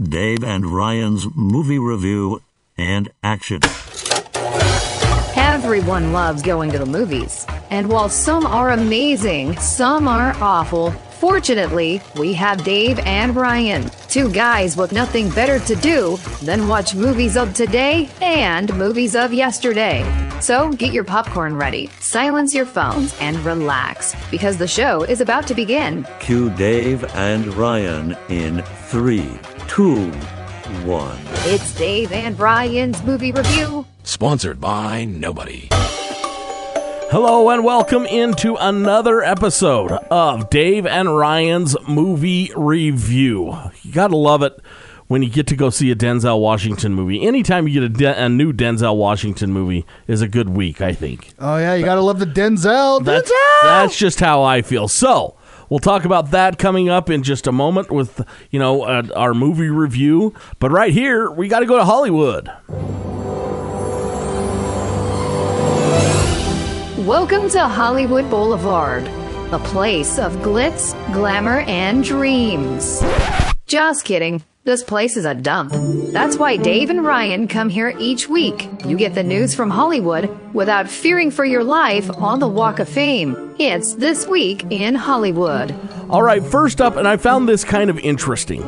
Dave 0.00 0.42
and 0.42 0.66
Ryan's 0.66 1.26
movie 1.36 1.78
review 1.78 2.42
and 2.76 3.12
action. 3.22 3.60
Everyone 5.36 6.12
loves 6.12 6.42
going 6.42 6.72
to 6.72 6.78
the 6.78 6.86
movies. 6.86 7.46
And 7.70 7.88
while 7.88 8.08
some 8.08 8.44
are 8.44 8.72
amazing, 8.72 9.56
some 9.58 10.08
are 10.08 10.34
awful. 10.40 10.90
Fortunately, 10.90 12.02
we 12.18 12.34
have 12.34 12.64
Dave 12.64 12.98
and 13.00 13.36
Ryan, 13.36 13.88
two 14.08 14.30
guys 14.30 14.76
with 14.76 14.92
nothing 14.92 15.30
better 15.30 15.58
to 15.60 15.76
do 15.76 16.18
than 16.42 16.66
watch 16.66 16.94
movies 16.94 17.36
of 17.36 17.54
today 17.54 18.10
and 18.20 18.76
movies 18.76 19.14
of 19.14 19.32
yesterday. 19.32 20.04
So 20.40 20.72
get 20.72 20.92
your 20.92 21.04
popcorn 21.04 21.56
ready, 21.56 21.86
silence 22.00 22.52
your 22.52 22.66
phones, 22.66 23.16
and 23.20 23.38
relax 23.44 24.14
because 24.30 24.58
the 24.58 24.68
show 24.68 25.04
is 25.04 25.20
about 25.20 25.46
to 25.46 25.54
begin. 25.54 26.06
Cue 26.18 26.50
Dave 26.50 27.04
and 27.14 27.46
Ryan 27.54 28.16
in 28.28 28.60
three, 28.88 29.38
two, 29.68 30.10
one. 30.84 31.18
It's 31.46 31.74
Dave 31.74 32.12
and 32.12 32.38
Ryan's 32.38 33.02
movie 33.02 33.32
review. 33.32 33.86
Sponsored 34.02 34.60
by 34.60 35.04
nobody. 35.04 35.68
Hello 37.10 37.48
and 37.50 37.64
welcome 37.64 38.06
into 38.06 38.56
another 38.56 39.22
episode 39.22 39.92
of 40.10 40.50
Dave 40.50 40.86
and 40.86 41.16
Ryan's 41.16 41.76
movie 41.88 42.50
review. 42.56 43.56
You 43.82 43.92
gotta 43.92 44.16
love 44.16 44.42
it 44.42 44.58
when 45.06 45.22
you 45.22 45.28
get 45.30 45.46
to 45.48 45.56
go 45.56 45.70
see 45.70 45.90
a 45.90 45.94
Denzel 45.96 46.40
Washington 46.40 46.94
movie. 46.94 47.24
Anytime 47.26 47.68
you 47.68 47.74
get 47.74 47.82
a, 47.84 47.88
De- 47.88 48.24
a 48.24 48.28
new 48.28 48.52
Denzel 48.52 48.96
Washington 48.96 49.52
movie 49.52 49.84
is 50.08 50.22
a 50.22 50.28
good 50.28 50.48
week, 50.48 50.80
I 50.80 50.92
think. 50.92 51.32
Oh 51.38 51.56
yeah, 51.58 51.74
you 51.74 51.84
gotta 51.84 52.00
love 52.00 52.18
the 52.18 52.26
Denzel. 52.26 53.04
That's, 53.04 53.30
Denzel. 53.30 53.62
that's 53.62 53.96
just 53.96 54.20
how 54.20 54.42
I 54.42 54.62
feel. 54.62 54.88
So 54.88 55.36
we'll 55.68 55.80
talk 55.80 56.04
about 56.04 56.30
that 56.30 56.58
coming 56.58 56.88
up 56.88 57.10
in 57.10 57.22
just 57.22 57.46
a 57.46 57.52
moment 57.52 57.90
with 57.90 58.20
you 58.50 58.58
know 58.58 58.82
uh, 58.82 59.02
our 59.14 59.34
movie 59.34 59.68
review. 59.68 60.34
But 60.58 60.70
right 60.70 60.92
here, 60.92 61.30
we 61.30 61.48
got 61.48 61.60
to 61.60 61.66
go 61.66 61.76
to 61.76 61.84
Hollywood. 61.84 62.50
Welcome 67.06 67.50
to 67.50 67.60
Hollywood 67.68 68.30
Boulevard, 68.30 69.06
a 69.52 69.58
place 69.58 70.18
of 70.18 70.32
glitz, 70.36 70.94
glamour, 71.12 71.60
and 71.60 72.02
dreams. 72.02 73.02
Just 73.74 74.04
kidding. 74.04 74.44
This 74.62 74.84
place 74.84 75.16
is 75.16 75.24
a 75.24 75.34
dump. 75.34 75.72
That's 76.12 76.36
why 76.36 76.56
Dave 76.56 76.90
and 76.90 77.04
Ryan 77.04 77.48
come 77.48 77.68
here 77.68 77.92
each 77.98 78.28
week. 78.28 78.68
You 78.86 78.96
get 78.96 79.16
the 79.16 79.24
news 79.24 79.52
from 79.52 79.68
Hollywood 79.68 80.30
without 80.54 80.88
fearing 80.88 81.32
for 81.32 81.44
your 81.44 81.64
life 81.64 82.08
on 82.18 82.38
the 82.38 82.46
Walk 82.46 82.78
of 82.78 82.88
Fame. 82.88 83.56
It's 83.58 83.94
This 83.94 84.28
Week 84.28 84.64
in 84.70 84.94
Hollywood. 84.94 85.74
All 86.08 86.22
right, 86.22 86.40
first 86.40 86.80
up, 86.80 86.94
and 86.94 87.08
I 87.08 87.16
found 87.16 87.48
this 87.48 87.64
kind 87.64 87.90
of 87.90 87.98
interesting. 87.98 88.62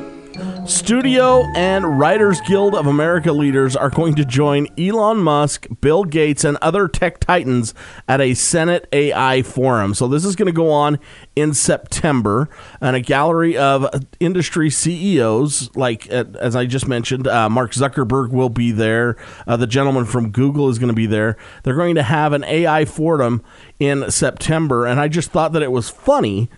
Studio 0.67 1.45
and 1.55 1.99
Writers 1.99 2.41
Guild 2.41 2.75
of 2.75 2.87
America 2.87 3.33
leaders 3.33 3.77
are 3.77 3.89
going 3.89 4.17
to 4.17 4.25
join 4.25 4.67
Elon 4.77 5.19
Musk, 5.19 5.69
Bill 5.81 6.03
Gates, 6.03 6.43
and 6.43 6.57
other 6.57 6.89
tech 6.89 7.21
titans 7.21 7.73
at 8.09 8.21
a 8.21 8.35
Senate 8.35 8.89
AI 8.93 9.43
forum. 9.43 9.95
So, 9.95 10.09
this 10.09 10.25
is 10.25 10.35
going 10.35 10.47
to 10.47 10.53
go 10.53 10.71
on 10.71 10.99
in 11.37 11.55
September, 11.55 12.49
and 12.81 12.97
a 12.97 13.01
gallery 13.01 13.57
of 13.57 13.89
industry 14.19 14.69
CEOs, 14.69 15.75
like 15.77 16.09
as 16.09 16.57
I 16.57 16.67
just 16.67 16.89
mentioned, 16.89 17.29
uh, 17.29 17.49
Mark 17.49 17.73
Zuckerberg 17.73 18.31
will 18.31 18.51
be 18.51 18.73
there. 18.73 19.17
Uh, 19.47 19.57
the 19.57 19.67
gentleman 19.69 20.05
from 20.05 20.31
Google 20.31 20.69
is 20.69 20.79
going 20.79 20.91
to 20.91 20.95
be 20.95 21.07
there. 21.07 21.37
They're 21.63 21.77
going 21.77 21.95
to 21.95 22.03
have 22.03 22.33
an 22.33 22.43
AI 22.43 22.85
forum 22.85 23.43
in 23.79 24.11
September, 24.11 24.85
and 24.85 24.99
I 24.99 25.07
just 25.07 25.31
thought 25.31 25.53
that 25.53 25.63
it 25.63 25.71
was 25.71 25.89
funny 25.89 26.51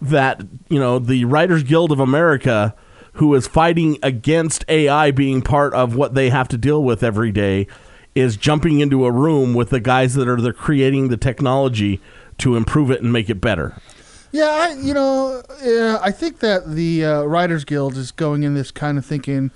that, 0.00 0.42
you 0.68 0.78
know, 0.78 0.98
the 0.98 1.24
Writers 1.24 1.62
Guild 1.62 1.90
of 1.90 2.00
America 2.00 2.74
who 3.16 3.34
is 3.34 3.46
fighting 3.46 3.98
against 4.02 4.64
AI 4.68 5.10
being 5.10 5.42
part 5.42 5.74
of 5.74 5.94
what 5.94 6.14
they 6.14 6.30
have 6.30 6.48
to 6.48 6.58
deal 6.58 6.82
with 6.82 7.02
every 7.02 7.32
day 7.32 7.66
is 8.14 8.36
jumping 8.36 8.80
into 8.80 9.04
a 9.04 9.10
room 9.10 9.54
with 9.54 9.70
the 9.70 9.80
guys 9.80 10.14
that 10.14 10.28
are 10.28 10.40
the 10.40 10.52
creating 10.52 11.08
the 11.08 11.16
technology 11.16 12.00
to 12.38 12.56
improve 12.56 12.90
it 12.90 13.02
and 13.02 13.12
make 13.12 13.28
it 13.28 13.40
better. 13.40 13.76
Yeah, 14.32 14.44
I, 14.44 14.72
you 14.80 14.92
know, 14.92 15.42
yeah, 15.62 15.98
I 16.02 16.10
think 16.10 16.40
that 16.40 16.70
the 16.70 17.04
uh, 17.04 17.22
Writers 17.22 17.64
Guild 17.64 17.96
is 17.96 18.10
going 18.12 18.42
in 18.42 18.54
this 18.54 18.70
kind 18.70 18.98
of 18.98 19.06
thinking, 19.06 19.50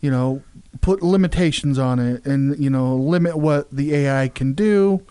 you 0.00 0.10
know, 0.10 0.42
put 0.80 1.02
limitations 1.02 1.78
on 1.78 1.98
it 1.98 2.24
and 2.26 2.58
you 2.58 2.68
know 2.68 2.96
limit 2.96 3.36
what 3.36 3.70
the 3.70 3.94
AI 3.94 4.28
can 4.28 4.52
do 4.52 5.04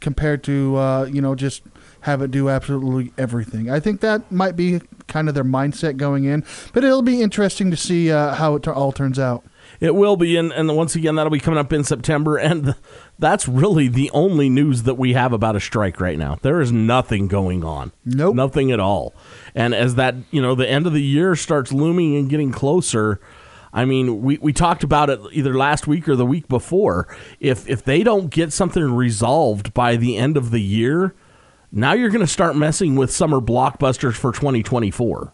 compared 0.00 0.42
to 0.44 0.76
uh, 0.76 1.04
you 1.04 1.20
know 1.20 1.34
just 1.34 1.62
have 2.02 2.22
it 2.22 2.30
do 2.30 2.48
absolutely 2.48 3.12
everything. 3.16 3.70
I 3.70 3.80
think 3.80 4.00
that 4.00 4.30
might 4.30 4.56
be 4.56 4.80
kind 5.08 5.28
of 5.28 5.34
their 5.34 5.44
mindset 5.44 5.96
going 5.96 6.24
in, 6.24 6.44
but 6.72 6.84
it'll 6.84 7.02
be 7.02 7.22
interesting 7.22 7.70
to 7.70 7.76
see 7.76 8.10
uh, 8.10 8.34
how 8.34 8.56
it 8.56 8.64
t- 8.64 8.70
all 8.70 8.92
turns 8.92 9.18
out. 9.18 9.44
It 9.80 9.94
will 9.94 10.16
be, 10.16 10.36
and, 10.36 10.52
and 10.52 10.76
once 10.76 10.94
again, 10.94 11.16
that'll 11.16 11.30
be 11.30 11.40
coming 11.40 11.58
up 11.58 11.72
in 11.72 11.82
September. 11.82 12.36
And 12.36 12.74
that's 13.18 13.48
really 13.48 13.88
the 13.88 14.10
only 14.12 14.48
news 14.48 14.84
that 14.84 14.94
we 14.94 15.14
have 15.14 15.32
about 15.32 15.56
a 15.56 15.60
strike 15.60 16.00
right 16.00 16.18
now. 16.18 16.38
There 16.42 16.60
is 16.60 16.70
nothing 16.70 17.26
going 17.26 17.64
on. 17.64 17.92
Nope. 18.04 18.36
Nothing 18.36 18.70
at 18.70 18.80
all. 18.80 19.14
And 19.54 19.74
as 19.74 19.96
that, 19.96 20.14
you 20.30 20.42
know, 20.42 20.54
the 20.54 20.68
end 20.68 20.86
of 20.86 20.92
the 20.92 21.02
year 21.02 21.34
starts 21.34 21.72
looming 21.72 22.16
and 22.16 22.28
getting 22.28 22.52
closer, 22.52 23.20
I 23.72 23.84
mean, 23.84 24.22
we, 24.22 24.38
we 24.38 24.52
talked 24.52 24.84
about 24.84 25.10
it 25.10 25.18
either 25.32 25.56
last 25.56 25.86
week 25.86 26.08
or 26.08 26.14
the 26.14 26.26
week 26.26 26.46
before. 26.46 27.08
If 27.40 27.68
if 27.68 27.84
they 27.84 28.02
don't 28.02 28.28
get 28.28 28.52
something 28.52 28.92
resolved 28.94 29.72
by 29.72 29.96
the 29.96 30.16
end 30.16 30.36
of 30.36 30.50
the 30.50 30.60
year, 30.60 31.14
now 31.72 31.94
you're 31.94 32.10
going 32.10 32.24
to 32.24 32.30
start 32.30 32.54
messing 32.54 32.94
with 32.96 33.10
summer 33.10 33.40
blockbusters 33.40 34.14
for 34.14 34.30
2024. 34.30 35.32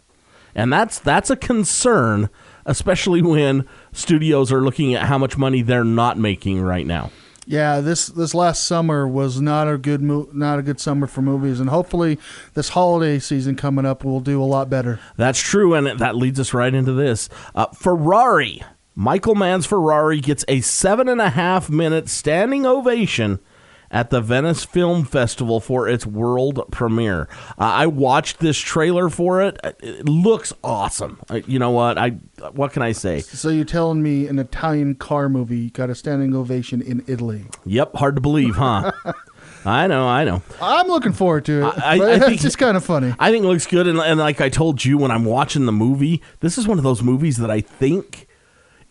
And 0.55 0.73
that's 0.73 0.99
that's 0.99 1.31
a 1.31 1.37
concern, 1.37 2.31
especially 2.65 3.21
when 3.23 3.69
studios 3.93 4.51
are 4.51 4.63
looking 4.63 4.95
at 4.95 5.03
how 5.07 5.19
much 5.19 5.37
money 5.37 5.63
they're 5.63 5.85
not 5.85 6.17
making 6.17 6.61
right 6.63 6.87
now. 6.87 7.11
Yeah, 7.47 7.81
this 7.81 8.09
this 8.09 8.35
last 8.35 8.67
summer 8.67 9.07
was 9.07 9.41
not 9.41 9.69
a 9.69 9.79
good 9.79 10.03
mo- 10.03 10.29
not 10.33 10.59
a 10.59 10.63
good 10.63 10.81
summer 10.81 11.07
for 11.07 11.23
movies, 11.23 11.61
and 11.61 11.71
hopefully 11.71 12.19
this 12.55 12.71
holiday 12.71 13.19
season 13.19 13.57
coming 13.57 13.87
up 13.87 14.05
will 14.05 14.21
do 14.21 14.43
a 14.43 14.45
lot 14.45 14.69
better. 14.69 15.01
That's 15.17 15.41
true, 15.41 15.75
and 15.75 15.99
that 15.99 16.17
leads 16.17 16.39
us 16.39 16.53
right 16.53 16.75
into 16.75 16.93
this. 16.93 17.29
Uh, 17.55 17.67
Ferrari, 17.67 18.63
Michael 18.95 19.35
Mann's 19.35 19.65
Ferrari 19.65 20.21
gets 20.21 20.45
a 20.47 20.61
seven 20.61 21.09
and 21.09 21.21
a 21.21 21.31
half 21.31 21.71
minute 21.71 22.09
standing 22.09 22.67
ovation 22.67 23.39
at 23.91 24.11
the 24.11 24.21
Venice 24.21 24.65
Film 24.65 25.05
Festival 25.05 25.61
for 25.61 25.89
its 25.89 26.05
world 26.07 26.61
premiere. 26.71 27.29
Uh, 27.59 27.65
I 27.65 27.87
watched 27.87 28.39
this 28.41 28.59
trailer 28.59 29.09
for 29.09 29.41
it. 29.43 29.59
It 29.81 30.09
looks 30.09 30.53
awesome. 30.63 31.19
Uh, 31.31 31.41
you 31.47 31.59
know 31.59 31.71
what? 31.71 31.97
I 31.99 32.11
what 32.53 32.73
can 32.73 32.83
I 32.83 32.93
say? 32.93 33.21
So 33.21 33.49
you're 33.49 33.65
telling 33.65 34.03
me 34.03 34.27
an 34.27 34.39
Italian 34.39 34.95
car 34.95 35.29
movie 35.29 35.71
got 35.71 35.91
a 35.91 35.95
standing 35.95 36.35
ovation 36.35 36.81
in 36.83 37.03
Italy? 37.07 37.47
Yep, 37.65 37.95
hard 37.97 38.15
to 38.17 38.21
believe, 38.21 38.57
huh? 38.57 38.93
I 39.65 39.87
know, 39.89 40.07
I 40.07 40.25
know. 40.25 40.43
I'm 40.63 40.87
looking 40.87 41.13
forward 41.13 41.45
to 41.47 41.67
it. 41.67 41.83
I- 41.83 41.95
I 41.95 41.99
but 41.99 42.21
think- 42.21 42.33
it's 42.35 42.43
just 42.43 42.59
kind 42.59 42.77
of 42.77 42.85
funny. 42.85 43.13
I 43.19 43.31
think 43.31 43.45
it 43.45 43.49
looks 43.49 43.67
good, 43.67 43.87
and, 43.89 43.99
and 43.99 44.19
like 44.21 44.41
I 44.41 44.49
told 44.51 44.85
you 44.85 44.99
when 44.99 45.11
I'm 45.11 45.25
watching 45.25 45.67
the 45.67 45.73
movie, 45.73 46.23
this 46.41 46.59
is 46.59 46.69
one 46.69 46.79
of 46.79 46.85
those 46.85 47.03
movies 47.03 47.39
that 47.39 47.51
I 47.51 47.61
think 47.61 48.29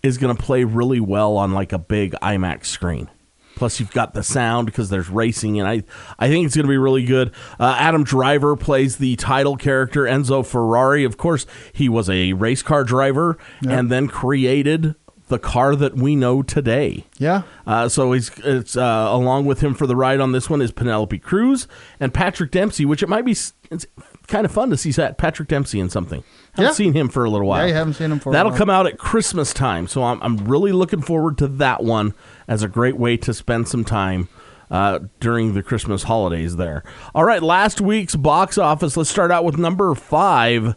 is 0.03 0.17
going 0.17 0.35
to 0.35 0.41
play 0.43 0.63
really 0.65 0.99
well 0.99 1.37
on 1.37 1.53
like 1.53 1.71
a 1.71 1.79
big 1.79 2.13
IMAX 2.21 2.65
screen. 2.65 3.09
Plus, 3.57 3.79
you've 3.79 3.91
got 3.91 4.13
the 4.13 4.21
sound 4.23 4.67
because 4.67 4.89
there's 4.89 5.09
racing, 5.09 5.59
and 5.59 5.67
I 5.67 5.83
I 6.19 6.29
think 6.29 6.45
it's 6.45 6.55
going 6.55 6.67
to 6.67 6.69
be 6.69 6.77
really 6.77 7.03
good. 7.03 7.31
Uh, 7.59 7.75
Adam 7.79 8.03
Driver 8.03 8.55
plays 8.55 8.97
the 8.97 9.15
title 9.15 9.57
character 9.57 10.03
Enzo 10.03 10.45
Ferrari. 10.45 11.03
Of 11.03 11.17
course, 11.17 11.47
he 11.73 11.89
was 11.89 12.07
a 12.09 12.33
race 12.33 12.61
car 12.61 12.83
driver 12.83 13.37
and 13.67 13.91
then 13.91 14.07
created 14.07 14.93
the 15.27 15.39
car 15.39 15.75
that 15.75 15.95
we 15.95 16.15
know 16.15 16.41
today. 16.41 17.05
Yeah. 17.17 17.41
Uh, 17.65 17.89
so 17.89 18.13
he's 18.13 18.31
it's 18.43 18.77
uh, 18.77 19.07
along 19.09 19.45
with 19.45 19.61
him 19.61 19.73
for 19.73 19.87
the 19.87 19.95
ride 19.95 20.19
on 20.19 20.31
this 20.31 20.49
one 20.49 20.61
is 20.61 20.71
Penelope 20.71 21.17
Cruz 21.19 21.67
and 21.99 22.13
Patrick 22.13 22.51
Dempsey, 22.51 22.85
which 22.85 23.03
it 23.03 23.09
might 23.09 23.25
be 23.25 23.35
it's 23.71 23.85
kind 24.27 24.45
of 24.45 24.51
fun 24.51 24.69
to 24.69 24.77
see 24.77 24.91
that 24.91 25.17
Patrick 25.17 25.49
Dempsey 25.49 25.79
in 25.79 25.89
something. 25.89 26.23
I 26.57 26.61
haven't 26.61 26.71
Yeah. 26.71 26.75
seen 26.85 26.93
him 26.93 27.09
for 27.09 27.23
a 27.25 27.29
little 27.29 27.47
while. 27.47 27.61
Yeah, 27.61 27.67
you 27.67 27.73
haven't 27.75 27.93
seen 27.93 28.11
him 28.11 28.19
for 28.19 28.31
That'll 28.33 28.51
while. 28.51 28.57
come 28.57 28.69
out 28.69 28.87
at 28.87 28.97
Christmas 28.97 29.53
time, 29.53 29.87
so 29.87 30.03
I'm 30.03 30.19
I'm 30.21 30.37
really 30.47 30.71
looking 30.71 31.01
forward 31.01 31.37
to 31.39 31.47
that 31.47 31.83
one 31.83 32.13
as 32.47 32.63
a 32.63 32.67
great 32.67 32.97
way 32.97 33.17
to 33.17 33.33
spend 33.33 33.67
some 33.67 33.83
time. 33.83 34.29
Uh, 34.69 34.99
during 35.21 35.53
the 35.53 35.63
Christmas 35.63 36.03
holidays, 36.03 36.57
there. 36.57 36.83
All 37.15 37.23
right, 37.23 37.41
last 37.41 37.79
week's 37.79 38.17
box 38.17 38.57
office. 38.57 38.97
Let's 38.97 39.09
start 39.09 39.31
out 39.31 39.45
with 39.45 39.57
number 39.57 39.95
five. 39.95 40.75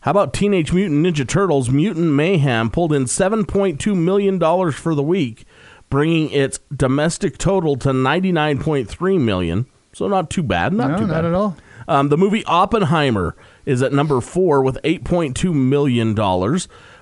How 0.00 0.10
about 0.10 0.32
Teenage 0.34 0.72
Mutant 0.72 1.06
Ninja 1.06 1.24
Turtles 1.28 1.70
Mutant 1.70 2.12
Mayhem 2.14 2.68
pulled 2.68 2.92
in 2.92 3.04
$7.2 3.04 3.94
million 3.96 4.40
for 4.72 4.92
the 4.92 5.04
week, 5.04 5.44
bringing 5.88 6.30
its 6.30 6.58
domestic 6.76 7.38
total 7.38 7.76
to 7.76 7.90
99.3 7.90 9.20
million. 9.20 9.66
So 9.92 10.08
not 10.08 10.30
too 10.30 10.42
bad. 10.42 10.72
Not 10.72 10.90
No, 10.92 10.96
too 10.98 11.06
not 11.06 11.12
bad. 11.14 11.24
at 11.26 11.34
all. 11.34 11.56
Um, 11.88 12.10
the 12.10 12.18
movie 12.18 12.44
Oppenheimer 12.44 13.34
is 13.64 13.82
at 13.82 13.94
number 13.94 14.20
four 14.20 14.62
with 14.62 14.78
$8.2 14.84 15.54
million, 15.54 16.14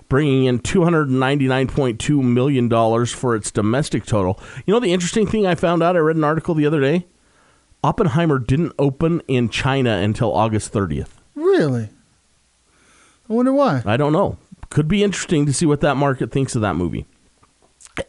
bringing 0.09 0.45
in 0.45 0.61
$299.2 0.61 2.23
million 2.23 3.07
for 3.07 3.35
its 3.35 3.51
domestic 3.51 4.07
total. 4.07 4.41
You 4.65 4.73
know, 4.73 4.81
the 4.81 4.93
interesting 4.93 5.27
thing 5.27 5.45
I 5.45 5.57
found 5.57 5.83
out, 5.83 5.97
I 5.97 5.99
read 5.99 6.17
an 6.17 6.25
article 6.25 6.55
the 6.55 6.67
other 6.67 6.81
day. 6.81 7.07
Oppenheimer 7.83 8.39
didn't 8.39 8.73
open 8.79 9.23
in 9.27 9.49
China 9.49 9.91
until 9.91 10.33
August 10.33 10.73
30th. 10.73 11.11
Really? 11.35 11.91
I 13.29 13.33
wonder 13.33 13.53
why. 13.53 13.83
I 13.85 13.97
don't 13.97 14.13
know. 14.13 14.39
could 14.71 14.87
be 14.87 15.03
interesting 15.03 15.47
to 15.47 15.53
see 15.53 15.67
what 15.67 15.81
that 15.81 15.97
market 15.97 16.31
thinks 16.31 16.55
of 16.55 16.63
that 16.63 16.77
movie. 16.77 17.07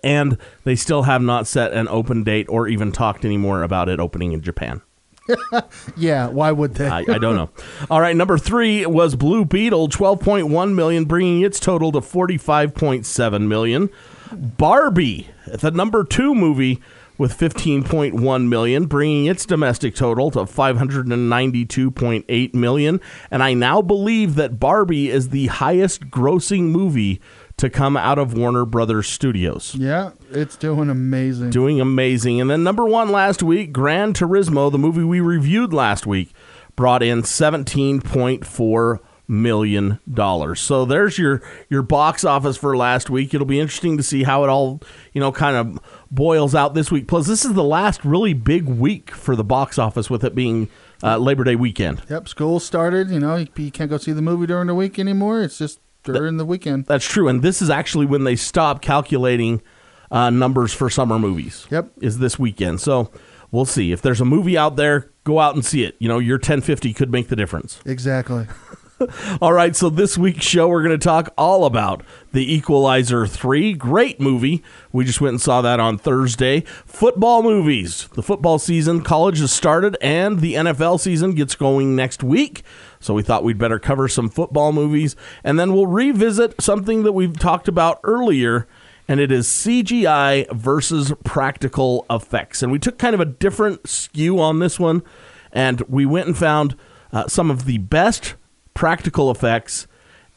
And 0.03 0.37
they 0.63 0.75
still 0.75 1.03
have 1.03 1.21
not 1.23 1.47
set 1.47 1.73
an 1.73 1.87
open 1.87 2.23
date 2.23 2.45
or 2.49 2.67
even 2.67 2.91
talked 2.91 3.25
anymore 3.25 3.63
about 3.63 3.89
it 3.89 3.99
opening 3.99 4.33
in 4.33 4.41
Japan. 4.41 4.81
Yeah, 5.97 6.27
why 6.27 6.51
would 6.51 6.75
they? 6.75 6.87
I, 6.87 6.99
I 6.99 7.17
don't 7.17 7.35
know. 7.35 7.49
All 7.89 8.01
right, 8.01 8.15
number 8.15 8.37
three 8.37 8.85
was 8.85 9.15
Blue 9.15 9.45
Beetle, 9.45 9.89
twelve 9.89 10.19
point 10.19 10.49
one 10.49 10.75
million, 10.75 11.05
bringing 11.05 11.41
its 11.41 11.59
total 11.59 11.91
to 11.93 12.01
forty 12.01 12.37
five 12.37 12.73
point 12.75 13.05
seven 13.05 13.47
million. 13.47 13.89
Barbie, 14.31 15.29
the 15.47 15.71
number 15.71 16.03
two 16.03 16.35
movie 16.35 16.81
with 17.17 17.33
fifteen 17.33 17.83
point 17.83 18.13
one 18.15 18.47
million, 18.49 18.85
bringing 18.85 19.25
its 19.25 19.45
domestic 19.45 19.95
total 19.95 20.29
to 20.31 20.45
five 20.45 20.77
hundred 20.77 21.07
and 21.07 21.29
ninety 21.29 21.65
two 21.65 21.89
point 21.89 22.25
eight 22.29 22.53
million. 22.53 23.01
And 23.31 23.41
I 23.41 23.53
now 23.53 23.81
believe 23.81 24.35
that 24.35 24.59
Barbie 24.59 25.09
is 25.09 25.29
the 25.29 25.47
highest 25.47 26.09
grossing 26.09 26.63
movie 26.65 27.19
to 27.57 27.69
come 27.69 27.97
out 27.97 28.19
of 28.19 28.33
Warner 28.33 28.65
Brothers 28.65 29.07
Studios 29.07 29.75
yeah, 29.75 30.11
it's 30.31 30.55
doing 30.55 30.89
amazing. 30.89 31.49
doing 31.49 31.81
amazing. 31.81 32.39
And 32.39 32.49
then 32.49 32.63
number 32.63 32.85
one 32.85 33.11
last 33.11 33.41
week, 33.41 33.71
Gran 33.71 34.13
Turismo, 34.13 34.71
the 34.71 34.77
movie 34.77 35.03
we 35.03 35.19
reviewed 35.19 35.73
last 35.73 36.05
week, 36.05 36.33
brought 36.75 37.01
in 37.01 37.23
seventeen 37.23 38.01
point 38.01 38.45
four 38.45 39.01
million 39.27 39.99
dollars. 40.11 40.61
So 40.61 40.85
there's 40.85 41.17
your 41.17 41.41
your 41.69 41.81
box 41.81 42.23
office 42.23 42.57
for 42.57 42.77
last 42.77 43.09
week. 43.09 43.33
It'll 43.33 43.47
be 43.47 43.59
interesting 43.59 43.97
to 43.97 44.03
see 44.03 44.23
how 44.23 44.43
it 44.43 44.49
all 44.49 44.81
you 45.13 45.19
know 45.19 45.31
kind 45.31 45.55
of 45.55 45.79
boils 46.11 46.55
out 46.55 46.73
this 46.73 46.91
week. 46.91 47.07
Plus, 47.07 47.27
this 47.27 47.43
is 47.43 47.53
the 47.53 47.63
last 47.63 48.05
really 48.05 48.33
big 48.33 48.65
week 48.65 49.11
for 49.11 49.35
the 49.35 49.43
box 49.43 49.77
office, 49.77 50.09
with 50.09 50.23
it 50.23 50.35
being 50.35 50.69
uh, 51.03 51.17
Labor 51.17 51.43
Day 51.43 51.55
weekend. 51.55 52.03
Yep, 52.09 52.27
school 52.29 52.59
started. 52.59 53.09
You 53.09 53.19
know, 53.19 53.35
you, 53.35 53.47
you 53.57 53.71
can't 53.71 53.89
go 53.89 53.97
see 53.97 54.11
the 54.13 54.21
movie 54.21 54.47
during 54.47 54.67
the 54.67 54.75
week 54.75 54.97
anymore. 54.99 55.41
It's 55.41 55.57
just 55.57 55.79
during 56.13 56.37
the 56.37 56.45
weekend. 56.45 56.85
That's 56.85 57.05
true, 57.05 57.27
and 57.27 57.41
this 57.41 57.61
is 57.61 57.69
actually 57.69 58.05
when 58.05 58.23
they 58.23 58.35
stop 58.35 58.81
calculating 58.81 59.61
uh, 60.11 60.29
numbers 60.29 60.73
for 60.73 60.89
summer 60.89 61.19
movies. 61.19 61.67
Yep. 61.69 61.91
is 62.01 62.19
this 62.19 62.39
weekend. 62.39 62.79
So 62.81 63.11
we'll 63.51 63.65
see 63.65 63.91
if 63.91 64.01
there's 64.01 64.21
a 64.21 64.25
movie 64.25 64.57
out 64.57 64.75
there. 64.75 65.11
Go 65.23 65.39
out 65.39 65.55
and 65.55 65.65
see 65.65 65.83
it. 65.83 65.95
You 65.99 66.07
know, 66.07 66.19
your 66.19 66.37
1050 66.37 66.93
could 66.93 67.11
make 67.11 67.27
the 67.27 67.35
difference. 67.35 67.81
Exactly. 67.85 68.47
All 69.41 69.53
right, 69.53 69.75
so 69.75 69.89
this 69.89 70.17
week's 70.17 70.45
show, 70.45 70.67
we're 70.67 70.81
going 70.81 70.97
to 70.97 71.03
talk 71.03 71.31
all 71.37 71.65
about 71.65 72.03
The 72.31 72.51
Equalizer 72.51 73.27
3. 73.27 73.73
Great 73.73 74.19
movie. 74.19 74.63
We 74.91 75.05
just 75.05 75.21
went 75.21 75.33
and 75.33 75.41
saw 75.41 75.61
that 75.61 75.79
on 75.79 75.97
Thursday. 75.97 76.61
Football 76.85 77.43
movies. 77.43 78.07
The 78.13 78.23
football 78.23 78.57
season, 78.57 79.01
college 79.01 79.39
has 79.39 79.51
started, 79.51 79.97
and 80.01 80.39
the 80.39 80.55
NFL 80.55 80.99
season 80.99 81.35
gets 81.35 81.53
going 81.53 81.95
next 81.95 82.23
week. 82.23 82.63
So 82.99 83.13
we 83.13 83.21
thought 83.21 83.43
we'd 83.43 83.59
better 83.59 83.77
cover 83.77 84.07
some 84.07 84.29
football 84.29 84.71
movies. 84.71 85.15
And 85.43 85.59
then 85.59 85.73
we'll 85.73 85.87
revisit 85.87 86.59
something 86.59 87.03
that 87.03 87.13
we've 87.13 87.37
talked 87.37 87.67
about 87.67 87.99
earlier, 88.03 88.67
and 89.07 89.19
it 89.19 89.31
is 89.31 89.47
CGI 89.47 90.51
versus 90.51 91.13
practical 91.23 92.05
effects. 92.09 92.63
And 92.63 92.71
we 92.71 92.79
took 92.79 92.97
kind 92.97 93.13
of 93.13 93.19
a 93.19 93.25
different 93.25 93.87
skew 93.87 94.39
on 94.39 94.57
this 94.57 94.79
one, 94.79 95.03
and 95.51 95.81
we 95.81 96.07
went 96.07 96.27
and 96.27 96.37
found 96.37 96.75
uh, 97.13 97.27
some 97.27 97.51
of 97.51 97.65
the 97.65 97.77
best 97.77 98.33
practical 98.77 99.29
effects 99.31 99.87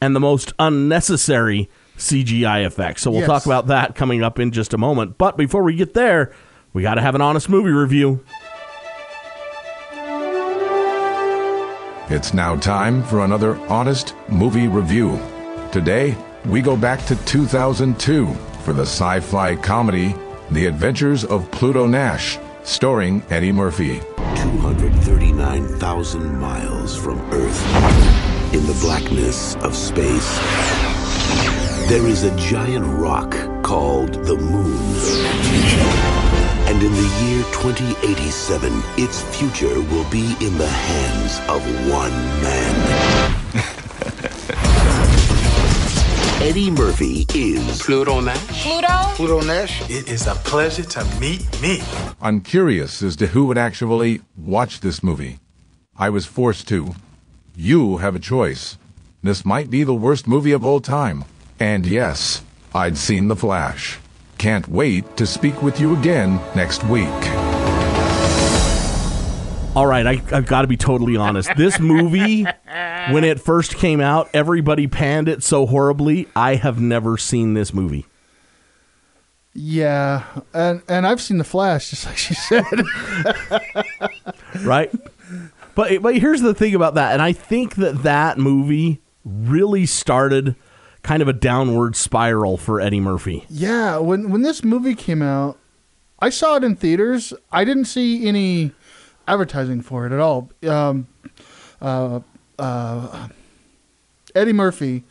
and 0.01 0.15
the 0.15 0.19
most 0.19 0.51
unnecessary 0.57 1.69
CGI 1.95 2.65
effects. 2.65 3.03
So 3.03 3.11
we'll 3.11 3.19
Yes. 3.19 3.29
talk 3.29 3.45
about 3.45 3.67
that 3.67 3.93
coming 3.93 4.23
up 4.23 4.39
in 4.39 4.49
just 4.51 4.73
a 4.73 4.79
moment. 4.79 5.19
But 5.19 5.37
before 5.37 5.61
we 5.61 5.75
get 5.75 5.93
there, 5.93 6.31
we 6.73 6.81
got 6.81 6.95
to 6.95 7.01
have 7.01 7.13
an 7.13 7.21
honest 7.21 7.49
movie 7.49 7.69
review. 7.69 8.21
It's 12.09 12.33
now 12.33 12.55
time 12.55 13.03
for 13.03 13.23
another 13.23 13.55
honest 13.69 14.15
movie 14.27 14.67
review. 14.67 15.19
Today, 15.71 16.17
we 16.47 16.63
go 16.63 16.75
back 16.75 17.05
to 17.05 17.15
2002 17.25 18.25
for 18.63 18.73
the 18.73 18.81
sci 18.87 19.19
fi 19.19 19.55
comedy 19.55 20.15
The 20.49 20.65
Adventures 20.65 21.23
of 21.23 21.49
Pluto 21.51 21.85
Nash, 21.85 22.39
starring 22.63 23.21
Eddie 23.29 23.51
Murphy. 23.51 24.01
239,000 24.35 26.39
miles 26.39 26.95
from 26.97 27.19
Earth, 27.31 27.61
in 28.53 28.67
the 28.67 28.77
blackness 28.81 29.55
of 29.57 29.73
space, 29.75 30.37
there 31.87 32.05
is 32.05 32.23
a 32.23 32.35
giant 32.35 32.85
rock 32.85 33.31
called 33.63 34.13
the 34.25 34.35
Moon. 34.35 34.75
And 36.67 36.83
in 36.83 36.91
the 36.91 37.09
year 37.23 37.43
2087, 37.53 38.73
its 38.97 39.21
future 39.37 39.81
will 39.89 40.09
be 40.09 40.35
in 40.45 40.57
the 40.57 40.67
hands 40.67 41.39
of 41.49 41.61
one 41.89 42.11
man. 42.41 42.75
Eddie 46.41 46.71
Murphy 46.71 47.25
is 47.33 47.81
Pluto 47.81 48.19
Nash. 48.19 48.63
Pluto? 48.63 48.87
Pluto 49.15 49.41
Nash. 49.41 49.81
It 49.89 50.09
is 50.09 50.27
a 50.27 50.35
pleasure 50.35 50.83
to 50.83 51.05
meet 51.21 51.45
me. 51.61 51.81
I'm 52.19 52.41
curious 52.41 53.01
as 53.01 53.15
to 53.17 53.27
who 53.27 53.45
would 53.45 53.57
actually 53.57 54.21
watch 54.35 54.81
this 54.81 55.01
movie. 55.01 55.39
I 55.95 56.09
was 56.09 56.25
forced 56.25 56.67
to. 56.69 56.95
You 57.55 57.97
have 57.97 58.15
a 58.15 58.19
choice. 58.19 58.77
This 59.21 59.43
might 59.43 59.69
be 59.69 59.83
the 59.83 59.93
worst 59.93 60.25
movie 60.25 60.53
of 60.53 60.65
all 60.65 60.79
time. 60.79 61.25
And 61.59 61.85
yes, 61.85 62.43
I'd 62.73 62.97
seen 62.97 63.27
The 63.27 63.35
Flash. 63.35 63.99
Can't 64.37 64.67
wait 64.67 65.17
to 65.17 65.27
speak 65.27 65.61
with 65.61 65.79
you 65.79 65.95
again 65.95 66.39
next 66.55 66.83
week. 66.85 67.07
All 69.75 69.85
right, 69.85 70.07
I, 70.07 70.21
I've 70.31 70.47
got 70.47 70.63
to 70.63 70.67
be 70.67 70.77
totally 70.77 71.17
honest. 71.17 71.49
This 71.57 71.79
movie, 71.79 72.43
when 73.09 73.23
it 73.23 73.39
first 73.39 73.75
came 73.75 73.99
out, 73.99 74.29
everybody 74.33 74.87
panned 74.87 75.27
it 75.27 75.43
so 75.43 75.65
horribly. 75.65 76.27
I 76.35 76.55
have 76.55 76.79
never 76.79 77.17
seen 77.17 77.53
this 77.53 77.73
movie. 77.73 78.05
Yeah, 79.53 80.23
and 80.53 80.81
and 80.87 81.05
I've 81.05 81.21
seen 81.21 81.37
the 81.37 81.43
Flash, 81.43 81.89
just 81.89 82.05
like 82.05 82.17
she 82.17 82.33
said. 82.33 82.63
right? 84.63 84.89
But 85.75 86.01
but 86.01 86.17
here's 86.17 86.41
the 86.41 86.53
thing 86.53 86.75
about 86.75 86.95
that, 86.95 87.13
and 87.13 87.21
I 87.21 87.33
think 87.33 87.75
that 87.75 88.03
that 88.03 88.37
movie 88.37 89.01
really 89.23 89.85
started 89.85 90.55
kind 91.03 91.21
of 91.21 91.27
a 91.27 91.33
downward 91.33 91.95
spiral 91.95 92.57
for 92.57 92.79
Eddie 92.79 92.99
Murphy. 92.99 93.45
yeah, 93.49 93.97
when 93.97 94.29
when 94.29 94.41
this 94.41 94.63
movie 94.63 94.95
came 94.95 95.21
out, 95.21 95.57
I 96.19 96.29
saw 96.29 96.55
it 96.55 96.63
in 96.63 96.75
theaters. 96.75 97.33
I 97.51 97.63
didn't 97.63 97.85
see 97.85 98.27
any 98.27 98.71
advertising 99.27 99.81
for 99.81 100.05
it 100.05 100.11
at 100.11 100.19
all. 100.19 100.51
Um, 100.67 101.07
uh, 101.81 102.19
uh, 102.59 103.29
Eddie 104.35 104.53
Murphy 104.53 105.03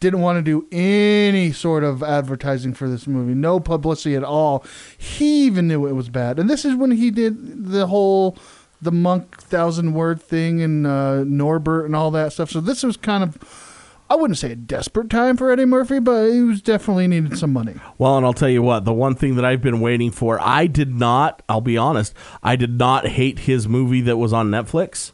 didn't 0.00 0.20
want 0.20 0.38
to 0.38 0.42
do 0.42 0.66
any 0.70 1.52
sort 1.52 1.82
of 1.82 2.02
advertising 2.02 2.74
for 2.74 2.88
this 2.88 3.06
movie, 3.06 3.34
no 3.34 3.58
publicity 3.58 4.14
at 4.14 4.22
all. 4.22 4.64
He 4.96 5.46
even 5.46 5.66
knew 5.66 5.86
it 5.86 5.92
was 5.92 6.08
bad, 6.08 6.38
and 6.38 6.48
this 6.48 6.64
is 6.64 6.74
when 6.74 6.92
he 6.92 7.10
did 7.10 7.70
the 7.70 7.86
whole 7.86 8.36
the 8.80 8.92
monk 8.92 9.38
thousand 9.40 9.94
word 9.94 10.20
thing 10.22 10.60
and 10.62 10.86
uh, 10.86 11.24
Norbit 11.24 11.84
and 11.86 11.96
all 11.96 12.10
that 12.12 12.32
stuff. 12.32 12.50
So 12.50 12.60
this 12.60 12.82
was 12.82 12.96
kind 12.96 13.22
of. 13.22 13.64
I 14.10 14.14
wouldn't 14.14 14.38
say 14.38 14.52
a 14.52 14.56
desperate 14.56 15.10
time 15.10 15.36
for 15.36 15.50
Eddie 15.52 15.66
Murphy, 15.66 15.98
but 15.98 16.30
he 16.30 16.40
was 16.40 16.62
definitely 16.62 17.08
needed 17.08 17.36
some 17.38 17.52
money. 17.52 17.74
Well, 17.98 18.16
and 18.16 18.24
I'll 18.24 18.32
tell 18.32 18.48
you 18.48 18.62
what, 18.62 18.86
the 18.86 18.92
one 18.94 19.14
thing 19.14 19.34
that 19.36 19.44
I've 19.44 19.60
been 19.60 19.80
waiting 19.80 20.10
for, 20.12 20.40
I 20.40 20.66
did 20.66 20.94
not, 20.94 21.42
I'll 21.46 21.60
be 21.60 21.76
honest, 21.76 22.14
I 22.42 22.56
did 22.56 22.78
not 22.78 23.06
hate 23.06 23.40
his 23.40 23.68
movie 23.68 24.00
that 24.00 24.16
was 24.16 24.32
on 24.32 24.48
Netflix 24.50 25.12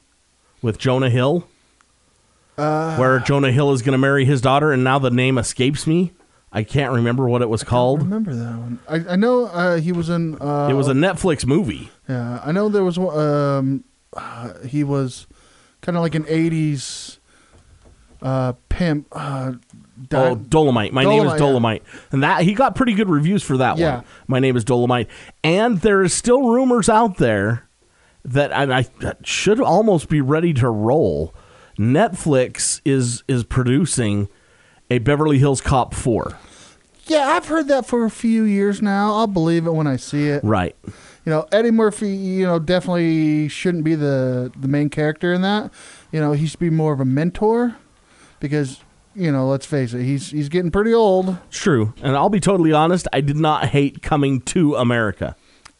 with 0.62 0.78
Jonah 0.78 1.11
Hill, 1.11 1.49
where 2.54 3.18
Jonah 3.18 3.50
Hill 3.50 3.73
is 3.73 3.83
going 3.83 3.94
to 3.94 3.99
marry 3.99 4.25
his 4.25 4.40
daughter, 4.40 4.71
and 4.73 4.85
now 4.85 5.00
the 5.00 5.11
name 5.11 5.38
escapes 5.38 5.88
me. 5.88 6.12
I 6.52 6.62
can't 6.62 6.92
remember 6.92 7.28
what 7.28 7.42
it 7.42 7.49
was 7.49 7.64
called. 7.64 8.00
remember 8.02 8.33
that 8.33 8.56
one. 8.56 8.78
I, 8.88 9.14
I 9.14 9.16
know 9.16 9.47
uh, 9.47 9.80
he 9.80 9.90
was 9.90 10.09
in. 10.09 10.40
Uh, 10.40 10.68
It 10.71 10.75
was 10.75 10.87
a 10.87 10.92
Netflix 10.92 11.44
movie. 11.44 11.90
Yeah, 12.09 12.41
I 12.45 12.53
know 12.53 12.69
there 12.69 12.85
was. 12.85 12.99
one- 12.99 13.17
Um, 13.19 13.85
uh, 14.17 14.55
he 14.67 14.85
was 14.85 15.27
kind 15.81 15.97
of 15.97 16.03
like 16.03 16.15
an 16.15 16.25
'80s 16.25 17.19
uh, 18.23 18.53
pimp. 18.69 19.07
Uh, 19.13 19.53
Oh, 20.13 20.35
Dolomite. 20.35 20.93
My 20.93 21.05
name 21.05 21.25
is 21.25 21.35
Dolomite, 21.39 21.39
yeah. 21.39 21.39
Dolomite. 21.39 21.83
And 22.11 22.23
that 22.25 22.43
he 22.43 22.53
got 22.53 22.75
pretty 22.75 22.95
good 22.95 23.09
reviews 23.09 23.45
for 23.45 23.57
that 23.59 23.79
Yeah. 23.79 23.97
one. 23.97 24.05
My 24.27 24.41
name 24.41 24.57
is 24.57 24.65
Dolomite. 24.65 25.07
And 25.45 25.81
there 25.83 26.03
is 26.03 26.13
still 26.13 26.51
rumors 26.51 26.89
out 26.89 27.19
there 27.19 27.69
that 28.25 28.51
and 28.51 28.75
I 28.75 28.87
that 29.01 29.25
should 29.25 29.61
almost 29.61 30.09
be 30.09 30.21
ready 30.21 30.53
to 30.55 30.69
roll. 30.69 31.33
Netflix 31.79 32.81
is 32.85 33.23
is 33.29 33.45
producing 33.45 34.29
a 34.91 34.99
Beverly 34.99 35.39
Hills 35.39 35.61
Cop 35.61 35.95
4. 35.95 36.37
yeah, 37.07 37.29
I've 37.29 37.47
heard 37.47 37.69
that 37.69 37.87
for 37.87 38.05
a 38.05 38.11
few 38.11 38.43
years 38.43 38.83
now. 38.83 39.15
I'll 39.15 39.27
believe 39.29 39.65
it 39.67 39.75
when 39.75 39.87
I 39.87 39.97
see 39.97 40.27
it. 40.29 40.43
Right. 40.43 40.75
You 41.25 41.31
know, 41.31 41.47
Eddie 41.52 41.71
Murphy. 41.71 42.11
You 42.11 42.47
know, 42.47 42.59
definitely 42.59 43.49
shouldn't 43.49 43.85
be 43.85 43.95
the 43.95 44.52
the 44.59 44.69
main 44.69 44.90
character 44.90 45.33
in 45.33 45.43
that. 45.43 45.73
You 46.12 46.21
know, 46.21 46.33
he 46.33 46.47
should 46.47 46.61
be 46.61 46.71
more 46.71 46.93
of 46.93 47.00
a 47.00 47.04
mentor 47.04 47.76
because 48.40 48.81
you 49.14 49.31
know, 49.31 49.49
let's 49.49 49.66
face 49.66 49.95
it, 49.95 50.02
he's 50.04 50.31
he's 50.31 50.49
getting 50.49 50.71
pretty 50.71 50.93
old. 50.93 51.38
True. 51.50 51.95
And 52.02 52.16
I'll 52.16 52.28
be 52.31 52.40
totally 52.40 52.73
honest, 52.73 53.07
I 53.12 53.21
did 53.21 53.37
not 53.37 53.66
hate 53.66 54.02
Coming 54.02 54.40
to 54.43 54.75
America. 54.76 55.37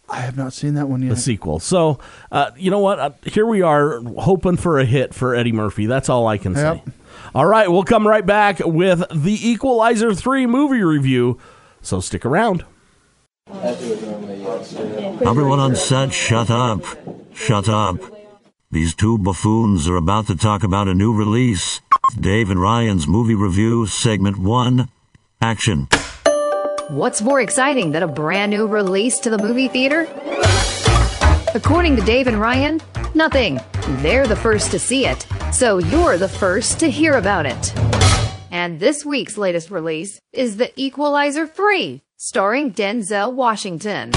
I 0.09 0.19
have 0.21 0.37
not 0.37 0.53
seen 0.53 0.75
that 0.75 0.89
one 0.89 1.03
yet. 1.03 1.09
the 1.11 1.17
sequel. 1.17 1.59
So, 1.59 1.99
uh, 2.31 2.51
you 2.57 2.71
know 2.71 2.79
what? 2.79 2.99
Uh, 2.99 3.11
here 3.25 3.47
we 3.47 3.63
are 3.63 4.01
hoping 4.19 4.57
for 4.59 4.79
a 4.79 4.85
hit 4.85 5.15
for 5.15 5.35
Eddie 5.35 5.53
Murphy. 5.53 5.87
That's 5.87 6.09
all 6.11 6.27
I 6.27 6.37
can 6.37 6.55
say. 6.55 6.83
All 7.35 7.47
right, 7.47 7.71
we'll 7.71 7.85
come 7.85 8.07
right 8.07 8.25
back 8.25 8.61
with 8.61 9.03
the 9.11 9.49
Equalizer 9.49 10.15
3 10.15 10.47
movie 10.47 10.83
review, 10.83 11.39
so 11.81 12.01
stick 12.01 12.25
around. 12.27 12.65
Everyone 15.27 15.61
on 15.61 15.77
set, 15.77 16.13
shut 16.13 16.51
up. 16.51 16.83
Shut 17.35 17.69
up. 17.69 17.97
These 18.71 18.95
two 18.95 19.19
buffoons 19.19 19.87
are 19.89 19.97
about 19.97 20.27
to 20.29 20.37
talk 20.37 20.65
about 20.65 20.89
a 20.89 20.95
new 20.95 21.13
release. 21.13 21.81
Dave 22.19 22.51
and 22.51 22.61
Ryan's 22.61 23.07
movie 23.07 23.35
review, 23.35 23.87
segment 23.87 24.39
one. 24.39 24.89
Action. 25.43 25.89
What's 26.89 27.21
more 27.21 27.41
exciting 27.41 27.93
than 27.93 28.03
a 28.03 28.09
brand 28.09 28.51
new 28.51 28.67
release 28.67 29.19
to 29.21 29.31
the 29.31 29.39
movie 29.39 29.69
theater? 29.69 30.09
According 31.55 31.97
to 31.97 32.03
Dave 32.03 32.27
and 32.27 32.41
Ryan, 32.41 32.81
nothing. 33.15 33.61
They're 34.03 34.27
the 34.27 34.37
first 34.37 34.71
to 34.71 34.79
see 34.79 35.07
it, 35.07 35.27
so 35.53 35.79
you're 35.79 36.17
the 36.17 36.29
first 36.29 36.81
to 36.81 36.91
hear 36.91 37.15
about 37.15 37.47
it. 37.47 37.75
And 38.51 38.81
this 38.81 39.05
week's 39.05 39.37
latest 39.37 39.71
release 39.71 40.19
is 40.33 40.57
The 40.57 40.73
Equalizer 40.81 41.47
3, 41.47 42.03
starring 42.17 42.73
Denzel 42.73 43.35
Washington. 43.35 44.13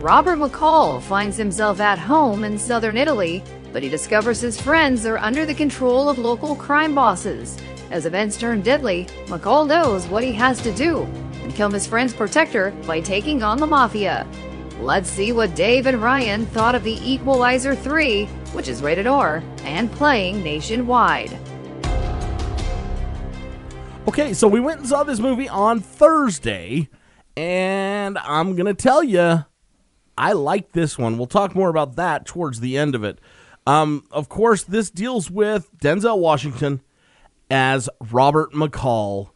Robert 0.00 0.38
McCall 0.38 1.02
finds 1.02 1.36
himself 1.36 1.78
at 1.78 1.98
home 1.98 2.42
in 2.42 2.58
southern 2.58 2.96
Italy, 2.96 3.44
but 3.70 3.82
he 3.82 3.90
discovers 3.90 4.40
his 4.40 4.58
friends 4.58 5.04
are 5.04 5.18
under 5.18 5.44
the 5.44 5.54
control 5.54 6.08
of 6.08 6.18
local 6.18 6.56
crime 6.56 6.94
bosses. 6.94 7.58
As 7.90 8.06
events 8.06 8.38
turn 8.38 8.62
deadly, 8.62 9.06
McCall 9.26 9.68
knows 9.68 10.06
what 10.06 10.24
he 10.24 10.32
has 10.32 10.60
to 10.62 10.72
do 10.72 11.02
and 11.02 11.52
become 11.52 11.72
his 11.72 11.86
friend's 11.86 12.14
protector 12.14 12.70
by 12.86 13.00
taking 13.00 13.42
on 13.42 13.58
the 13.58 13.66
mafia. 13.66 14.26
Let's 14.80 15.10
see 15.10 15.32
what 15.32 15.54
Dave 15.54 15.86
and 15.86 16.02
Ryan 16.02 16.46
thought 16.46 16.74
of 16.74 16.82
The 16.82 16.98
Equalizer 17.08 17.74
3, 17.74 18.24
which 18.54 18.68
is 18.68 18.82
rated 18.82 19.06
R 19.06 19.42
and 19.64 19.92
playing 19.92 20.42
nationwide. 20.42 21.38
Okay, 24.06 24.34
so 24.34 24.46
we 24.46 24.60
went 24.60 24.80
and 24.80 24.88
saw 24.88 25.02
this 25.02 25.18
movie 25.18 25.48
on 25.48 25.80
Thursday, 25.80 26.90
and 27.38 28.18
I'm 28.18 28.54
going 28.54 28.66
to 28.66 28.74
tell 28.74 29.02
you, 29.02 29.46
I 30.18 30.32
like 30.32 30.72
this 30.72 30.98
one. 30.98 31.16
We'll 31.16 31.26
talk 31.26 31.54
more 31.54 31.70
about 31.70 31.96
that 31.96 32.26
towards 32.26 32.60
the 32.60 32.76
end 32.76 32.94
of 32.94 33.02
it. 33.02 33.18
Um, 33.66 34.04
of 34.10 34.28
course, 34.28 34.62
this 34.62 34.90
deals 34.90 35.30
with 35.30 35.70
Denzel 35.78 36.18
Washington 36.18 36.82
as 37.50 37.88
Robert 38.10 38.52
McCall, 38.52 39.30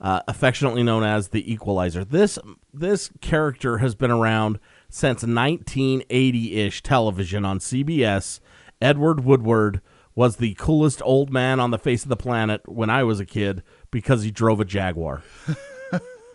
uh, 0.00 0.22
affectionately 0.26 0.82
known 0.82 1.04
as 1.04 1.28
the 1.28 1.50
Equalizer. 1.50 2.04
This 2.04 2.36
this 2.74 3.10
character 3.20 3.78
has 3.78 3.94
been 3.94 4.10
around 4.10 4.58
since 4.88 5.22
1980-ish 5.22 6.82
television 6.82 7.44
on 7.44 7.60
CBS. 7.60 8.40
Edward 8.82 9.24
Woodward 9.24 9.80
was 10.14 10.36
the 10.36 10.54
coolest 10.54 11.00
old 11.04 11.30
man 11.30 11.60
on 11.60 11.70
the 11.70 11.78
face 11.78 12.02
of 12.02 12.08
the 12.08 12.16
planet 12.16 12.60
when 12.68 12.90
I 12.90 13.04
was 13.04 13.20
a 13.20 13.26
kid 13.26 13.62
because 13.90 14.22
he 14.22 14.30
drove 14.30 14.60
a 14.60 14.64
Jaguar. 14.64 15.22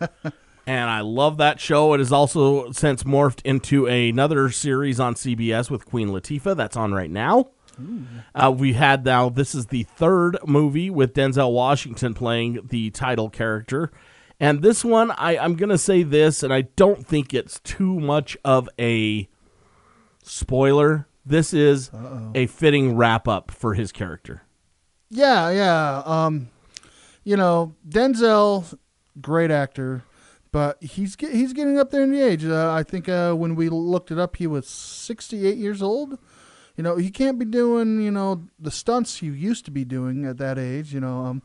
and 0.66 0.90
I 0.90 1.00
love 1.00 1.38
that 1.38 1.60
show. 1.60 1.94
It 1.94 1.98
has 1.98 2.12
also 2.12 2.72
since 2.72 3.04
morphed 3.04 3.40
into 3.44 3.86
another 3.86 4.50
series 4.50 5.00
on 5.00 5.14
CBS 5.14 5.70
with 5.70 5.86
Queen 5.86 6.08
Latifah 6.08 6.56
that's 6.56 6.76
on 6.76 6.92
right 6.92 7.10
now. 7.10 7.50
Uh, 8.34 8.50
we 8.56 8.72
had 8.72 9.04
now, 9.04 9.28
this 9.28 9.54
is 9.54 9.66
the 9.66 9.82
third 9.82 10.38
movie 10.46 10.88
with 10.90 11.14
Denzel 11.14 11.52
Washington 11.52 12.14
playing 12.14 12.60
the 12.70 12.90
title 12.90 13.28
character. 13.28 13.90
And 14.40 14.62
this 14.62 14.84
one, 14.84 15.10
I, 15.12 15.38
I'm 15.38 15.56
going 15.56 15.70
to 15.70 15.78
say 15.78 16.02
this, 16.02 16.42
and 16.42 16.52
I 16.52 16.62
don't 16.62 17.06
think 17.06 17.32
it's 17.32 17.60
too 17.60 17.98
much 18.00 18.36
of 18.44 18.68
a 18.78 19.28
spoiler. 20.22 21.06
This 21.24 21.52
is 21.52 21.90
a 22.34 22.46
fitting 22.46 22.96
wrap 22.96 23.26
up 23.26 23.50
for 23.50 23.74
his 23.74 23.92
character. 23.92 24.42
Yeah, 25.10 25.50
yeah. 25.50 26.02
Um, 26.04 26.50
you 27.26 27.36
know, 27.36 27.74
Denzel, 27.86 28.78
great 29.20 29.50
actor, 29.50 30.04
but 30.52 30.80
he's 30.80 31.16
ge- 31.16 31.32
he's 31.32 31.52
getting 31.52 31.76
up 31.76 31.90
there 31.90 32.04
in 32.04 32.12
the 32.12 32.22
age. 32.22 32.44
Uh, 32.44 32.72
I 32.72 32.84
think 32.84 33.08
uh, 33.08 33.34
when 33.34 33.56
we 33.56 33.68
looked 33.68 34.12
it 34.12 34.18
up, 34.18 34.36
he 34.36 34.46
was 34.46 34.68
68 34.68 35.56
years 35.58 35.82
old. 35.82 36.18
You 36.76 36.84
know, 36.84 36.96
he 36.96 37.10
can't 37.10 37.36
be 37.36 37.44
doing 37.44 38.00
you 38.00 38.12
know 38.12 38.44
the 38.60 38.70
stunts 38.70 39.16
he 39.18 39.26
used 39.26 39.64
to 39.64 39.72
be 39.72 39.84
doing 39.84 40.24
at 40.24 40.38
that 40.38 40.56
age. 40.56 40.94
You 40.94 41.00
know, 41.00 41.24
um, 41.26 41.42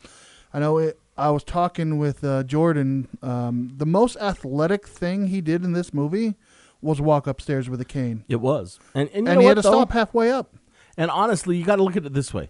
I 0.53 0.59
know 0.59 0.77
it. 0.77 0.99
I 1.17 1.31
was 1.31 1.43
talking 1.43 1.97
with 1.97 2.23
uh, 2.23 2.43
Jordan. 2.43 3.07
Um, 3.23 3.73
the 3.75 3.87
most 3.87 4.17
athletic 4.17 4.87
thing 4.87 5.27
he 5.27 5.41
did 5.41 5.63
in 5.63 5.73
this 5.73 5.93
movie 5.95 6.35
was 6.79 7.01
walk 7.01 7.25
upstairs 7.25 7.69
with 7.69 7.81
a 7.81 7.85
cane, 7.85 8.23
It 8.27 8.37
was. 8.41 8.79
And, 8.95 9.09
and, 9.13 9.27
and 9.27 9.39
he 9.39 9.45
what, 9.45 9.57
had 9.57 9.63
to 9.63 9.69
though? 9.69 9.79
stop 9.81 9.91
halfway 9.91 10.31
up. 10.31 10.55
And 10.97 11.11
honestly, 11.11 11.55
you 11.57 11.63
got 11.63 11.75
to 11.77 11.83
look 11.83 11.95
at 11.95 12.05
it 12.05 12.13
this 12.13 12.33
way. 12.33 12.49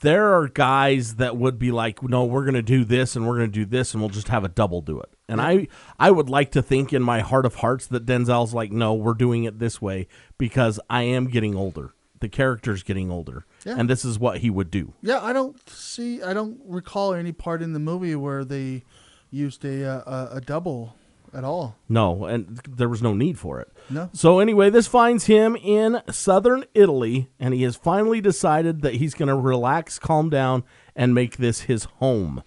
There 0.00 0.34
are 0.34 0.48
guys 0.48 1.16
that 1.16 1.36
would 1.36 1.58
be 1.58 1.70
like, 1.70 2.02
"No, 2.02 2.24
we're 2.24 2.44
going 2.44 2.54
to 2.54 2.62
do 2.62 2.84
this 2.84 3.16
and 3.16 3.26
we're 3.26 3.36
going 3.38 3.50
to 3.50 3.60
do 3.60 3.64
this 3.64 3.92
and 3.92 4.02
we'll 4.02 4.10
just 4.10 4.28
have 4.28 4.44
a 4.44 4.48
double 4.48 4.80
do 4.80 5.00
it." 5.00 5.10
And 5.28 5.40
I 5.40 5.68
I 5.98 6.10
would 6.10 6.28
like 6.28 6.50
to 6.52 6.62
think 6.62 6.92
in 6.92 7.02
my 7.02 7.20
heart 7.20 7.46
of 7.46 7.56
hearts 7.56 7.86
that 7.88 8.06
Denzel's 8.06 8.52
like, 8.54 8.72
"No, 8.72 8.94
we're 8.94 9.14
doing 9.14 9.44
it 9.44 9.58
this 9.58 9.80
way 9.80 10.08
because 10.38 10.80
I 10.90 11.02
am 11.02 11.28
getting 11.28 11.54
older. 11.54 11.94
The 12.20 12.28
character's 12.28 12.82
getting 12.82 13.10
older." 13.10 13.46
Yeah. 13.64 13.76
And 13.78 13.88
this 13.88 14.04
is 14.04 14.18
what 14.18 14.38
he 14.38 14.50
would 14.50 14.70
do. 14.70 14.92
Yeah, 15.02 15.22
I 15.22 15.32
don't 15.32 15.56
see. 15.68 16.22
I 16.22 16.34
don't 16.34 16.60
recall 16.66 17.14
any 17.14 17.32
part 17.32 17.62
in 17.62 17.72
the 17.72 17.80
movie 17.80 18.14
where 18.16 18.44
they 18.44 18.84
used 19.30 19.64
a 19.64 19.84
uh, 19.84 20.28
a, 20.32 20.36
a 20.36 20.40
double 20.40 20.96
at 21.36 21.44
all. 21.44 21.76
No, 21.88 22.24
and 22.24 22.60
there 22.68 22.88
was 22.88 23.02
no 23.02 23.12
need 23.14 23.38
for 23.38 23.60
it. 23.60 23.68
No. 23.90 24.08
So 24.12 24.38
anyway, 24.38 24.70
this 24.70 24.86
finds 24.86 25.26
him 25.26 25.54
in 25.56 26.00
southern 26.10 26.64
Italy, 26.74 27.28
and 27.38 27.52
he 27.52 27.62
has 27.64 27.76
finally 27.76 28.20
decided 28.20 28.80
that 28.82 28.94
he's 28.94 29.14
going 29.14 29.28
to 29.28 29.36
relax, 29.36 29.98
calm 29.98 30.30
down, 30.30 30.64
and 30.94 31.14
make 31.14 31.36
this 31.36 31.62
his 31.62 31.84
home 31.84 32.42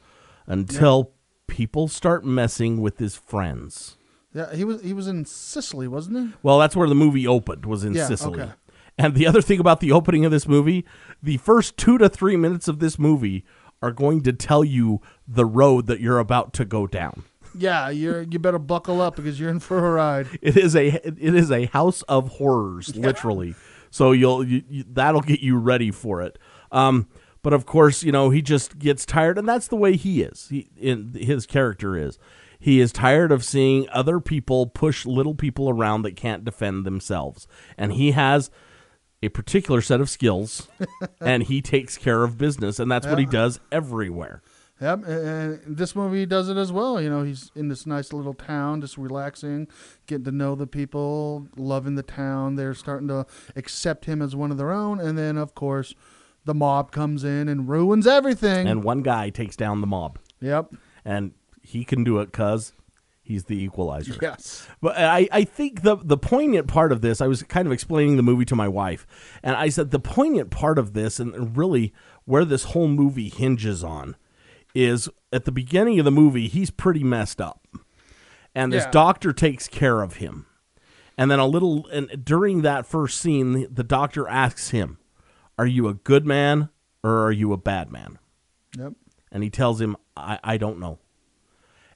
until 0.47 1.11
people 1.47 1.87
start 1.87 2.25
messing 2.25 2.81
with 2.81 2.97
his 2.97 3.15
friends. 3.15 3.97
Yeah, 4.33 4.53
he 4.55 4.63
was 4.63 4.81
he 4.81 4.93
was 4.93 5.07
in 5.07 5.25
Sicily, 5.25 5.87
wasn't 5.87 6.17
he? 6.17 6.33
Well, 6.43 6.59
that's 6.59 6.75
where 6.75 6.87
the 6.87 6.95
movie 6.95 7.27
opened, 7.27 7.65
was 7.65 7.83
in 7.83 7.93
Yeah, 7.93 8.07
Sicily. 8.07 8.41
okay. 8.41 8.51
And 8.97 9.15
the 9.15 9.25
other 9.27 9.41
thing 9.41 9.59
about 9.59 9.79
the 9.79 9.91
opening 9.91 10.25
of 10.25 10.31
this 10.31 10.47
movie, 10.47 10.85
the 11.23 11.37
first 11.37 11.77
two 11.77 11.97
to 11.97 12.09
three 12.09 12.35
minutes 12.35 12.67
of 12.67 12.79
this 12.79 12.99
movie 12.99 13.45
are 13.81 13.91
going 13.91 14.21
to 14.23 14.33
tell 14.33 14.63
you 14.63 14.99
the 15.27 15.45
road 15.45 15.87
that 15.87 16.01
you're 16.01 16.19
about 16.19 16.51
to 16.53 16.65
go 16.65 16.85
down. 16.85 17.23
Yeah, 17.55 17.89
you're 17.89 18.21
you 18.23 18.39
better 18.39 18.59
buckle 18.59 19.01
up 19.01 19.15
because 19.15 19.39
you're 19.39 19.49
in 19.49 19.59
for 19.59 19.77
a 19.77 19.91
ride. 19.91 20.27
It 20.41 20.57
is 20.57 20.75
a 20.75 20.87
it 20.87 21.35
is 21.35 21.51
a 21.51 21.65
house 21.65 22.01
of 22.03 22.29
horrors, 22.29 22.95
literally. 22.95 23.55
So 23.91 24.11
you'll 24.11 24.45
you, 24.45 24.63
you, 24.69 24.83
that'll 24.87 25.21
get 25.21 25.39
you 25.39 25.57
ready 25.57 25.91
for 25.91 26.21
it. 26.21 26.37
Um, 26.71 27.07
but 27.41 27.53
of 27.53 27.65
course, 27.65 28.03
you 28.03 28.11
know 28.11 28.29
he 28.29 28.41
just 28.41 28.79
gets 28.79 29.05
tired, 29.05 29.37
and 29.37 29.47
that's 29.47 29.67
the 29.67 29.75
way 29.75 29.95
he 29.95 30.21
is. 30.21 30.47
He 30.49 30.69
in 30.77 31.13
his 31.13 31.45
character 31.45 31.95
is. 31.97 32.19
He 32.61 32.81
is 32.81 32.91
tired 32.91 33.31
of 33.31 33.45
seeing 33.45 33.87
other 33.89 34.19
people 34.19 34.67
push 34.67 35.05
little 35.05 35.33
people 35.33 35.69
around 35.69 36.01
that 36.01 36.17
can't 36.17 36.43
defend 36.43 36.85
themselves, 36.85 37.47
and 37.77 37.93
he 37.93 38.11
has 38.11 38.51
a 39.23 39.29
particular 39.29 39.81
set 39.81 40.01
of 40.01 40.09
skills, 40.09 40.67
and 41.21 41.43
he 41.43 41.61
takes 41.61 41.97
care 41.97 42.23
of 42.23 42.37
business, 42.37 42.79
and 42.79 42.91
that's 42.91 43.07
what 43.07 43.19
he 43.19 43.25
does 43.25 43.59
everywhere. 43.71 44.41
Yep, 44.81 45.05
and 45.05 45.77
this 45.77 45.93
movie 45.95 46.25
does 46.25 46.47
it 46.47 46.55
as 46.55 46.71
well. 46.71 47.01
You 47.01 47.09
know, 47.09 47.23
he's 47.23 47.51
in 47.53 47.67
this 47.67 47.85
nice 47.85 48.13
little 48.13 48.33
town, 48.33 48.79
just 48.79 48.97
relaxing, 48.97 49.67
getting 50.07 50.23
to 50.23 50.31
know 50.31 50.55
the 50.55 50.67
people, 50.67 51.47
loving 51.57 51.95
the 51.95 52.03
town. 52.03 52.55
They're 52.55 52.73
starting 52.73 53.09
to 53.09 53.25
accept 53.57 54.05
him 54.05 54.21
as 54.21 54.35
one 54.35 54.51
of 54.51 54.57
their 54.57 54.71
own, 54.71 54.99
and 54.99 55.17
then 55.17 55.37
of 55.37 55.53
course, 55.53 55.95
the 56.45 56.53
mob 56.53 56.91
comes 56.91 57.23
in 57.23 57.49
and 57.49 57.67
ruins 57.67 58.07
everything. 58.07 58.67
And 58.67 58.83
one 58.83 59.01
guy 59.01 59.29
takes 59.29 59.55
down 59.55 59.81
the 59.81 59.87
mob. 59.87 60.17
yep. 60.39 60.73
and 61.03 61.33
he 61.61 61.83
can 61.83 62.03
do 62.03 62.19
it 62.19 62.27
because 62.27 62.73
he's 63.21 63.43
the 63.45 63.61
equalizer. 63.61 64.15
Yes. 64.21 64.67
But 64.81 64.97
I, 64.97 65.27
I 65.31 65.43
think 65.43 65.83
the 65.83 65.97
the 65.97 66.17
poignant 66.17 66.67
part 66.67 66.91
of 66.91 67.01
this, 67.01 67.21
I 67.21 67.27
was 67.27 67.43
kind 67.43 67.67
of 67.67 67.71
explaining 67.71 68.17
the 68.17 68.23
movie 68.23 68.45
to 68.45 68.55
my 68.55 68.67
wife, 68.67 69.05
and 69.43 69.55
I 69.55 69.69
said 69.69 69.91
the 69.91 69.99
poignant 69.99 70.49
part 70.49 70.79
of 70.79 70.93
this, 70.93 71.19
and 71.19 71.55
really 71.55 71.93
where 72.25 72.45
this 72.45 72.63
whole 72.63 72.87
movie 72.87 73.29
hinges 73.29 73.83
on, 73.83 74.15
is 74.75 75.09
at 75.33 75.45
the 75.45 75.51
beginning 75.51 75.99
of 75.99 76.05
the 76.05 76.11
movie, 76.11 76.47
he's 76.47 76.69
pretty 76.71 77.03
messed 77.03 77.41
up, 77.41 77.67
and 78.55 78.71
this 78.71 78.83
Yeah. 78.85 78.91
doctor 78.91 79.33
takes 79.33 79.67
care 79.67 80.01
of 80.01 80.17
him, 80.17 80.45
and 81.17 81.29
then 81.29 81.39
a 81.39 81.47
little, 81.47 81.87
and 81.87 82.23
during 82.23 82.61
that 82.61 82.85
first 82.85 83.19
scene, 83.19 83.67
the 83.73 83.83
doctor 83.83 84.27
asks 84.27 84.69
him, 84.69 84.97
"Are 85.57 85.65
you 85.67 85.87
a 85.87 85.93
good 85.93 86.25
man 86.25 86.69
or 87.03 87.25
are 87.25 87.31
you 87.31 87.53
a 87.53 87.57
bad 87.57 87.91
man?" 87.91 88.19
Yep. 88.77 88.93
and 89.31 89.43
he 89.43 89.49
tells 89.49 89.79
him, 89.81 89.95
"I, 90.15 90.39
I 90.43 90.57
don't 90.57 90.79
know." 90.79 90.99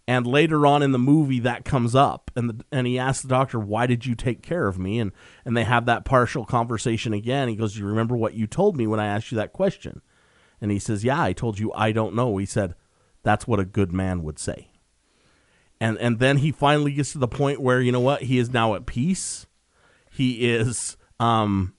And 0.06 0.28
later 0.28 0.68
on 0.68 0.84
in 0.84 0.92
the 0.92 1.00
movie, 1.00 1.40
that 1.40 1.64
comes 1.64 1.96
up, 1.96 2.30
and 2.36 2.50
the, 2.50 2.66
and 2.74 2.86
he 2.86 3.00
asks 3.00 3.22
the 3.22 3.30
doctor, 3.30 3.58
"Why 3.58 3.88
did 3.88 4.06
you 4.06 4.16
take 4.16 4.42
care 4.42 4.68
of 4.68 4.78
me?" 4.78 5.00
and 5.00 5.12
and 5.46 5.56
they 5.56 5.64
have 5.64 5.86
that 5.86 6.04
partial 6.06 6.44
conversation 6.46 7.14
again. 7.14 7.48
He 7.48 7.56
goes, 7.56 7.78
you 7.78 7.86
remember 7.86 8.18
what 8.18 8.34
you 8.34 8.46
told 8.46 8.76
me 8.76 8.86
when 8.86 9.00
I 9.00 9.06
asked 9.08 9.32
you 9.32 9.38
that 9.38 9.54
question?" 9.54 10.02
And 10.64 10.72
he 10.72 10.80
says, 10.80 11.04
"Yeah, 11.04 11.22
I 11.22 11.34
told 11.34 11.60
you 11.60 11.72
I 11.74 11.92
don't 11.92 12.16
know." 12.16 12.38
He 12.38 12.46
said, 12.48 12.74
"That's 13.22 13.46
what 13.46 13.60
a 13.60 13.66
good 13.66 13.92
man 13.92 14.24
would 14.24 14.40
say." 14.40 14.70
And 15.80 15.98
and 15.98 16.20
then 16.20 16.38
he 16.38 16.52
finally 16.52 16.94
gets 16.94 17.12
to 17.12 17.18
the 17.18 17.28
point 17.28 17.62
where 17.62 17.82
you 17.82 17.92
know 17.92 18.00
what 18.00 18.24
he 18.24 18.38
is 18.40 18.50
now 18.52 18.74
at 18.74 18.86
peace. 18.86 19.46
He 20.10 20.50
is 20.50 20.96
um 21.20 21.74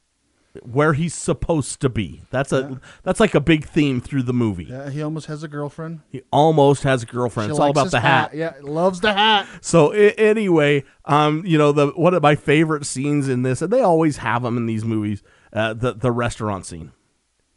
where 0.63 0.93
he's 0.93 1.15
supposed 1.15 1.81
to 1.81 1.89
be. 1.89 2.23
That's 2.31 2.53
a 2.53 2.81
that's 3.03 3.19
like 3.21 3.35
a 3.35 3.41
big 3.41 3.65
theme 3.67 4.01
through 4.03 4.25
the 4.25 4.35
movie. 4.35 4.65
Yeah, 4.65 4.91
he 4.91 5.03
almost 5.03 5.27
has 5.27 5.43
a 5.43 5.49
girlfriend. 5.49 6.01
He 6.11 6.23
almost 6.31 6.83
has 6.83 7.03
a 7.03 7.07
girlfriend. 7.07 7.49
She 7.49 7.51
it's 7.53 7.59
all 7.61 7.71
about 7.71 7.91
the 7.91 8.01
hat. 8.01 8.35
Yeah, 8.35 8.53
loves 8.61 9.01
the 9.01 9.15
hat. 9.15 9.47
So 9.63 9.93
I- 9.95 10.15
anyway, 10.19 10.85
um, 11.07 11.43
you 11.47 11.57
know 11.59 11.73
the 11.73 11.87
one 11.89 12.13
of 12.15 12.23
my 12.23 12.35
favorite 12.37 12.85
scenes 12.85 13.29
in 13.29 13.43
this, 13.43 13.63
and 13.63 13.73
they 13.73 13.81
always 13.81 14.19
have 14.19 14.43
them 14.43 14.57
in 14.59 14.67
these 14.67 14.85
movies, 14.85 15.23
uh, 15.55 15.73
the 15.73 15.95
the 15.95 16.13
restaurant 16.13 16.67
scene. 16.67 16.93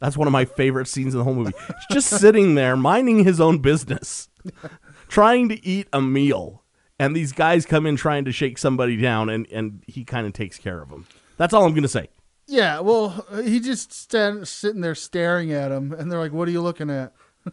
That's 0.00 0.16
one 0.16 0.28
of 0.28 0.32
my 0.32 0.44
favorite 0.44 0.86
scenes 0.86 1.14
in 1.14 1.18
the 1.18 1.24
whole 1.24 1.34
movie. 1.34 1.52
He's 1.66 1.96
just 2.02 2.08
sitting 2.20 2.54
there 2.54 2.76
minding 2.76 3.24
his 3.24 3.40
own 3.40 3.58
business, 3.58 4.28
trying 5.08 5.48
to 5.48 5.66
eat 5.66 5.88
a 5.92 6.00
meal, 6.00 6.62
and 6.98 7.16
these 7.16 7.32
guys 7.32 7.66
come 7.66 7.86
in 7.86 7.96
trying 7.96 8.24
to 8.26 8.32
shake 8.32 8.58
somebody 8.58 8.96
down, 8.96 9.28
and 9.28 9.46
and 9.50 9.82
he 9.86 10.04
kind 10.04 10.26
of 10.26 10.32
takes 10.32 10.58
care 10.58 10.80
of 10.80 10.88
them. 10.88 11.06
That's 11.36 11.52
all 11.52 11.64
I'm 11.64 11.74
gonna 11.74 11.88
say. 11.88 12.08
Yeah, 12.46 12.80
well, 12.80 13.26
he 13.44 13.60
just 13.60 13.92
stand, 13.92 14.48
sitting 14.48 14.80
there 14.80 14.94
staring 14.94 15.52
at 15.52 15.70
him, 15.70 15.92
and 15.92 16.10
they're 16.10 16.18
like, 16.18 16.32
"What 16.32 16.48
are 16.48 16.52
you 16.52 16.62
looking 16.62 16.90
at?" 16.90 17.12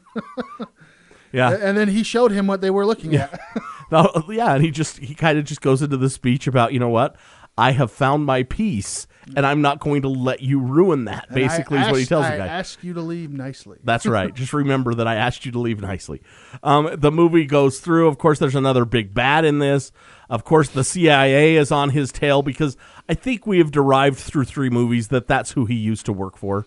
Yeah. 1.36 1.52
And 1.52 1.78
then 1.78 1.90
he 1.90 2.04
showed 2.04 2.32
him 2.32 2.48
what 2.48 2.62
they 2.62 2.70
were 2.70 2.86
looking 2.86 3.16
at. 3.16 3.40
No, 3.92 4.24
yeah, 4.30 4.56
and 4.56 4.64
he 4.64 4.72
just 4.72 4.98
he 4.98 5.14
kind 5.14 5.38
of 5.38 5.46
just 5.46 5.62
goes 5.62 5.84
into 5.84 5.96
the 5.96 6.10
speech 6.10 6.48
about 6.48 6.74
you 6.74 6.80
know 6.80 6.90
what 6.90 7.16
I 7.58 7.72
have 7.72 7.90
found 7.90 8.26
my 8.26 8.44
peace, 8.44 9.08
and 9.36 9.46
I'm 9.46 9.62
not 9.62 9.80
going 9.80 10.02
to 10.02 10.10
let 10.10 10.42
you 10.42 10.60
ruin 10.60 11.06
that. 11.06 11.28
And 11.30 11.38
I 11.38 11.48
Basically, 11.48 11.80
is 11.80 11.88
what 11.90 12.00
he 12.00 12.06
tells 12.06 12.26
I 12.26 12.32
the 12.32 12.38
guy. 12.38 12.48
ask 12.48 12.84
you 12.84 12.94
to 12.94 13.02
leave 13.02 13.32
nicely. 13.32 13.78
That's 13.84 14.06
right. 14.18 14.34
Just 14.34 14.52
remember 14.52 14.94
that 14.96 15.08
I 15.08 15.16
asked 15.16 15.46
you 15.46 15.52
to 15.54 15.60
leave 15.60 15.80
nicely. 15.80 16.22
Um, 16.64 16.90
the 16.98 17.12
movie 17.12 17.46
goes 17.46 17.80
through. 17.80 18.08
Of 18.10 18.18
course, 18.18 18.40
there's 18.40 18.56
another 18.56 18.84
big 18.84 19.14
bad 19.14 19.46
in 19.46 19.60
this. 19.60 19.92
Of 20.30 20.44
course, 20.44 20.70
the 20.70 20.84
CIA 20.84 21.56
is 21.56 21.72
on 21.72 21.92
his 21.92 22.12
tail 22.12 22.42
because 22.42 22.76
I 23.08 23.14
think 23.14 23.48
we 23.48 23.60
have 23.60 23.72
derived 23.72 24.18
through 24.18 24.46
three 24.46 24.70
movies 24.70 25.08
that 25.10 25.28
that's 25.28 25.52
who 25.52 25.66
he 25.66 25.76
used 25.76 26.06
to 26.08 26.14
work 26.14 26.36
for. 26.38 26.66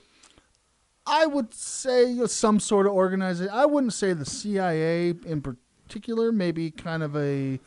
I 1.06 1.26
would 1.26 1.52
say 1.54 2.18
some 2.26 2.60
sort 2.60 2.86
of 2.86 2.92
organization. 2.92 3.52
I 3.52 3.66
wouldn't 3.66 3.92
say 3.94 4.12
the 4.12 4.26
CIA 4.26 5.14
in 5.26 5.42
particular. 5.42 6.32
Maybe 6.32 6.70
kind 6.70 7.02
of 7.02 7.16
a 7.16 7.58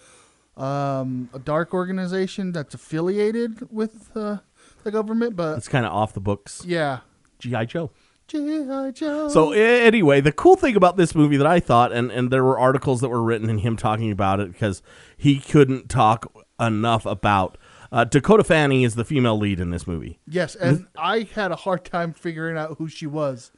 um, 0.57 1.29
a 1.33 1.39
dark 1.39 1.73
organization 1.73 2.51
that's 2.51 2.73
affiliated 2.73 3.67
with 3.71 4.11
uh, 4.15 4.37
the 4.83 4.91
government. 4.91 5.35
But 5.35 5.57
It's 5.57 5.67
kind 5.67 5.85
of 5.85 5.93
off 5.93 6.13
the 6.13 6.19
books. 6.19 6.63
yeah, 6.65 6.99
GI 7.39 7.65
Joe. 7.67 7.91
G.I. 8.27 8.91
Joe. 8.91 9.27
So 9.27 9.51
a- 9.53 9.81
anyway, 9.85 10.21
the 10.21 10.31
cool 10.31 10.55
thing 10.55 10.77
about 10.77 10.95
this 10.95 11.13
movie 11.13 11.35
that 11.35 11.47
I 11.47 11.59
thought, 11.59 11.91
and, 11.91 12.09
and 12.11 12.31
there 12.31 12.45
were 12.45 12.57
articles 12.57 13.01
that 13.01 13.09
were 13.09 13.21
written 13.21 13.49
in 13.49 13.57
him 13.57 13.75
talking 13.75 14.09
about 14.09 14.39
it 14.39 14.53
because 14.53 14.81
he 15.17 15.37
couldn't 15.39 15.89
talk 15.89 16.31
enough 16.57 17.05
about 17.05 17.57
uh, 17.91 18.05
Dakota 18.05 18.45
Fanning 18.45 18.83
is 18.83 18.95
the 18.95 19.03
female 19.03 19.37
lead 19.37 19.59
in 19.59 19.71
this 19.71 19.85
movie. 19.85 20.21
yes, 20.25 20.55
and 20.55 20.87
I 20.97 21.27
had 21.35 21.51
a 21.51 21.57
hard 21.57 21.83
time 21.83 22.13
figuring 22.13 22.57
out 22.57 22.77
who 22.77 22.87
she 22.87 23.05
was. 23.05 23.51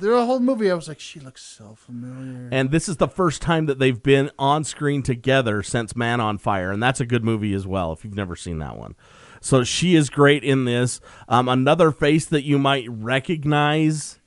The 0.00 0.24
whole 0.24 0.40
movie, 0.40 0.70
I 0.70 0.74
was 0.74 0.88
like, 0.88 0.98
she 1.00 1.20
looks 1.20 1.42
so 1.42 1.74
familiar. 1.74 2.48
And 2.50 2.70
this 2.70 2.88
is 2.88 2.96
the 2.96 3.08
first 3.08 3.42
time 3.42 3.66
that 3.66 3.78
they've 3.78 4.02
been 4.02 4.30
on 4.38 4.64
screen 4.64 5.02
together 5.02 5.62
since 5.62 5.94
Man 5.94 6.20
on 6.20 6.38
Fire, 6.38 6.72
and 6.72 6.82
that's 6.82 7.00
a 7.00 7.06
good 7.06 7.22
movie 7.22 7.52
as 7.52 7.66
well 7.66 7.92
if 7.92 8.04
you've 8.04 8.14
never 8.14 8.34
seen 8.34 8.58
that 8.58 8.76
one. 8.76 8.94
So 9.40 9.62
she 9.62 9.94
is 9.94 10.10
great 10.10 10.42
in 10.42 10.64
this. 10.64 11.00
Um, 11.28 11.48
another 11.48 11.90
face 11.90 12.26
that 12.26 12.44
you 12.44 12.58
might 12.58 12.86
recognize 12.88 14.20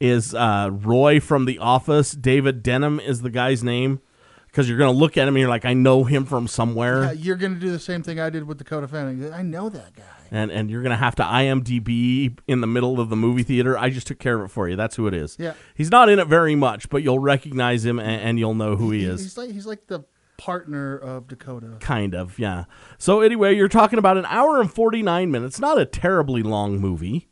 is 0.00 0.34
uh, 0.34 0.70
Roy 0.72 1.20
from 1.20 1.44
The 1.44 1.58
Office. 1.58 2.12
David 2.12 2.62
Denman 2.62 3.00
is 3.00 3.22
the 3.22 3.30
guy's 3.30 3.64
name 3.64 4.00
because 4.56 4.70
you're 4.70 4.78
going 4.78 4.90
to 4.92 4.98
look 4.98 5.18
at 5.18 5.28
him 5.28 5.34
and 5.36 5.40
you're 5.40 5.50
like, 5.50 5.66
I 5.66 5.74
know 5.74 6.04
him 6.04 6.24
from 6.24 6.48
somewhere. 6.48 7.04
Yeah, 7.04 7.12
you're 7.12 7.36
gonna 7.36 7.56
do 7.56 7.70
the 7.70 7.78
same 7.78 8.02
thing 8.02 8.18
I 8.18 8.30
did 8.30 8.44
with 8.44 8.56
Dakota 8.56 8.88
Fanning. 8.88 9.30
I 9.30 9.42
know 9.42 9.68
that 9.68 9.94
guy. 9.94 10.02
and 10.30 10.50
and 10.50 10.70
you're 10.70 10.82
gonna 10.82 10.96
have 10.96 11.14
to 11.16 11.22
IMDb 11.22 12.38
in 12.48 12.62
the 12.62 12.66
middle 12.66 12.98
of 12.98 13.10
the 13.10 13.16
movie 13.16 13.42
theater. 13.42 13.76
I 13.76 13.90
just 13.90 14.06
took 14.06 14.18
care 14.18 14.38
of 14.38 14.46
it 14.46 14.48
for 14.50 14.66
you. 14.66 14.74
That's 14.74 14.96
who 14.96 15.06
it 15.08 15.12
is. 15.12 15.36
Yeah. 15.38 15.52
he's 15.74 15.90
not 15.90 16.08
in 16.08 16.18
it 16.18 16.26
very 16.26 16.54
much, 16.54 16.88
but 16.88 17.02
you'll 17.02 17.18
recognize 17.18 17.84
him 17.84 17.98
and, 17.98 18.22
and 18.22 18.38
you'll 18.38 18.54
know 18.54 18.76
who 18.76 18.92
he 18.92 19.04
is. 19.04 19.20
He's 19.22 19.36
like 19.36 19.50
he's 19.50 19.66
like 19.66 19.88
the 19.88 20.04
partner 20.38 20.96
of 20.96 21.28
Dakota. 21.28 21.76
Kind 21.80 22.14
of, 22.14 22.38
yeah. 22.38 22.64
So 22.96 23.20
anyway, 23.20 23.54
you're 23.56 23.68
talking 23.68 23.98
about 23.98 24.16
an 24.16 24.24
hour 24.26 24.58
and 24.58 24.72
49 24.72 25.30
minutes. 25.30 25.60
Not 25.60 25.78
a 25.78 25.84
terribly 25.84 26.42
long 26.42 26.78
movie, 26.78 27.28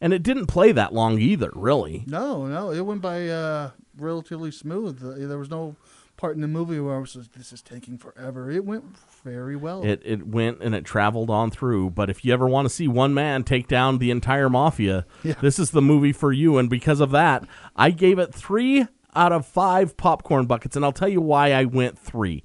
and 0.00 0.12
it 0.12 0.22
didn't 0.22 0.46
play 0.46 0.70
that 0.72 0.94
long 0.94 1.18
either, 1.18 1.50
really. 1.54 2.04
No, 2.06 2.46
no, 2.46 2.70
it 2.70 2.80
went 2.82 3.00
by 3.00 3.28
uh, 3.28 3.70
relatively 3.96 4.52
smooth. 4.52 5.02
Uh, 5.04 5.26
There 5.26 5.38
was 5.38 5.50
no 5.50 5.76
part 6.18 6.34
in 6.34 6.42
the 6.42 6.48
movie 6.48 6.78
where 6.78 6.96
I 6.96 6.98
was 6.98 7.16
like, 7.16 7.32
"This 7.32 7.50
is 7.52 7.62
taking 7.62 7.96
forever." 7.96 8.50
It 8.50 8.66
went 8.66 8.84
very 9.24 9.56
well. 9.56 9.82
It 9.82 10.02
it 10.04 10.26
went 10.26 10.58
and 10.60 10.74
it 10.74 10.84
traveled 10.84 11.30
on 11.30 11.50
through. 11.50 11.90
But 11.90 12.10
if 12.10 12.22
you 12.24 12.34
ever 12.34 12.46
want 12.46 12.66
to 12.66 12.74
see 12.74 12.86
one 12.86 13.14
man 13.14 13.42
take 13.44 13.66
down 13.68 13.96
the 13.98 14.10
entire 14.10 14.50
mafia, 14.50 15.06
Yeah. 15.22 15.34
this 15.40 15.58
is 15.58 15.70
the 15.70 15.80
movie 15.80 16.12
for 16.12 16.30
you. 16.32 16.58
And 16.58 16.68
because 16.68 17.00
of 17.00 17.10
that, 17.12 17.44
I 17.74 17.90
gave 17.90 18.18
it 18.18 18.34
three 18.34 18.86
out 19.16 19.32
of 19.32 19.46
five 19.46 19.96
popcorn 19.96 20.44
buckets, 20.44 20.76
and 20.76 20.84
I'll 20.84 20.92
tell 20.92 21.08
you 21.08 21.22
why 21.22 21.52
I 21.52 21.64
went 21.64 21.98
three. 21.98 22.44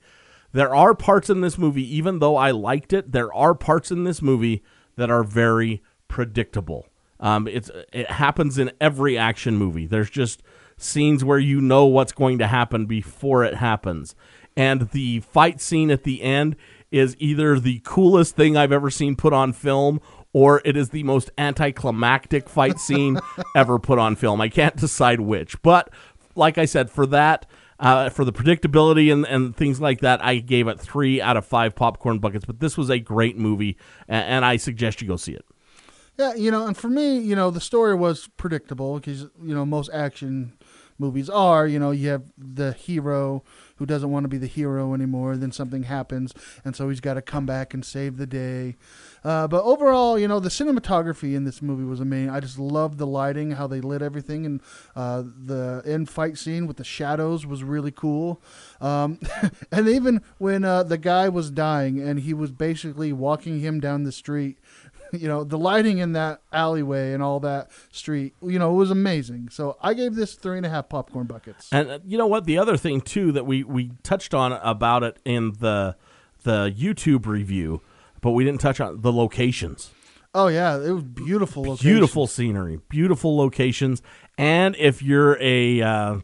There 0.54 0.74
are 0.74 0.94
parts 0.96 1.30
in 1.30 1.42
this 1.42 1.58
movie, 1.58 1.96
even 1.98 2.20
though 2.20 2.38
I 2.38 2.52
liked 2.52 2.94
it, 2.94 3.12
there 3.12 3.34
are 3.34 3.54
parts 3.54 3.92
in 3.92 4.04
this 4.06 4.22
movie 4.22 4.64
that 4.96 5.10
are 5.10 5.24
very 5.24 5.82
predictable. 6.08 6.86
Um, 7.20 7.48
it's 7.48 7.72
it 7.92 8.10
happens 8.12 8.58
in 8.58 8.72
every 8.80 9.18
action 9.18 9.58
movie. 9.58 9.88
There's 9.88 10.10
just 10.10 10.44
scenes 10.84 11.24
where 11.24 11.40
you 11.40 11.62
know 11.62 11.86
what's 11.86 12.12
going 12.12 12.38
to 12.40 12.48
happen 12.48 12.86
before 12.86 13.44
it 13.44 13.56
happens, 13.56 14.16
and 14.56 14.90
the 14.92 15.22
fight 15.22 15.60
scene 15.62 15.90
at 15.92 16.04
the 16.04 16.22
end 16.22 16.56
is 16.92 17.16
either 17.20 17.60
the 17.60 17.82
coolest 17.84 18.36
thing 18.36 18.56
I've 18.56 18.72
ever 18.72 18.92
seen 18.92 19.16
put 19.16 19.34
on 19.34 19.52
film, 19.52 20.00
or 20.32 20.62
it 20.64 20.78
is 20.78 20.90
the 20.90 21.04
most 21.04 21.32
anticlimactic 21.40 22.48
fight 22.48 22.80
scene 22.80 23.20
ever 23.56 23.80
put 23.80 23.98
on 23.98 24.16
film. 24.16 24.40
I 24.42 24.50
can't 24.50 24.76
decide 24.76 25.20
which, 25.20 25.60
but 25.64 25.90
like 26.36 26.58
I 26.58 26.66
said, 26.66 26.90
for 26.90 27.06
that. 27.08 27.46
Uh, 27.80 28.08
for 28.08 28.24
the 28.24 28.32
predictability 28.32 29.12
and, 29.12 29.26
and 29.26 29.58
things 29.58 29.82
like 29.82 30.00
that, 30.00 30.24
I 30.24 30.38
gave 30.38 30.70
it 30.70 30.80
three 30.80 31.20
out 31.20 31.36
of 31.36 31.46
five 31.46 31.76
popcorn 31.76 32.20
buckets. 32.20 32.46
But 32.46 32.62
this 32.62 32.78
was 32.78 32.90
a 32.90 33.00
great 33.00 33.36
movie, 33.36 33.78
and, 34.08 34.26
and 34.26 34.46
I 34.46 34.56
suggest 34.56 35.02
you 35.02 35.08
go 35.08 35.18
see 35.18 35.34
it. 35.34 35.44
yeah, 36.18 36.34
you 36.36 36.50
know, 36.50 36.66
and 36.66 36.78
for 36.78 36.88
me, 36.88 37.18
you 37.18 37.36
know, 37.36 37.50
the 37.52 37.60
story 37.60 37.94
was 37.96 38.30
predictable 38.38 39.00
because 39.00 39.24
you 39.42 39.54
know 39.54 39.66
most 39.66 39.90
action 39.92 40.54
movies 40.98 41.30
are. 41.30 41.68
You 41.68 41.80
know, 41.80 41.92
you 41.92 42.10
have 42.10 42.24
the 42.38 42.74
hero 42.74 43.44
who 43.78 43.86
doesn't 43.86 44.12
want 44.12 44.24
to 44.24 44.28
be 44.30 44.38
the 44.38 44.48
hero 44.48 44.94
anymore. 44.94 45.36
Then 45.36 45.52
something 45.52 45.84
happens, 45.84 46.34
and 46.64 46.76
so 46.76 46.90
he's 46.90 47.00
got 47.00 47.16
to 47.16 47.22
come 47.22 47.46
back 47.46 47.74
and 47.74 47.84
save 47.84 48.18
the 48.18 48.28
day. 48.28 48.76
Uh, 49.24 49.48
but 49.48 49.64
overall, 49.64 50.20
you 50.20 50.28
know, 50.28 50.40
the 50.40 50.50
cinematography 50.50 51.36
in 51.36 51.44
this 51.46 51.62
movie 51.62 51.84
was 51.84 52.00
amazing. 52.00 52.30
I 52.30 52.40
just 52.40 52.60
loved 52.60 52.98
the 52.98 53.08
lighting, 53.08 53.52
how 53.52 53.68
they 53.68 53.82
lit 53.82 54.02
everything, 54.02 54.46
and 54.46 54.62
uh, 54.96 55.24
the 55.24 55.82
end 55.86 56.10
fight 56.10 56.38
scene 56.38 56.68
with 56.68 56.78
the 56.78 56.84
shadows 56.84 57.46
was 57.46 57.64
really 57.64 57.92
cool. 57.92 58.42
Um, 58.82 59.20
and 59.72 59.88
even 59.88 60.22
when 60.38 60.66
uh, 60.66 60.84
the 60.84 60.98
guy 60.98 61.30
was 61.30 61.50
dying 61.52 62.00
and 62.00 62.20
he 62.20 62.34
was 62.34 62.52
basically 62.52 63.14
walking 63.14 63.60
him 63.60 63.80
down 63.80 64.04
the 64.04 64.12
street, 64.12 64.60
you 65.14 65.28
know, 65.28 65.44
the 65.44 65.58
lighting 65.58 66.00
in 66.00 66.14
that 66.14 66.42
alleyway 66.52 67.14
and 67.14 67.22
all 67.22 67.40
that 67.42 67.70
street, 67.92 68.34
you 68.42 68.60
know, 68.60 68.72
it 68.72 68.78
was 68.78 68.92
amazing. 68.92 69.50
So 69.50 69.78
I 69.82 69.94
gave 69.94 70.16
this 70.16 70.34
three 70.34 70.58
and 70.58 70.66
a 70.66 70.70
half 70.70 70.90
popcorn 70.90 71.28
buckets. 71.28 71.70
And 71.72 71.90
uh, 71.90 72.00
you 72.06 72.18
know 72.18 72.28
what? 72.28 72.46
The 72.46 72.58
other 72.58 72.78
thing 72.78 73.02
too 73.02 73.32
that 73.32 73.46
we 73.46 73.64
we 73.64 73.92
touched 74.04 74.34
on 74.34 74.54
about 74.54 75.04
it 75.04 75.18
in 75.24 75.54
the 75.60 75.96
the 76.44 76.74
YouTube 76.78 77.26
review, 77.26 77.82
but 78.22 78.32
we 78.32 78.44
didn't 78.44 78.62
touch 78.62 78.80
on 78.80 79.02
the 79.02 79.12
locations. 79.12 79.92
Oh 80.36 80.48
yeah, 80.48 80.78
it 80.78 80.92
was 80.92 81.04
beautiful. 81.04 81.64
Location. 81.64 81.90
Beautiful 81.90 82.28
scenery, 82.28 82.80
beautiful 82.90 83.38
locations, 83.38 84.02
and 84.38 84.76
if 84.78 85.04
you're 85.04 85.38
a 85.40 85.82
uh, 85.82 86.18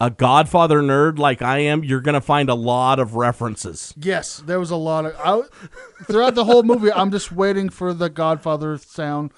a 0.00 0.10
Godfather 0.10 0.80
nerd 0.82 1.18
like 1.18 1.40
I 1.42 1.58
am, 1.60 1.82
you're 1.84 2.00
gonna 2.00 2.20
find 2.20 2.48
a 2.50 2.54
lot 2.54 2.98
of 2.98 3.14
references. 3.14 3.94
Yes, 3.96 4.42
there 4.44 4.60
was 4.60 4.70
a 4.70 4.76
lot 4.76 5.06
of 5.06 5.14
I, 5.18 5.42
throughout 6.04 6.34
the 6.34 6.44
whole 6.44 6.62
movie. 6.62 6.92
I'm 6.92 7.10
just 7.10 7.32
waiting 7.32 7.68
for 7.70 7.94
the 7.94 8.08
Godfather 8.10 8.76
sound, 8.78 9.32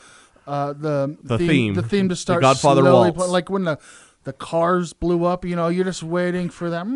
uh, 0.47 0.73
the 0.73 1.17
The 1.23 1.39
theme. 1.39 1.75
the 1.75 1.83
theme 1.83 2.09
to 2.09 2.13
The 2.15 2.17
start. 2.17 2.43
Godfather 2.43 2.83
slowly 2.83 3.11
waltz. 3.13 3.31
like 3.31 3.49
when 3.51 3.65
the 3.65 3.79
the 4.25 4.33
cars 4.33 4.93
blew 4.93 5.25
up. 5.25 5.45
You 5.45 5.55
know, 5.57 5.69
you're 5.69 5.85
just 5.85 6.03
waiting 6.03 6.49
for 6.51 6.71
that. 6.71 6.87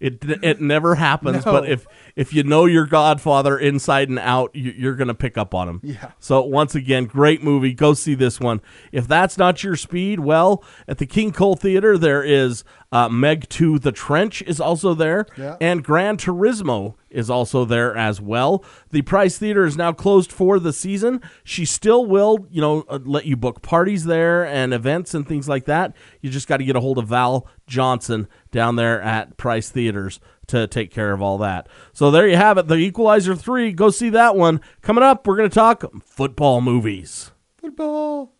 It 0.00 0.18
it 0.42 0.60
never 0.60 0.96
happens, 0.96 1.46
No. 1.46 1.52
but 1.52 1.68
if 1.68 1.86
if 2.16 2.32
you 2.34 2.42
know 2.42 2.66
your 2.66 2.86
Godfather 2.86 3.58
inside 3.58 4.08
and 4.08 4.18
out, 4.18 4.54
you, 4.54 4.72
you're 4.76 4.94
gonna 4.96 5.14
pick 5.14 5.36
up 5.38 5.54
on 5.54 5.68
him. 5.68 5.80
Yeah. 5.82 6.12
So 6.18 6.42
once 6.42 6.74
again, 6.74 7.04
great 7.06 7.42
movie. 7.42 7.72
Go 7.72 7.94
see 7.94 8.14
this 8.14 8.38
one. 8.40 8.60
If 8.92 9.08
that's 9.08 9.38
not 9.38 9.62
your 9.64 9.76
speed, 9.76 10.20
well, 10.20 10.62
at 10.86 10.98
the 10.98 11.06
King 11.06 11.32
Cole 11.32 11.56
Theater 11.56 11.96
there 11.96 12.22
is 12.22 12.64
uh, 12.90 13.08
Meg 13.08 13.48
Two: 13.48 13.78
The 13.78 13.92
Trench 13.92 14.42
is 14.42 14.60
also 14.60 14.92
there, 14.94 15.26
Yeah. 15.38 15.56
and 15.60 15.82
Gran 15.82 16.16
Turismo 16.18 16.94
is 17.08 17.28
also 17.30 17.64
there 17.64 17.96
as 17.96 18.20
well. 18.20 18.64
The 18.90 19.02
Price 19.02 19.38
Theater 19.38 19.64
is 19.64 19.76
now 19.76 19.92
closed 19.92 20.30
for 20.32 20.58
the 20.58 20.72
season. 20.72 21.20
She 21.44 21.64
still 21.64 22.04
will, 22.06 22.46
you 22.50 22.60
know, 22.60 22.84
uh, 22.88 22.98
let 23.04 23.24
you 23.26 23.36
book 23.36 23.62
parties 23.62 24.04
there 24.04 24.46
and 24.46 24.72
events 24.74 25.12
and 25.14 25.26
things 25.26 25.48
like 25.48 25.64
that. 25.66 25.94
You 26.20 26.30
just 26.30 26.48
got 26.48 26.58
to 26.58 26.64
get 26.64 26.76
a 26.76 26.80
hold 26.80 26.98
of 26.98 27.08
Val 27.08 27.46
Johnson 27.66 28.28
down 28.50 28.76
there 28.76 29.00
at 29.00 29.36
Price 29.36 29.70
Theaters 29.70 30.20
to 30.52 30.66
take 30.66 30.90
care 30.90 31.12
of 31.12 31.22
all 31.22 31.38
that. 31.38 31.66
So 31.92 32.10
there 32.10 32.28
you 32.28 32.36
have 32.36 32.58
it. 32.58 32.68
The 32.68 32.76
Equalizer 32.76 33.34
3. 33.34 33.72
Go 33.72 33.88
see 33.90 34.10
that 34.10 34.36
one. 34.36 34.60
Coming 34.82 35.02
up, 35.02 35.26
we're 35.26 35.36
going 35.36 35.48
to 35.48 35.54
talk 35.54 35.84
football 36.04 36.60
movies. 36.60 37.32
Football. 37.56 38.32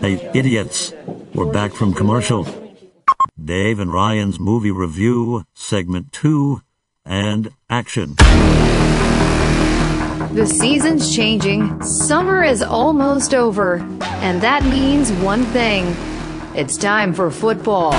Hey, 0.00 0.30
idiots. 0.34 0.94
We're 1.34 1.52
back 1.52 1.74
from 1.74 1.92
commercial. 1.92 2.46
Dave 3.42 3.78
and 3.78 3.92
Ryan's 3.92 4.40
movie 4.40 4.70
review, 4.70 5.44
segment 5.52 6.10
two, 6.12 6.62
and 7.04 7.50
action. 7.68 8.14
The 10.32 10.46
season's 10.46 11.14
changing, 11.14 11.82
summer 11.82 12.42
is 12.42 12.62
almost 12.62 13.34
over, 13.34 13.76
and 14.00 14.40
that 14.40 14.64
means 14.64 15.12
one 15.12 15.44
thing 15.46 15.94
it's 16.56 16.76
time 16.76 17.12
for 17.12 17.32
football. 17.32 17.92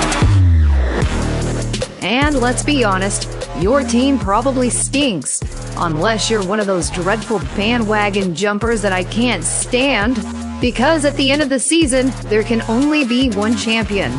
And 2.00 2.38
let's 2.40 2.62
be 2.62 2.84
honest, 2.84 3.28
your 3.58 3.82
team 3.82 4.18
probably 4.18 4.70
stinks, 4.70 5.40
unless 5.76 6.30
you're 6.30 6.44
one 6.44 6.60
of 6.60 6.66
those 6.66 6.90
dreadful 6.90 7.38
bandwagon 7.56 8.34
jumpers 8.34 8.82
that 8.82 8.92
I 8.92 9.04
can't 9.04 9.44
stand. 9.44 10.16
Because 10.60 11.04
at 11.04 11.16
the 11.16 11.30
end 11.30 11.42
of 11.42 11.48
the 11.48 11.58
season, 11.60 12.12
there 12.24 12.42
can 12.42 12.62
only 12.62 13.04
be 13.04 13.30
one 13.30 13.56
champion. 13.56 14.12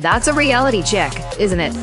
That's 0.00 0.28
a 0.28 0.32
reality 0.32 0.82
check, 0.82 1.40
isn't 1.40 1.60
it? 1.60 1.74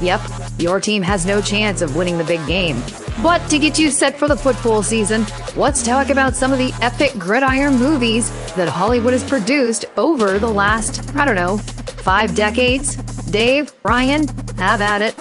Yep, 0.00 0.20
your 0.58 0.80
team 0.80 1.02
has 1.02 1.24
no 1.24 1.40
chance 1.40 1.80
of 1.80 1.96
winning 1.96 2.18
the 2.18 2.24
big 2.24 2.44
game. 2.46 2.82
But 3.22 3.46
to 3.50 3.58
get 3.58 3.78
you 3.78 3.90
set 3.90 4.18
for 4.18 4.26
the 4.26 4.36
football 4.36 4.82
season, 4.82 5.26
let's 5.54 5.82
talk 5.84 6.10
about 6.10 6.34
some 6.34 6.52
of 6.52 6.58
the 6.58 6.72
epic 6.82 7.12
gridiron 7.18 7.76
movies 7.76 8.30
that 8.54 8.68
Hollywood 8.68 9.12
has 9.12 9.22
produced 9.22 9.84
over 9.96 10.38
the 10.40 10.50
last, 10.50 11.14
I 11.14 11.24
don't 11.24 11.36
know, 11.36 11.60
five 12.02 12.34
decades. 12.34 12.96
Dave, 13.30 13.72
Ryan, 13.82 14.28
have 14.58 14.80
at 14.80 15.02
it. 15.02 15.14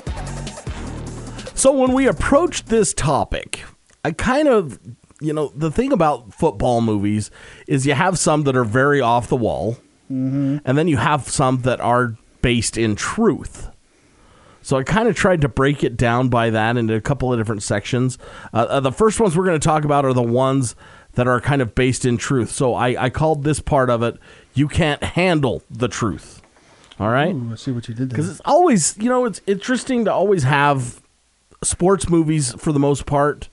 So 1.58 1.72
when 1.72 1.94
we 1.94 2.08
approached 2.08 2.68
this 2.68 2.94
topic, 2.94 3.64
I 4.04 4.12
kind 4.12 4.48
of, 4.48 4.80
you 5.20 5.32
know, 5.32 5.52
the 5.56 5.70
thing 5.70 5.94
about 5.94 6.34
football 6.34 6.82
movies 6.82 7.30
is 7.68 7.86
you 7.86 7.94
have 7.94 8.18
some 8.18 8.44
that 8.44 8.56
are 8.56 8.64
very 8.64 9.00
off 9.00 9.28
the 9.28 9.36
wall, 9.36 9.78
and 10.10 10.78
then 10.78 10.88
you 10.88 10.98
have 10.98 11.30
some 11.30 11.62
that 11.62 11.80
are 11.80 12.18
based 12.42 12.78
in 12.78 12.96
truth. 12.96 13.70
So 14.64 14.78
I 14.78 14.84
kind 14.84 15.08
of 15.08 15.16
tried 15.16 15.42
to 15.42 15.48
break 15.48 15.84
it 15.84 15.96
down 15.96 16.30
by 16.30 16.50
that 16.50 16.78
into 16.78 16.96
a 16.96 17.02
couple 17.02 17.32
of 17.32 17.40
different 17.40 17.64
sections. 17.64 18.18
Uh, 18.54 18.66
uh, 18.70 18.80
the 18.80 18.92
first 18.92 19.20
ones 19.20 19.38
we're 19.38 19.46
going 19.46 19.60
to 19.60 19.66
talk 19.66 19.86
about 19.86 20.04
are 20.04 20.14
the 20.14 20.22
ones 20.22 20.76
that 21.14 21.28
are 21.28 21.40
kind 21.40 21.62
of 21.62 21.76
based 21.76 22.06
in 22.06 22.18
truth. 22.18 22.52
So 22.52 22.74
I, 22.74 23.06
I 23.06 23.10
called 23.10 23.44
this 23.44 23.60
part 23.60 23.90
of 23.90 24.04
it, 24.04 24.18
You 24.54 24.68
Can't 24.68 25.04
Handle 25.04 25.64
the 25.70 25.88
Truth. 25.88 26.41
All 27.02 27.10
right? 27.10 27.34
Ooh, 27.34 27.50
I 27.52 27.56
see 27.56 27.72
what 27.72 27.88
you 27.88 27.94
did 27.96 28.10
there. 28.10 28.16
Because 28.16 28.30
it's 28.30 28.42
always, 28.46 28.96
you 28.98 29.10
know, 29.10 29.26
it's 29.26 29.42
interesting 29.48 30.06
to 30.06 30.14
always 30.14 30.44
have 30.44 31.02
sports 31.64 32.08
movies 32.10 32.54
for 32.60 32.72
the 32.72 32.80
most 32.80 33.06
part 33.06 33.50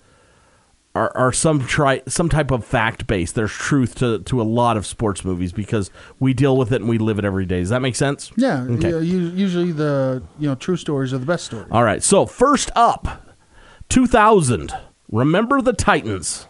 are, 0.95 1.15
are 1.17 1.33
some 1.33 1.65
try 1.67 2.03
some 2.09 2.29
type 2.29 2.51
of 2.51 2.65
fact 2.65 3.07
based. 3.07 3.35
There's 3.35 3.53
truth 3.53 3.95
to, 3.97 4.19
to 4.21 4.41
a 4.41 4.45
lot 4.45 4.77
of 4.77 4.85
sports 4.87 5.25
movies 5.25 5.53
because 5.53 5.91
we 6.19 6.35
deal 6.35 6.57
with 6.57 6.73
it 6.73 6.81
and 6.81 6.89
we 6.89 6.99
live 6.99 7.19
it 7.19 7.25
every 7.25 7.47
day. 7.47 7.61
Does 7.61 7.69
that 7.71 7.81
make 7.83 7.95
sense? 7.97 8.33
Yeah, 8.37 8.63
Okay. 8.65 8.91
yeah, 8.91 8.99
usually 8.99 9.73
the 9.73 10.23
you 10.39 10.49
know 10.49 10.55
true 10.55 10.77
stories 10.77 11.13
are 11.15 11.19
the 11.19 11.27
best 11.27 11.45
stories. 11.47 11.69
All 11.71 11.85
right. 11.85 12.03
So 12.03 12.27
first 12.27 12.71
up, 12.75 13.23
2000. 13.89 14.73
Remember 15.11 15.63
the 15.63 15.73
Titans. 15.73 16.47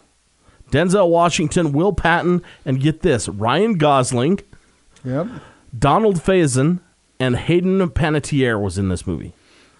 Denzel 0.71 1.09
Washington, 1.09 1.71
Will 1.71 1.93
Patton, 1.93 2.41
and 2.65 2.79
get 2.81 3.01
this: 3.01 3.27
Ryan 3.29 3.77
Gosling, 3.77 4.39
Yep. 5.03 5.27
Donald 5.77 6.17
Faison, 6.19 6.79
and 7.19 7.35
Hayden 7.35 7.87
Panettiere 7.89 8.61
was 8.61 8.77
in 8.77 8.89
this 8.89 9.05
movie. 9.05 9.33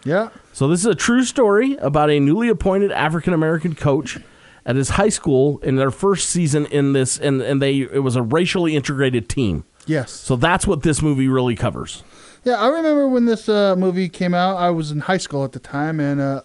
Yeah. 0.03 0.29
So 0.53 0.67
this 0.67 0.81
is 0.81 0.85
a 0.85 0.95
true 0.95 1.23
story 1.23 1.75
about 1.77 2.09
a 2.09 2.19
newly 2.19 2.49
appointed 2.49 2.91
African 2.91 3.33
American 3.33 3.75
coach 3.75 4.17
at 4.65 4.75
his 4.75 4.89
high 4.89 5.09
school 5.09 5.59
in 5.59 5.75
their 5.75 5.91
first 5.91 6.29
season 6.29 6.65
in 6.67 6.93
this, 6.93 7.17
and 7.17 7.41
and 7.41 7.61
they 7.61 7.79
it 7.79 8.03
was 8.03 8.15
a 8.15 8.21
racially 8.21 8.75
integrated 8.75 9.29
team. 9.29 9.63
Yes. 9.85 10.11
So 10.11 10.35
that's 10.35 10.67
what 10.67 10.83
this 10.83 11.01
movie 11.01 11.27
really 11.27 11.55
covers. 11.55 12.03
Yeah, 12.43 12.55
I 12.55 12.67
remember 12.67 13.07
when 13.07 13.25
this 13.25 13.49
uh, 13.49 13.75
movie 13.75 14.07
came 14.07 14.33
out. 14.33 14.55
I 14.57 14.69
was 14.69 14.91
in 14.91 15.01
high 15.01 15.17
school 15.17 15.43
at 15.43 15.51
the 15.51 15.59
time, 15.59 15.99
and 15.99 16.21
uh, 16.21 16.41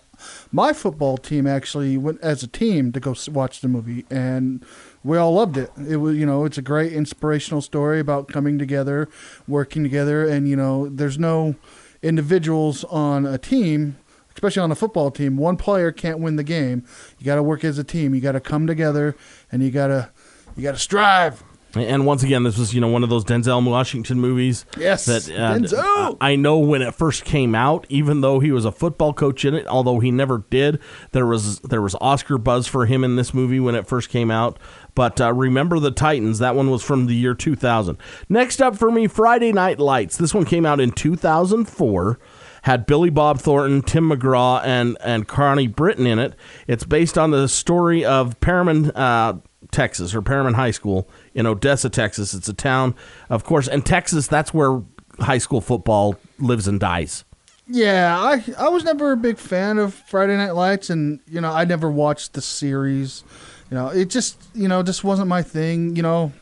my 0.50 0.72
football 0.72 1.16
team 1.16 1.46
actually 1.46 1.96
went 1.96 2.20
as 2.20 2.42
a 2.42 2.48
team 2.48 2.90
to 2.92 3.00
go 3.00 3.14
watch 3.30 3.60
the 3.60 3.68
movie, 3.68 4.04
and 4.10 4.64
we 5.04 5.18
all 5.18 5.34
loved 5.34 5.56
it. 5.58 5.70
It 5.88 5.98
was, 5.98 6.16
you 6.16 6.24
know, 6.24 6.44
it's 6.46 6.58
a 6.58 6.62
great 6.62 6.92
inspirational 6.92 7.60
story 7.60 8.00
about 8.00 8.28
coming 8.28 8.58
together, 8.58 9.08
working 9.46 9.82
together, 9.82 10.26
and 10.26 10.48
you 10.48 10.56
know, 10.56 10.88
there's 10.88 11.18
no 11.18 11.54
individuals 12.02 12.84
on 12.84 13.26
a 13.26 13.38
team, 13.38 13.96
especially 14.34 14.62
on 14.62 14.72
a 14.72 14.74
football 14.74 15.10
team. 15.10 15.36
One 15.36 15.58
player 15.58 15.92
can't 15.92 16.18
win 16.18 16.36
the 16.36 16.44
game. 16.44 16.84
You 17.18 17.26
got 17.26 17.36
to 17.36 17.42
work 17.42 17.64
as 17.64 17.78
a 17.78 17.84
team. 17.84 18.14
You 18.14 18.22
got 18.22 18.32
to 18.32 18.40
come 18.40 18.66
together, 18.66 19.14
and 19.52 19.62
you 19.62 19.70
got 19.70 19.88
to 19.88 20.10
you 20.56 20.62
got 20.62 20.72
to 20.72 20.78
strive. 20.78 21.44
And 21.76 22.06
once 22.06 22.22
again, 22.22 22.42
this 22.42 22.58
was 22.58 22.74
you 22.74 22.80
know 22.80 22.88
one 22.88 23.02
of 23.02 23.10
those 23.10 23.24
Denzel 23.24 23.64
Washington 23.68 24.20
movies. 24.20 24.64
Yes, 24.78 25.06
that 25.06 25.28
uh, 25.30 25.58
Denzel! 25.58 26.16
I 26.20 26.36
know 26.36 26.58
when 26.58 26.82
it 26.82 26.94
first 26.94 27.24
came 27.24 27.54
out, 27.54 27.86
even 27.88 28.20
though 28.20 28.40
he 28.40 28.52
was 28.52 28.64
a 28.64 28.72
football 28.72 29.12
coach 29.12 29.44
in 29.44 29.54
it, 29.54 29.66
although 29.66 30.00
he 30.00 30.10
never 30.10 30.44
did, 30.50 30.80
there 31.12 31.26
was 31.26 31.60
there 31.60 31.82
was 31.82 31.94
Oscar 32.00 32.38
buzz 32.38 32.66
for 32.66 32.86
him 32.86 33.04
in 33.04 33.16
this 33.16 33.34
movie 33.34 33.60
when 33.60 33.74
it 33.74 33.86
first 33.86 34.08
came 34.08 34.30
out. 34.30 34.58
But 34.94 35.20
uh, 35.20 35.32
remember 35.32 35.80
the 35.80 35.90
Titans? 35.90 36.38
That 36.38 36.54
one 36.54 36.70
was 36.70 36.82
from 36.82 37.06
the 37.06 37.14
year 37.14 37.34
2000. 37.34 37.98
Next 38.28 38.62
up 38.62 38.76
for 38.76 38.90
me, 38.90 39.06
Friday 39.06 39.52
Night 39.52 39.78
Lights. 39.78 40.16
This 40.16 40.34
one 40.34 40.44
came 40.44 40.64
out 40.64 40.80
in 40.80 40.92
2004 40.92 42.18
had 42.64 42.86
Billy 42.86 43.10
Bob 43.10 43.40
Thornton, 43.40 43.82
Tim 43.82 44.10
McGraw, 44.10 44.62
and 44.64 44.96
and 45.04 45.28
Connie 45.28 45.66
Britton 45.66 46.06
in 46.06 46.18
it. 46.18 46.34
It's 46.66 46.84
based 46.84 47.18
on 47.18 47.30
the 47.30 47.46
story 47.46 48.06
of 48.06 48.40
Permian, 48.40 48.90
uh, 48.92 49.34
Texas, 49.70 50.14
or 50.14 50.22
Permian 50.22 50.54
High 50.54 50.70
School 50.70 51.08
in 51.34 51.46
Odessa, 51.46 51.88
Texas. 51.88 52.34
It's 52.34 52.48
a 52.48 52.54
town, 52.54 52.94
of 53.30 53.44
course, 53.44 53.68
and 53.68 53.84
Texas. 53.84 54.26
That's 54.26 54.52
where 54.52 54.82
high 55.20 55.38
school 55.38 55.60
football 55.60 56.16
lives 56.38 56.66
and 56.66 56.80
dies. 56.80 57.24
Yeah, 57.66 58.18
I 58.18 58.44
I 58.58 58.68
was 58.68 58.84
never 58.84 59.12
a 59.12 59.16
big 59.16 59.38
fan 59.38 59.78
of 59.78 59.94
Friday 59.94 60.36
Night 60.36 60.54
Lights, 60.54 60.90
and 60.90 61.20
you 61.26 61.40
know 61.40 61.50
I 61.50 61.64
never 61.64 61.90
watched 61.90 62.34
the 62.34 62.42
series. 62.42 63.24
You 63.70 63.76
know, 63.76 63.88
it 63.88 64.10
just 64.10 64.42
you 64.54 64.68
know 64.68 64.82
just 64.82 65.02
wasn't 65.02 65.28
my 65.28 65.42
thing. 65.42 65.96
You 65.96 66.02
know, 66.02 66.32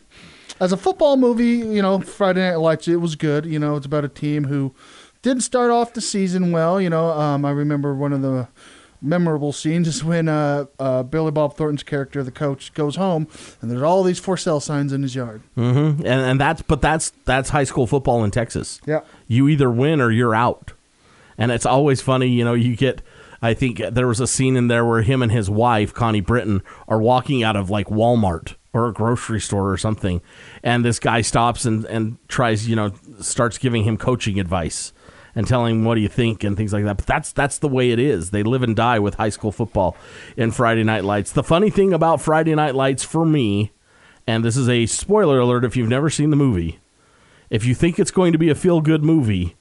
as 0.58 0.72
a 0.72 0.76
football 0.76 1.16
movie, 1.16 1.58
you 1.58 1.80
know 1.80 2.00
Friday 2.00 2.40
Night 2.40 2.56
Lights 2.56 2.88
it 2.88 2.96
was 2.96 3.14
good. 3.14 3.46
You 3.46 3.60
know, 3.60 3.76
it's 3.76 3.86
about 3.86 4.04
a 4.04 4.08
team 4.08 4.44
who 4.44 4.74
didn't 5.22 5.42
start 5.42 5.70
off 5.70 5.92
the 5.92 6.00
season 6.00 6.50
well. 6.50 6.80
You 6.80 6.90
know, 6.90 7.10
um, 7.10 7.44
I 7.44 7.52
remember 7.52 7.94
one 7.94 8.12
of 8.12 8.22
the 8.22 8.48
memorable 9.02 9.52
scenes 9.52 9.88
is 9.88 10.04
when 10.04 10.28
uh, 10.28 10.66
uh, 10.78 11.02
Billy 11.02 11.30
Bob 11.30 11.56
Thornton's 11.56 11.82
character, 11.82 12.22
the 12.22 12.30
coach, 12.30 12.72
goes 12.72 12.96
home 12.96 13.26
and 13.60 13.70
there's 13.70 13.82
all 13.82 14.02
these 14.02 14.18
for 14.18 14.36
sale 14.36 14.60
signs 14.60 14.92
in 14.92 15.02
his 15.02 15.14
yard. 15.14 15.42
Mm-hmm. 15.56 16.06
And 16.06 16.06
and 16.06 16.40
that's 16.40 16.62
but 16.62 16.80
that's 16.80 17.10
that's 17.24 17.50
high 17.50 17.64
school 17.64 17.86
football 17.86 18.24
in 18.24 18.30
Texas. 18.30 18.80
Yeah. 18.86 19.00
you 19.26 19.48
either 19.48 19.70
win 19.70 20.00
or 20.00 20.10
you're 20.10 20.34
out. 20.34 20.72
And 21.38 21.50
it's 21.50 21.66
always 21.66 22.00
funny, 22.00 22.28
you 22.28 22.44
know, 22.44 22.54
you 22.54 22.76
get 22.76 23.02
I 23.40 23.54
think 23.54 23.78
there 23.78 24.06
was 24.06 24.20
a 24.20 24.26
scene 24.26 24.56
in 24.56 24.68
there 24.68 24.84
where 24.84 25.02
him 25.02 25.20
and 25.20 25.32
his 25.32 25.50
wife, 25.50 25.92
Connie 25.92 26.20
Britton, 26.20 26.62
are 26.86 27.00
walking 27.00 27.42
out 27.42 27.56
of 27.56 27.70
like 27.70 27.88
Walmart 27.88 28.54
or 28.72 28.88
a 28.88 28.92
grocery 28.92 29.40
store 29.40 29.70
or 29.70 29.76
something. 29.76 30.22
And 30.62 30.84
this 30.84 30.98
guy 30.98 31.20
stops 31.22 31.64
and, 31.64 31.84
and 31.86 32.16
tries, 32.28 32.68
you 32.68 32.76
know, 32.76 32.92
starts 33.20 33.58
giving 33.58 33.82
him 33.82 33.98
coaching 33.98 34.38
advice 34.38 34.92
and 35.34 35.46
telling 35.46 35.76
him 35.76 35.84
what 35.84 35.94
do 35.94 36.00
you 36.00 36.08
think 36.08 36.44
and 36.44 36.56
things 36.56 36.72
like 36.72 36.84
that. 36.84 36.96
But 36.98 37.06
that's 37.06 37.32
that's 37.32 37.58
the 37.58 37.68
way 37.68 37.90
it 37.90 37.98
is. 37.98 38.30
They 38.30 38.42
live 38.42 38.62
and 38.62 38.76
die 38.76 38.98
with 38.98 39.14
high 39.14 39.30
school 39.30 39.52
football 39.52 39.96
in 40.36 40.50
Friday 40.50 40.84
Night 40.84 41.04
Lights. 41.04 41.32
The 41.32 41.42
funny 41.44 41.70
thing 41.70 41.92
about 41.92 42.20
Friday 42.20 42.54
Night 42.54 42.74
Lights 42.74 43.04
for 43.04 43.24
me, 43.24 43.72
and 44.26 44.44
this 44.44 44.56
is 44.56 44.68
a 44.68 44.86
spoiler 44.86 45.38
alert 45.38 45.64
if 45.64 45.76
you've 45.76 45.88
never 45.88 46.10
seen 46.10 46.30
the 46.30 46.36
movie, 46.36 46.78
if 47.50 47.64
you 47.64 47.74
think 47.74 47.98
it's 47.98 48.10
going 48.10 48.32
to 48.32 48.38
be 48.38 48.50
a 48.50 48.54
feel 48.54 48.80
good 48.80 49.02
movie, 49.04 49.56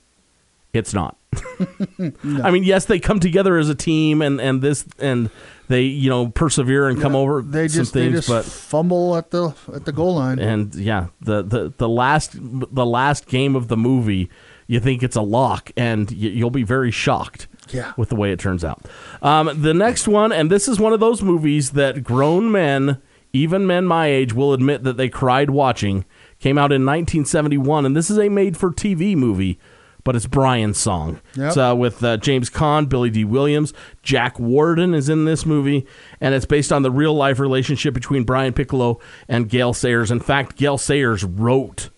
it's 0.73 0.93
not. 0.93 1.17
I 2.43 2.51
mean, 2.51 2.63
yes, 2.63 2.85
they 2.85 2.99
come 2.99 3.19
together 3.21 3.57
as 3.57 3.69
a 3.69 3.75
team, 3.75 4.21
and 4.21 4.41
and 4.41 4.61
this 4.61 4.85
and 4.99 5.29
they 5.69 5.83
you 5.83 6.09
know 6.09 6.27
persevere 6.27 6.89
and 6.89 6.99
come 7.01 7.15
over 7.15 7.41
They 7.41 7.69
some 7.69 7.81
just 7.81 7.93
they 7.93 8.07
things, 8.07 8.25
just 8.25 8.27
but 8.27 8.43
fumble 8.43 9.15
at 9.15 9.31
the 9.31 9.53
at 9.73 9.85
the 9.85 9.93
goal 9.93 10.15
line. 10.15 10.39
and 10.39 10.75
yeah, 10.75 11.07
the, 11.21 11.41
the 11.41 11.73
the 11.77 11.87
last 11.87 12.31
the 12.33 12.85
last 12.85 13.27
game 13.27 13.55
of 13.55 13.69
the 13.69 13.77
movie, 13.77 14.29
you 14.71 14.79
think 14.79 15.03
it's 15.03 15.17
a 15.17 15.21
lock, 15.21 15.69
and 15.75 16.09
y- 16.09 16.15
you'll 16.17 16.49
be 16.49 16.63
very 16.63 16.91
shocked. 16.91 17.47
Yeah. 17.71 17.93
with 17.95 18.09
the 18.09 18.17
way 18.17 18.33
it 18.33 18.39
turns 18.39 18.65
out. 18.65 18.85
Um, 19.21 19.49
the 19.61 19.73
next 19.73 20.05
one, 20.05 20.33
and 20.33 20.51
this 20.51 20.67
is 20.67 20.77
one 20.77 20.91
of 20.91 20.99
those 20.99 21.21
movies 21.21 21.71
that 21.71 22.03
grown 22.03 22.51
men, 22.51 23.01
even 23.31 23.65
men 23.65 23.85
my 23.85 24.07
age, 24.07 24.33
will 24.33 24.51
admit 24.51 24.83
that 24.83 24.97
they 24.97 25.07
cried 25.07 25.49
watching. 25.51 26.03
Came 26.39 26.57
out 26.57 26.73
in 26.73 26.81
1971, 26.85 27.85
and 27.85 27.95
this 27.95 28.09
is 28.09 28.17
a 28.17 28.27
made-for-TV 28.27 29.15
movie, 29.15 29.57
but 30.03 30.17
it's 30.17 30.25
Brian's 30.27 30.79
song. 30.79 31.21
Yep. 31.35 31.47
It's 31.47 31.57
uh, 31.57 31.73
with 31.77 32.03
uh, 32.03 32.17
James 32.17 32.49
Caan, 32.49 32.89
Billy 32.89 33.09
Dee 33.09 33.23
Williams, 33.23 33.73
Jack 34.03 34.37
Warden 34.37 34.93
is 34.93 35.07
in 35.07 35.23
this 35.23 35.45
movie, 35.45 35.87
and 36.19 36.33
it's 36.35 36.45
based 36.45 36.73
on 36.73 36.81
the 36.81 36.91
real-life 36.91 37.39
relationship 37.39 37.93
between 37.93 38.25
Brian 38.25 38.51
Piccolo 38.51 38.99
and 39.29 39.47
Gale 39.47 39.73
Sayers. 39.73 40.11
In 40.11 40.19
fact, 40.19 40.57
Gale 40.57 40.77
Sayers 40.79 41.23
wrote 41.23 41.89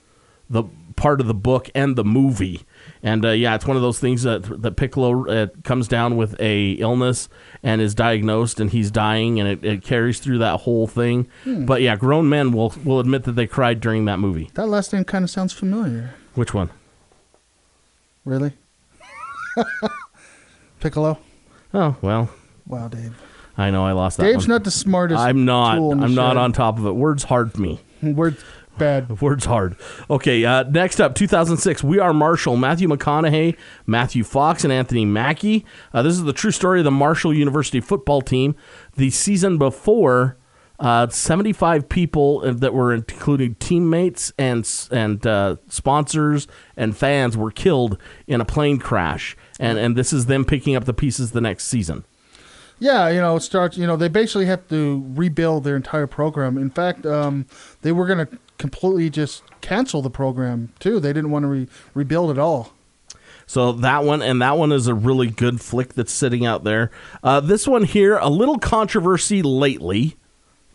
the 0.49 0.65
part 0.95 1.19
of 1.21 1.27
the 1.27 1.33
book 1.33 1.69
and 1.75 1.95
the 1.95 2.03
movie. 2.03 2.61
And 3.01 3.25
uh, 3.25 3.29
yeah, 3.29 3.55
it's 3.55 3.65
one 3.65 3.75
of 3.75 3.83
those 3.83 3.99
things 3.99 4.23
that 4.23 4.61
that 4.61 4.75
Piccolo 4.75 5.27
uh, 5.27 5.47
comes 5.63 5.87
down 5.87 6.15
with 6.17 6.35
a 6.39 6.71
illness 6.73 7.29
and 7.61 7.81
is 7.81 7.93
diagnosed, 7.95 8.59
and 8.59 8.69
he's 8.69 8.91
dying, 8.91 9.39
and 9.39 9.47
it, 9.49 9.63
it 9.65 9.83
carries 9.83 10.19
through 10.19 10.37
that 10.39 10.61
whole 10.61 10.87
thing. 10.87 11.27
But 11.45 11.81
yeah, 11.81 11.95
grown 11.95 12.29
men 12.29 12.51
will 12.51 12.73
will 12.83 12.99
admit 12.99 13.23
that 13.23 13.33
they 13.33 13.47
cried 13.47 13.79
during 13.79 14.05
that 14.05 14.19
movie. 14.19 14.49
That 14.53 14.67
last 14.67 14.93
name 14.93 15.03
kind 15.03 15.23
of 15.23 15.29
sounds 15.29 15.53
familiar. 15.53 16.13
Which 16.35 16.53
one? 16.53 16.69
Really? 18.25 18.53
Piccolo. 20.79 21.17
Oh 21.73 21.95
well, 22.01 22.29
Wow, 22.67 22.87
Dave. 22.87 23.15
I 23.57 23.69
know 23.69 23.85
I 23.85 23.91
lost 23.91 24.17
that. 24.17 24.23
Dave's 24.23 24.45
one. 24.45 24.55
not 24.55 24.63
the 24.63 24.71
smartest. 24.71 25.19
I'm 25.19 25.45
not. 25.45 25.75
tool 25.75 25.91
in 25.91 25.99
the 25.99 26.05
I'm 26.05 26.15
not 26.15 26.31
shed. 26.31 26.37
on 26.37 26.53
top 26.53 26.79
of 26.79 26.85
it. 26.87 26.91
Words 26.93 27.23
hard 27.23 27.57
me. 27.59 27.79
We're 28.01 28.35
bad. 28.77 29.21
Words 29.21 29.45
hard. 29.45 29.75
Okay, 30.09 30.43
uh, 30.45 30.63
next 30.63 30.99
up, 30.99 31.15
2006, 31.15 31.83
We 31.83 31.99
Are 31.99 32.13
Marshall. 32.13 32.57
Matthew 32.57 32.87
McConaughey, 32.87 33.57
Matthew 33.85 34.23
Fox, 34.23 34.63
and 34.63 34.73
Anthony 34.73 35.05
Mackie. 35.05 35.65
Uh, 35.93 36.01
this 36.01 36.13
is 36.13 36.23
the 36.23 36.33
true 36.33 36.51
story 36.51 36.79
of 36.79 36.85
the 36.85 36.91
Marshall 36.91 37.33
University 37.33 37.79
football 37.79 38.21
team. 38.21 38.55
The 38.95 39.09
season 39.09 39.57
before, 39.57 40.37
uh, 40.79 41.07
75 41.07 41.87
people 41.87 42.41
that 42.41 42.73
were 42.73 42.93
including 42.93 43.55
teammates 43.55 44.33
and 44.37 44.69
and 44.91 45.25
uh, 45.25 45.57
sponsors 45.69 46.47
and 46.75 46.97
fans 46.97 47.37
were 47.37 47.51
killed 47.51 47.97
in 48.27 48.41
a 48.41 48.45
plane 48.45 48.79
crash. 48.79 49.37
And 49.59 49.77
and 49.77 49.95
this 49.95 50.11
is 50.11 50.25
them 50.25 50.45
picking 50.45 50.75
up 50.75 50.85
the 50.85 50.93
pieces 50.93 51.31
the 51.31 51.41
next 51.41 51.65
season. 51.65 52.05
Yeah, 52.79 53.07
you 53.09 53.21
know, 53.21 53.37
it 53.37 53.41
starts. 53.41 53.77
You 53.77 53.87
know, 53.87 53.95
they 53.95 54.09
basically 54.09 54.45
have 54.47 54.67
to 54.67 55.05
rebuild 55.15 55.63
their 55.63 55.77
entire 55.77 56.07
program. 56.07 56.57
In 56.57 56.69
fact, 56.69 57.05
um, 57.05 57.45
they 57.81 57.93
were 57.93 58.05
going 58.05 58.25
to 58.27 58.37
completely 58.57 59.09
just 59.09 59.43
cancel 59.61 60.01
the 60.01 60.09
program 60.09 60.73
too. 60.79 60.99
They 60.99 61.13
didn't 61.13 61.31
want 61.31 61.43
to 61.43 61.47
re- 61.47 61.67
rebuild 61.93 62.31
at 62.31 62.37
all. 62.37 62.73
So 63.45 63.71
that 63.73 64.03
one 64.03 64.21
and 64.21 64.41
that 64.41 64.57
one 64.57 64.71
is 64.71 64.87
a 64.87 64.93
really 64.93 65.27
good 65.27 65.61
flick 65.61 65.93
that's 65.93 66.11
sitting 66.11 66.45
out 66.45 66.63
there. 66.63 66.91
Uh, 67.23 67.39
this 67.39 67.67
one 67.67 67.83
here, 67.83 68.17
a 68.17 68.29
little 68.29 68.57
controversy 68.57 69.41
lately, 69.41 70.15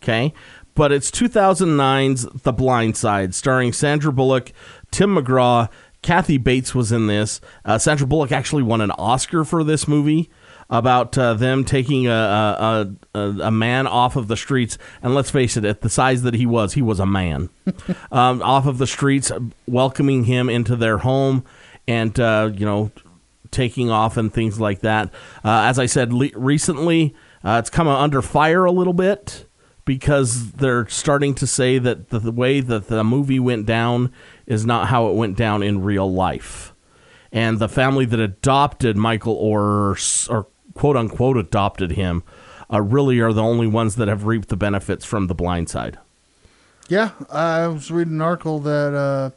okay, 0.02 0.34
but 0.74 0.92
it's 0.92 1.10
2009's 1.10 2.26
The 2.42 2.52
Blind 2.52 2.96
Side, 2.96 3.34
starring 3.34 3.72
Sandra 3.72 4.12
Bullock, 4.12 4.52
Tim 4.90 5.16
McGraw, 5.16 5.68
Kathy 6.02 6.36
Bates 6.36 6.74
was 6.74 6.92
in 6.92 7.06
this. 7.06 7.40
Uh, 7.64 7.78
Sandra 7.78 8.06
Bullock 8.06 8.32
actually 8.32 8.62
won 8.62 8.80
an 8.80 8.92
Oscar 8.92 9.44
for 9.44 9.64
this 9.64 9.88
movie 9.88 10.30
about 10.70 11.16
uh, 11.16 11.34
them 11.34 11.64
taking 11.64 12.06
a, 12.06 12.10
a, 12.12 12.94
a, 13.14 13.20
a 13.44 13.50
man 13.50 13.86
off 13.86 14.16
of 14.16 14.28
the 14.28 14.36
streets. 14.36 14.76
And 15.02 15.14
let's 15.14 15.30
face 15.30 15.56
it, 15.56 15.64
at 15.64 15.80
the 15.80 15.88
size 15.88 16.22
that 16.22 16.34
he 16.34 16.46
was, 16.46 16.74
he 16.74 16.82
was 16.82 17.00
a 17.00 17.06
man. 17.06 17.48
um, 18.12 18.42
off 18.42 18.66
of 18.66 18.78
the 18.78 18.86
streets, 18.86 19.32
welcoming 19.66 20.24
him 20.24 20.48
into 20.50 20.76
their 20.76 20.98
home 20.98 21.44
and, 21.86 22.18
uh, 22.20 22.50
you 22.54 22.66
know, 22.66 22.90
taking 23.50 23.90
off 23.90 24.16
and 24.16 24.32
things 24.32 24.60
like 24.60 24.80
that. 24.80 25.08
Uh, 25.44 25.62
as 25.64 25.78
I 25.78 25.86
said 25.86 26.12
le- 26.12 26.30
recently, 26.34 27.14
uh, 27.42 27.56
it's 27.60 27.70
come 27.70 27.88
under 27.88 28.20
fire 28.20 28.64
a 28.64 28.72
little 28.72 28.92
bit 28.92 29.46
because 29.86 30.52
they're 30.52 30.86
starting 30.88 31.34
to 31.36 31.46
say 31.46 31.78
that 31.78 32.10
the, 32.10 32.18
the 32.18 32.32
way 32.32 32.60
that 32.60 32.88
the 32.88 33.02
movie 33.02 33.40
went 33.40 33.64
down 33.64 34.12
is 34.46 34.66
not 34.66 34.88
how 34.88 35.08
it 35.08 35.14
went 35.14 35.34
down 35.34 35.62
in 35.62 35.82
real 35.82 36.12
life. 36.12 36.74
And 37.32 37.58
the 37.58 37.68
family 37.68 38.04
that 38.04 38.20
adopted 38.20 38.98
Michael 38.98 39.34
or, 39.34 39.96
or 40.28 40.46
quote 40.78 40.96
unquote 40.96 41.36
adopted 41.36 41.92
him 41.92 42.22
uh, 42.72 42.80
really 42.80 43.18
are 43.18 43.32
the 43.32 43.42
only 43.42 43.66
ones 43.66 43.96
that 43.96 44.08
have 44.08 44.24
reaped 44.24 44.48
the 44.48 44.56
benefits 44.56 45.04
from 45.04 45.26
the 45.26 45.34
blind 45.34 45.68
side. 45.68 45.98
Yeah, 46.88 47.10
I 47.30 47.66
was 47.66 47.90
reading 47.90 48.14
an 48.14 48.22
article 48.22 48.60
that 48.60 48.94
uh, 48.94 49.30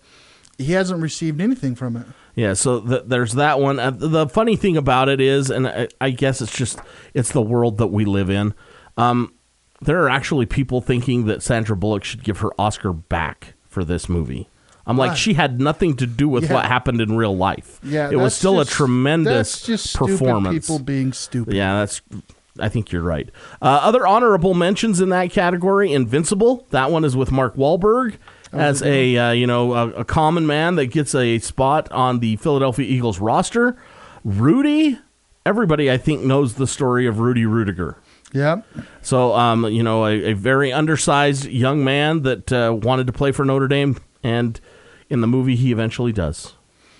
he 0.57 0.73
hasn't 0.73 1.01
received 1.01 1.41
anything 1.41 1.75
from 1.75 1.97
it. 1.97 2.05
Yeah, 2.35 2.53
so 2.53 2.79
th- 2.79 3.03
there's 3.07 3.33
that 3.33 3.59
one. 3.59 3.79
Uh, 3.79 3.91
the 3.91 4.27
funny 4.27 4.55
thing 4.55 4.77
about 4.77 5.09
it 5.09 5.19
is, 5.19 5.49
and 5.49 5.67
I, 5.67 5.87
I 5.99 6.11
guess 6.11 6.41
it's 6.41 6.55
just 6.55 6.79
it's 7.13 7.31
the 7.31 7.41
world 7.41 7.77
that 7.79 7.87
we 7.87 8.05
live 8.05 8.29
in. 8.29 8.53
Um, 8.95 9.33
there 9.81 10.01
are 10.03 10.09
actually 10.09 10.45
people 10.45 10.79
thinking 10.79 11.25
that 11.25 11.43
Sandra 11.43 11.75
Bullock 11.75 12.03
should 12.03 12.23
give 12.23 12.37
her 12.39 12.49
Oscar 12.59 12.93
back 12.93 13.55
for 13.67 13.83
this 13.83 14.07
movie. 14.07 14.47
I'm 14.87 14.97
like, 14.97 15.11
Why? 15.11 15.15
she 15.15 15.33
had 15.35 15.59
nothing 15.61 15.95
to 15.97 16.07
do 16.07 16.27
with 16.27 16.45
Yeah. 16.45 16.53
what 16.55 16.65
happened 16.65 17.01
in 17.01 17.15
real 17.15 17.35
life. 17.37 17.79
Yeah, 17.83 18.09
it 18.09 18.15
was 18.15 18.23
that's 18.33 18.35
still 18.35 18.57
just- 18.57 18.71
a 18.71 18.73
tremendous 18.73 19.51
that's 19.53 19.65
just 19.65 19.89
stupid 19.91 20.19
performance. 20.19 20.65
People 20.67 20.79
being 20.79 21.13
stupid. 21.13 21.53
Yeah, 21.53 21.79
that's. 21.79 22.01
I 22.59 22.67
think 22.67 22.91
you're 22.91 23.01
right. 23.01 23.29
Uh, 23.61 23.79
other 23.81 24.05
honorable 24.05 24.53
mentions 24.53 24.99
in 24.99 25.09
that 25.09 25.31
category: 25.31 25.93
Invincible. 25.93 26.65
That 26.71 26.91
one 26.91 27.05
is 27.05 27.15
with 27.15 27.31
Mark 27.31 27.55
Wahlberg 27.55 28.15
as 28.51 28.81
a 28.83 29.15
uh, 29.17 29.31
you 29.31 29.47
know 29.47 29.73
a, 29.73 29.89
a 29.91 30.03
common 30.05 30.45
man 30.45 30.75
that 30.75 30.87
gets 30.87 31.15
a 31.15 31.39
spot 31.39 31.89
on 31.91 32.19
the 32.19 32.35
Philadelphia 32.35 32.85
Eagles 32.85 33.19
roster. 33.19 33.77
Rudy. 34.23 34.99
Everybody, 35.43 35.89
I 35.89 35.97
think, 35.97 36.21
knows 36.23 36.53
the 36.55 36.67
story 36.67 37.07
of 37.07 37.17
Rudy 37.19 37.45
Ruettiger. 37.45 37.95
Yeah. 38.31 38.61
So, 39.01 39.33
um, 39.33 39.65
you 39.65 39.81
know, 39.81 40.05
a, 40.05 40.31
a 40.31 40.33
very 40.33 40.71
undersized 40.71 41.45
young 41.47 41.83
man 41.83 42.21
that 42.21 42.51
uh, 42.53 42.77
wanted 42.79 43.07
to 43.07 43.13
play 43.13 43.31
for 43.31 43.43
Notre 43.43 43.67
Dame, 43.67 43.97
and 44.21 44.59
in 45.11 45.21
the 45.21 45.27
movie, 45.27 45.55
he 45.55 45.71
eventually 45.71 46.11
does. 46.13 46.53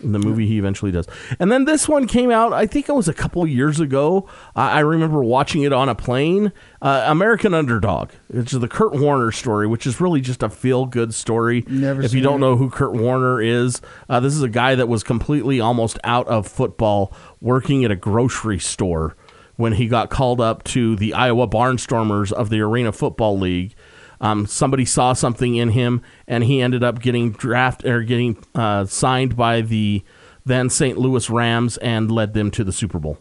In 0.03 0.13
the 0.13 0.19
movie, 0.19 0.47
he 0.47 0.57
eventually 0.57 0.91
does. 0.91 1.07
And 1.39 1.51
then 1.51 1.65
this 1.65 1.87
one 1.87 2.07
came 2.07 2.31
out, 2.31 2.53
I 2.53 2.65
think 2.65 2.89
it 2.89 2.93
was 2.93 3.07
a 3.07 3.13
couple 3.13 3.45
years 3.45 3.79
ago. 3.79 4.27
I 4.55 4.71
I 4.71 4.79
remember 4.79 5.23
watching 5.23 5.61
it 5.61 5.71
on 5.71 5.89
a 5.89 5.95
plane. 5.95 6.51
Uh, 6.81 7.05
American 7.07 7.53
Underdog. 7.53 8.09
It's 8.29 8.51
the 8.51 8.67
Kurt 8.67 8.93
Warner 8.93 9.31
story, 9.31 9.67
which 9.67 9.85
is 9.85 10.01
really 10.01 10.19
just 10.19 10.41
a 10.41 10.49
feel 10.49 10.87
good 10.87 11.13
story. 11.13 11.63
Never 11.67 12.01
if 12.01 12.13
you 12.13 12.21
don't 12.21 12.37
it. 12.37 12.41
know 12.41 12.55
who 12.55 12.69
Kurt 12.69 12.93
Warner 12.93 13.39
is, 13.41 13.79
uh, 14.09 14.19
this 14.19 14.33
is 14.33 14.41
a 14.41 14.49
guy 14.49 14.73
that 14.75 14.87
was 14.87 15.03
completely 15.03 15.59
almost 15.59 15.99
out 16.03 16.27
of 16.27 16.47
football, 16.47 17.13
working 17.39 17.85
at 17.85 17.91
a 17.91 17.95
grocery 17.95 18.59
store 18.59 19.15
when 19.55 19.73
he 19.73 19.87
got 19.87 20.09
called 20.09 20.41
up 20.41 20.63
to 20.63 20.95
the 20.95 21.13
Iowa 21.13 21.47
Barnstormers 21.47 22.31
of 22.31 22.49
the 22.49 22.59
Arena 22.61 22.91
Football 22.91 23.37
League. 23.37 23.75
Um, 24.21 24.45
somebody 24.45 24.85
saw 24.85 25.13
something 25.13 25.55
in 25.55 25.69
him, 25.69 26.01
and 26.27 26.43
he 26.43 26.61
ended 26.61 26.83
up 26.83 27.01
getting 27.01 27.31
draft 27.31 27.83
or 27.83 28.03
getting 28.03 28.37
uh, 28.55 28.85
signed 28.85 29.35
by 29.35 29.61
the 29.61 30.03
then 30.45 30.69
St. 30.69 30.97
Louis 30.97 31.29
Rams 31.29 31.77
and 31.77 32.09
led 32.09 32.33
them 32.33 32.49
to 32.51 32.63
the 32.63 32.71
Super 32.71 32.99
Bowl. 32.99 33.17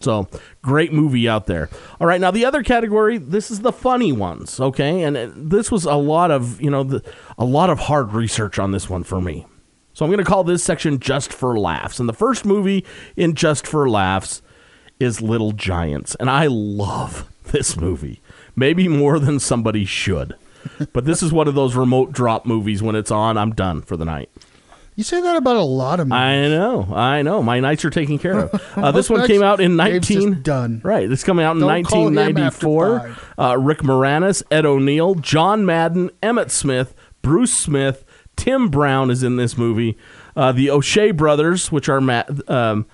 So 0.00 0.28
great 0.62 0.92
movie 0.92 1.28
out 1.28 1.46
there. 1.46 1.68
All 2.00 2.06
right, 2.06 2.20
now 2.20 2.30
the 2.30 2.44
other 2.44 2.62
category, 2.62 3.18
this 3.18 3.50
is 3.50 3.60
the 3.60 3.72
funny 3.72 4.12
ones, 4.12 4.58
okay? 4.58 5.02
And 5.02 5.16
uh, 5.16 5.30
this 5.34 5.70
was 5.70 5.84
a 5.84 5.94
lot 5.94 6.30
of 6.30 6.60
you 6.60 6.70
know 6.70 6.82
the, 6.82 7.02
a 7.38 7.44
lot 7.44 7.70
of 7.70 7.78
hard 7.78 8.12
research 8.12 8.58
on 8.58 8.72
this 8.72 8.88
one 8.88 9.04
for 9.04 9.20
me. 9.20 9.46
So 9.92 10.04
I'm 10.04 10.10
going 10.10 10.24
to 10.24 10.28
call 10.28 10.44
this 10.44 10.64
section 10.64 10.98
just 10.98 11.32
for 11.32 11.58
laughs. 11.58 12.00
And 12.00 12.08
the 12.08 12.14
first 12.14 12.46
movie 12.46 12.86
in 13.16 13.34
just 13.34 13.66
for 13.66 13.90
laughs 13.90 14.40
is 14.98 15.20
Little 15.20 15.52
Giants, 15.52 16.14
and 16.18 16.30
I 16.30 16.46
love 16.46 17.28
this 17.44 17.76
movie, 17.76 18.20
maybe 18.60 18.86
more 18.86 19.18
than 19.18 19.40
somebody 19.40 19.84
should. 19.84 20.36
but 20.92 21.06
this 21.06 21.22
is 21.22 21.32
one 21.32 21.48
of 21.48 21.54
those 21.54 21.74
remote 21.74 22.12
drop 22.12 22.46
movies. 22.46 22.82
When 22.82 22.94
it's 22.94 23.10
on, 23.10 23.36
I'm 23.36 23.52
done 23.52 23.82
for 23.82 23.96
the 23.96 24.04
night. 24.04 24.30
You 24.94 25.02
say 25.02 25.22
that 25.22 25.36
about 25.36 25.56
a 25.56 25.62
lot 25.62 25.98
of 25.98 26.08
movies. 26.08 26.20
I 26.20 26.48
know, 26.48 26.92
I 26.94 27.22
know. 27.22 27.42
My 27.42 27.58
nights 27.58 27.84
are 27.86 27.90
taken 27.90 28.18
care 28.18 28.38
of. 28.38 28.66
Uh, 28.80 28.92
this 28.92 29.10
one 29.10 29.26
came 29.26 29.42
out 29.42 29.60
in 29.60 29.76
19. 29.76 30.42
done. 30.42 30.80
Right, 30.84 31.08
this 31.08 31.24
coming 31.24 31.44
out 31.44 31.56
in 31.56 31.62
him 31.62 31.68
after 31.68 31.96
1994. 31.96 33.16
Uh, 33.38 33.58
Rick 33.58 33.78
Moranis, 33.78 34.42
Ed 34.50 34.64
O'Neill, 34.64 35.16
John 35.16 35.66
Madden, 35.66 36.10
Emmitt 36.22 36.50
Smith, 36.50 36.94
Bruce 37.20 37.52
Smith, 37.52 38.04
Tim 38.36 38.68
Brown 38.68 39.10
is 39.10 39.22
in 39.22 39.36
this 39.36 39.58
movie. 39.58 39.98
Uh, 40.36 40.52
the 40.52 40.70
O'Shea 40.70 41.10
brothers, 41.10 41.72
which 41.72 41.88
are 41.88 41.98
um, 42.48 42.86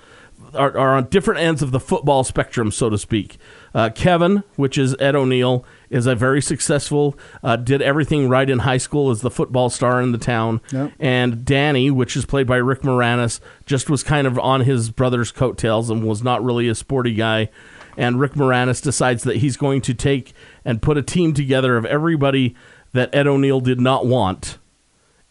are, 0.55 0.77
are 0.77 0.97
on 0.97 1.09
different 1.09 1.41
ends 1.41 1.63
of 1.63 1.71
the 1.71 1.81
football 1.81 2.25
spectrum, 2.25 2.71
so 2.71 2.91
to 2.91 2.99
speak. 2.99 3.39
Uh, 3.77 3.91
Kevin, 3.91 4.43
which 4.57 4.79
is 4.79 4.97
Ed 4.99 5.15
O'Neill, 5.15 5.63
is 5.91 6.07
a 6.07 6.15
very 6.15 6.41
successful, 6.41 7.15
uh, 7.45 7.57
did 7.57 7.83
everything 7.83 8.27
right 8.27 8.49
in 8.49 8.61
high 8.61 8.79
school 8.79 9.11
as 9.11 9.21
the 9.21 9.31
football 9.31 9.69
star 9.69 10.01
in 10.01 10.13
the 10.13 10.19
town. 10.19 10.63
Yep. 10.73 10.93
And 10.99 11.45
Danny, 11.45 11.91
which 11.91 12.17
is 12.17 12.25
played 12.25 12.47
by 12.47 12.57
Rick 12.57 12.81
Moranis, 12.81 13.39
just 13.67 13.91
was 13.91 14.03
kind 14.03 14.27
of 14.27 14.39
on 14.39 14.63
his 14.63 14.89
brother's 14.91 15.31
coattails 15.31 15.91
and 15.91 16.03
was 16.03 16.23
not 16.23 16.43
really 16.43 16.71
a 16.71 16.75
sporty 16.75 17.13
guy. 17.13 17.51
And 17.99 18.19
Rick 18.19 18.33
Moranis 18.33 18.83
decides 18.83 19.25
that 19.25 19.37
he's 19.37 19.59
going 19.59 19.83
to 19.83 19.93
take 19.93 20.33
and 20.65 20.81
put 20.81 20.97
a 20.97 21.03
team 21.03 21.35
together 21.35 21.77
of 21.77 21.85
everybody 21.85 22.57
that 22.95 23.15
Ed 23.15 23.27
O'Neill 23.27 23.61
did 23.61 23.79
not 23.79 24.07
want. 24.07 24.57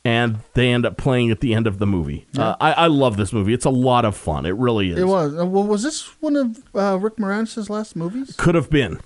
And 0.05 0.39
they 0.53 0.71
end 0.71 0.85
up 0.85 0.97
playing 0.97 1.31
at 1.31 1.39
the 1.39 1.53
end 1.55 1.65
of 1.65 1.79
the 1.79 1.87
movie. 1.87 2.27
Uh, 2.37 2.55
I, 2.61 2.73
I 2.73 2.87
love 2.87 3.17
this 3.17 3.33
movie. 3.33 3.53
It's 3.55 3.65
a 3.65 3.71
lot 3.71 4.05
of 4.05 4.15
fun. 4.15 4.45
It 4.45 4.55
really 4.55 4.91
is. 4.91 4.99
It 4.99 5.07
was. 5.07 5.37
Uh, 5.37 5.45
well, 5.45 5.63
was 5.63 5.81
this 5.81 6.03
one 6.21 6.35
of 6.35 6.63
uh, 6.75 6.99
Rick 6.99 7.15
Moranis' 7.15 7.69
last 7.69 7.95
movies? 7.95 8.35
Could 8.37 8.53
have 8.53 8.69
been. 8.69 9.01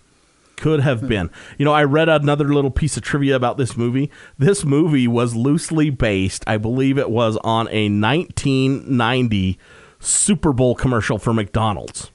Could 0.58 0.82
have 0.82 1.08
been. 1.08 1.32
You 1.58 1.64
know, 1.64 1.72
I 1.72 1.86
read 1.86 2.10
another 2.10 2.54
little 2.54 2.70
piece 2.70 2.98
of 2.98 3.04
trivia 3.04 3.34
about 3.38 3.58
this 3.58 3.78
movie. 3.78 4.12
This 4.38 4.66
movie 4.66 5.08
was 5.08 5.34
loosely 5.34 5.90
based, 5.90 6.44
I 6.48 6.58
believe 6.58 6.98
it 6.98 7.10
was, 7.10 7.38
on 7.46 7.70
a 7.70 7.88
1990 7.88 9.58
Super 10.00 10.52
Bowl 10.52 10.76
commercial 10.76 11.18
for 11.18 11.34
McDonald's. 11.34 12.12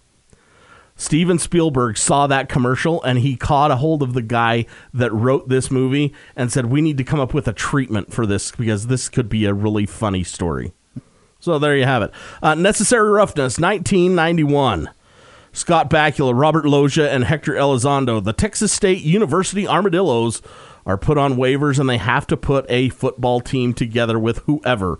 Steven 0.97 1.39
Spielberg 1.39 1.99
saw 1.99 2.27
that 2.27 2.49
commercial 2.49 3.03
and 3.03 3.19
he 3.19 3.37
caught 3.37 3.71
a 3.71 3.77
hold 3.77 4.03
of 4.03 4.15
the 4.15 4.23
guy 4.23 4.65
that 4.93 5.13
wrote 5.13 5.49
this 5.49 5.71
movie 5.71 6.15
and 6.37 6.53
said, 6.53 6.67
We 6.67 6.81
need 6.81 6.99
to 6.99 7.05
come 7.05 7.19
up 7.21 7.35
with 7.35 7.49
a 7.49 7.53
treatment 7.53 8.13
for 8.13 8.27
this 8.27 8.53
because 8.53 8.87
this 8.87 9.09
could 9.09 9.29
be 9.29 9.45
a 9.45 9.55
really 9.55 9.87
funny 9.87 10.23
story. 10.23 10.73
So 11.41 11.59
there 11.59 11.77
you 11.77 11.85
have 11.85 12.03
it. 12.03 12.11
Uh, 12.43 12.55
Necessary 12.55 13.11
Roughness, 13.11 13.59
1991. 13.59 14.89
Scott 15.53 15.91
Bakula, 15.91 16.33
Robert 16.39 16.65
Loggia, 16.65 17.11
and 17.11 17.25
Hector 17.25 17.53
Elizondo, 17.53 18.23
the 18.23 18.33
Texas 18.33 18.73
State 18.73 19.03
University 19.03 19.69
Armadillos, 19.69 20.43
are 20.87 20.99
put 20.99 21.19
on 21.19 21.37
waivers 21.37 21.79
and 21.79 21.89
they 21.89 21.99
have 21.99 22.27
to 22.29 22.37
put 22.37 22.67
a 22.69 22.89
football 22.91 23.41
team 23.41 23.73
together 23.73 24.19
with 24.19 24.39
whoever. 24.39 24.99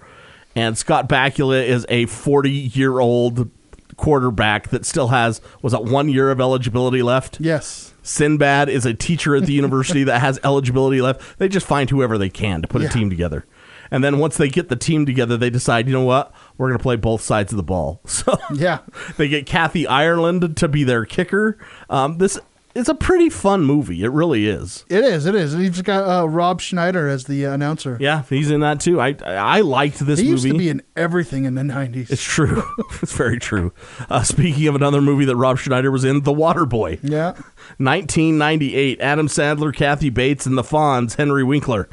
And 0.57 0.79
Scott 0.79 1.09
Bakula 1.09 1.67
is 1.67 1.85
a 1.89 2.07
40 2.07 2.51
year 2.51 3.01
old 3.01 3.51
quarterback 3.97 4.69
that 4.71 4.85
still 4.87 5.09
has, 5.09 5.41
was 5.63 5.73
that 5.73 5.85
one 5.85 6.09
year 6.09 6.31
of 6.31 6.41
eligibility 6.41 7.03
left? 7.03 7.41
Yes. 7.41 7.95
Sinbad 8.03 8.69
is 8.69 8.85
a 8.87 8.95
teacher 8.95 9.35
at 9.37 9.47
the 9.47 9.53
university 9.63 10.05
that 10.05 10.21
has 10.21 10.39
eligibility 10.45 11.01
left. 11.01 11.39
They 11.39 11.49
just 11.49 11.67
find 11.67 11.89
whoever 11.91 12.19
they 12.19 12.29
can 12.31 12.63
to 12.63 12.69
put 12.69 12.83
Yeah. 12.83 12.89
a 12.89 12.93
team 12.93 13.09
together. 13.11 13.47
And 13.91 14.03
then 14.03 14.19
once 14.19 14.37
they 14.37 14.49
get 14.49 14.69
the 14.71 14.77
team 14.77 15.07
together, 15.07 15.37
they 15.37 15.51
decide, 15.51 15.87
you 15.87 15.93
know 15.93 16.05
what? 16.05 16.33
We're 16.59 16.69
going 16.69 16.79
to 16.79 16.83
play 16.83 16.97
both 16.97 17.21
sides 17.21 17.53
of 17.53 17.57
the 17.57 17.63
ball. 17.63 18.01
So 18.07 18.37
Yeah. 18.53 18.79
they 19.17 19.29
get 19.29 19.47
Kathy 19.47 19.87
Ireland 19.87 20.57
to 20.57 20.69
be 20.69 20.85
their 20.85 21.05
kicker. 21.05 21.59
Um, 21.89 22.19
this 22.19 22.39
it's 22.75 22.89
a 22.89 22.95
pretty 22.95 23.31
fun 23.31 23.63
movie. 23.63 24.03
It 24.03 24.09
really 24.11 24.47
is. 24.49 24.85
It 24.89 25.05
is. 25.05 25.27
It 25.27 25.35
is. 25.35 25.55
You've 25.55 25.85
got 25.85 26.23
uh, 26.23 26.29
Rob 26.29 26.61
Schneider 26.61 27.09
as 27.09 27.25
the 27.25 27.47
uh, 27.47 27.53
announcer. 27.55 27.97
Yeah, 28.01 28.23
he's 28.29 28.51
in 28.51 28.61
that 28.61 28.81
too. 28.81 29.01
I 29.01 29.17
I 29.25 29.61
liked 29.61 29.99
this 30.01 30.19
He 30.19 30.25
movie. 30.25 30.25
He 30.25 30.31
used 30.31 30.45
to 30.47 30.59
be 30.59 30.69
in 30.69 30.83
everything 30.97 31.45
in 31.45 31.55
the 31.55 31.63
90s. 31.63 32.11
it's 32.11 32.23
true. 32.23 32.63
it's 33.03 33.13
very 33.13 33.39
true. 33.39 33.73
Uh, 34.11 34.23
speaking 34.23 34.67
of 34.67 34.75
another 34.75 35.01
movie 35.01 35.25
that 35.25 35.37
Rob 35.37 35.59
Schneider 35.59 35.91
was 35.91 36.05
in, 36.05 36.23
The 36.23 36.33
Water 36.33 36.67
Boy. 36.67 36.99
yeah. 37.03 37.35
1998, 37.79 39.01
Adam 39.01 39.27
Sandler, 39.29 39.75
Kathy 39.75 40.11
Bates, 40.11 40.47
and 40.47 40.57
the 40.59 40.63
Fonz, 40.63 41.17
Henry 41.17 41.43
Winkler. 41.45 41.89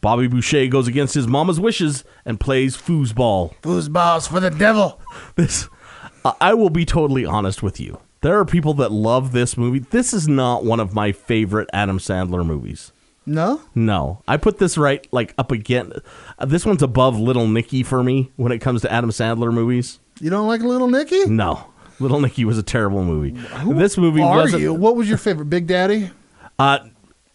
Bobby 0.00 0.26
Boucher 0.26 0.66
goes 0.66 0.88
against 0.88 1.14
his 1.14 1.28
mama's 1.28 1.60
wishes 1.60 2.02
and 2.24 2.40
plays 2.40 2.76
foosball. 2.76 3.54
Foosballs 3.62 4.28
for 4.28 4.40
the 4.40 4.50
devil. 4.50 5.00
This, 5.36 5.68
I 6.40 6.54
will 6.54 6.70
be 6.70 6.84
totally 6.84 7.24
honest 7.24 7.62
with 7.62 7.78
you. 7.78 7.98
There 8.22 8.38
are 8.38 8.44
people 8.44 8.74
that 8.74 8.90
love 8.92 9.32
this 9.32 9.56
movie. 9.56 9.80
This 9.80 10.12
is 10.14 10.26
not 10.28 10.64
one 10.64 10.80
of 10.80 10.94
my 10.94 11.12
favorite 11.12 11.68
Adam 11.72 11.98
Sandler 11.98 12.44
movies. 12.46 12.92
No? 13.24 13.60
No, 13.74 14.22
I 14.26 14.36
put 14.36 14.58
this 14.58 14.76
right 14.76 15.06
like 15.12 15.32
up 15.38 15.52
again. 15.52 15.92
uh, 16.38 16.44
This 16.46 16.66
one's 16.66 16.82
above 16.82 17.18
Little 17.18 17.46
Nicky 17.46 17.82
for 17.84 18.02
me 18.02 18.32
when 18.36 18.50
it 18.52 18.58
comes 18.58 18.82
to 18.82 18.92
Adam 18.92 19.10
Sandler 19.10 19.52
movies. 19.52 20.00
You 20.20 20.30
don't 20.30 20.48
like 20.48 20.60
Little 20.60 20.88
Nicky? 20.88 21.26
No, 21.26 21.66
Little 22.00 22.20
Nicky 22.20 22.44
was 22.44 22.58
a 22.58 22.62
terrible 22.64 23.04
movie. 23.04 23.30
this 23.74 23.96
movie 23.96 24.22
Are 24.22 24.36
wasn't. 24.36 24.62
you? 24.62 24.74
What 24.74 24.96
was 24.96 25.08
your 25.08 25.18
favorite? 25.18 25.44
Big 25.46 25.66
Daddy? 25.68 26.10
Uh, 26.58 26.80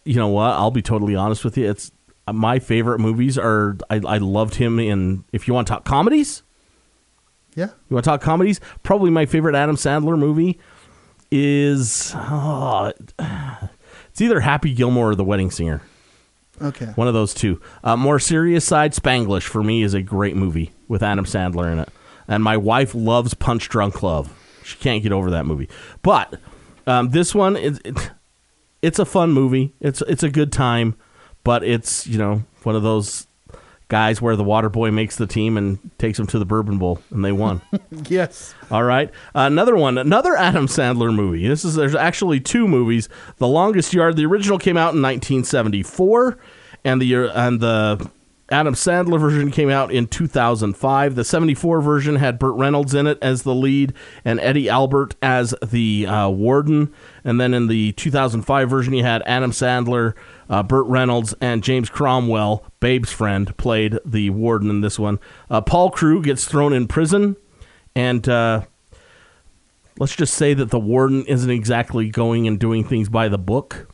you 0.04 0.16
know 0.16 0.28
what? 0.28 0.50
I'll 0.52 0.70
be 0.70 0.82
totally 0.82 1.14
honest 1.14 1.42
with 1.44 1.56
you. 1.56 1.70
It's 1.70 1.90
uh, 2.26 2.32
my 2.34 2.58
favorite 2.58 2.98
movies 2.98 3.38
are. 3.38 3.76
I, 3.90 3.96
I 4.06 4.18
loved 4.18 4.54
him 4.56 4.78
in. 4.78 5.24
If 5.32 5.48
you 5.48 5.54
want 5.54 5.66
to 5.68 5.72
talk 5.74 5.84
comedies, 5.86 6.42
Yeah. 7.54 7.68
you 7.88 7.94
want 7.94 8.04
to 8.04 8.10
talk 8.10 8.20
comedies. 8.20 8.60
Probably 8.82 9.10
my 9.10 9.24
favorite 9.26 9.54
Adam 9.54 9.76
Sandler 9.76 10.18
movie 10.18 10.58
is. 11.30 12.12
oh, 12.14 12.92
it's 13.18 14.20
either 14.20 14.40
Happy 14.40 14.74
Gilmore 14.74 15.10
or 15.10 15.14
The 15.14 15.24
Wedding 15.24 15.50
Singer. 15.50 15.82
Okay. 16.60 16.86
One 16.86 17.06
of 17.06 17.14
those 17.14 17.34
two. 17.34 17.60
Uh, 17.84 17.96
more 17.96 18.18
serious 18.18 18.64
side, 18.64 18.92
Spanglish 18.92 19.44
for 19.44 19.62
me 19.62 19.82
is 19.82 19.94
a 19.94 20.02
great 20.02 20.34
movie 20.34 20.72
with 20.88 21.02
Adam 21.02 21.24
Sandler 21.24 21.72
in 21.72 21.78
it. 21.78 21.88
And 22.26 22.42
my 22.42 22.56
wife 22.56 22.94
loves 22.94 23.34
Punch 23.34 23.68
Drunk 23.68 24.02
Love. 24.02 24.32
She 24.64 24.76
can't 24.76 25.02
get 25.02 25.12
over 25.12 25.30
that 25.30 25.46
movie. 25.46 25.68
But 26.02 26.40
um, 26.86 27.10
this 27.10 27.34
one, 27.34 27.56
it, 27.56 27.80
it, 27.84 28.10
it's 28.82 28.98
a 28.98 29.04
fun 29.04 29.30
movie. 29.32 29.72
It's 29.80 30.02
it's 30.02 30.22
a 30.22 30.28
good 30.28 30.52
time, 30.52 30.96
but 31.44 31.62
it's 31.62 32.06
you 32.06 32.18
know 32.18 32.42
one 32.64 32.74
of 32.74 32.82
those 32.82 33.27
guys 33.88 34.20
where 34.20 34.36
the 34.36 34.44
water 34.44 34.68
boy 34.68 34.90
makes 34.90 35.16
the 35.16 35.26
team 35.26 35.56
and 35.56 35.78
takes 35.98 36.18
them 36.18 36.26
to 36.28 36.38
the 36.38 36.44
Bourbon 36.44 36.78
Bowl, 36.78 37.00
and 37.10 37.24
they 37.24 37.32
won. 37.32 37.62
Yes. 38.08 38.54
All 38.70 38.84
right, 38.84 39.10
another 39.34 39.76
one, 39.76 39.98
another 39.98 40.36
Adam 40.36 40.66
Sandler 40.66 41.14
movie. 41.14 41.46
This 41.46 41.64
is 41.64 41.74
there's 41.74 41.94
actually 41.94 42.40
two 42.40 42.68
movies. 42.68 43.08
The 43.36 43.48
Longest 43.48 43.92
Yard, 43.92 44.16
the 44.16 44.24
original 44.26 44.58
came 44.58 44.76
out 44.76 44.94
in 44.94 45.02
1974, 45.02 46.38
and 46.84 47.02
the 47.02 47.14
and 47.34 47.60
the 47.60 48.10
Adam 48.50 48.72
Sandler 48.72 49.20
version 49.20 49.50
came 49.50 49.68
out 49.68 49.92
in 49.92 50.06
2005. 50.06 51.14
The 51.14 51.24
74 51.24 51.82
version 51.82 52.16
had 52.16 52.38
Burt 52.38 52.54
Reynolds 52.54 52.94
in 52.94 53.06
it 53.06 53.18
as 53.20 53.42
the 53.42 53.54
lead 53.54 53.92
and 54.24 54.40
Eddie 54.40 54.70
Albert 54.70 55.16
as 55.20 55.54
the 55.62 56.06
uh, 56.06 56.30
warden. 56.30 56.92
And 57.24 57.38
then 57.38 57.52
in 57.52 57.66
the 57.66 57.92
2005 57.92 58.70
version, 58.70 58.94
you 58.94 59.04
had 59.04 59.22
Adam 59.26 59.50
Sandler, 59.50 60.14
uh, 60.48 60.62
Burt 60.62 60.86
Reynolds, 60.86 61.34
and 61.42 61.62
James 61.62 61.90
Cromwell, 61.90 62.64
Babe's 62.80 63.12
friend, 63.12 63.54
played 63.58 63.98
the 64.02 64.30
warden 64.30 64.70
in 64.70 64.80
this 64.80 64.98
one. 64.98 65.18
Uh, 65.50 65.60
Paul 65.60 65.90
Crewe 65.90 66.22
gets 66.22 66.46
thrown 66.46 66.72
in 66.72 66.88
prison, 66.88 67.36
and 67.94 68.26
uh, 68.26 68.62
let's 69.98 70.16
just 70.16 70.32
say 70.32 70.54
that 70.54 70.70
the 70.70 70.80
warden 70.80 71.26
isn't 71.26 71.50
exactly 71.50 72.08
going 72.08 72.46
and 72.46 72.58
doing 72.58 72.82
things 72.82 73.10
by 73.10 73.28
the 73.28 73.38
book. 73.38 73.92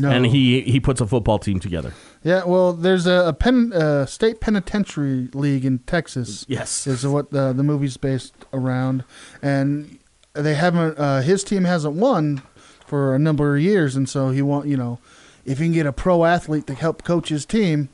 No. 0.00 0.10
And 0.10 0.26
he, 0.26 0.60
he 0.60 0.78
puts 0.78 1.00
a 1.00 1.06
football 1.06 1.38
team 1.38 1.58
together. 1.58 1.92
Yeah, 2.22 2.44
well, 2.44 2.72
there's 2.72 3.06
a, 3.06 3.28
a 3.28 3.32
pen, 3.32 3.72
uh, 3.72 4.06
state 4.06 4.40
penitentiary 4.40 5.28
league 5.34 5.64
in 5.64 5.80
Texas. 5.80 6.44
Yes. 6.48 6.86
is 6.86 7.06
what 7.06 7.30
the 7.30 7.52
the 7.52 7.64
movie's 7.64 7.96
based 7.96 8.34
around, 8.52 9.04
and 9.42 9.98
they 10.34 10.54
haven't. 10.54 10.98
Uh, 10.98 11.20
his 11.22 11.42
team 11.42 11.64
hasn't 11.64 11.96
won 11.96 12.42
for 12.86 13.14
a 13.14 13.18
number 13.18 13.56
of 13.56 13.62
years, 13.62 13.96
and 13.96 14.08
so 14.08 14.30
he 14.30 14.40
want 14.40 14.66
you 14.66 14.76
know, 14.76 15.00
if 15.44 15.58
he 15.58 15.64
can 15.64 15.72
get 15.72 15.86
a 15.86 15.92
pro 15.92 16.24
athlete 16.24 16.66
to 16.68 16.74
help 16.74 17.02
coach 17.02 17.28
his 17.28 17.44
team, 17.44 17.88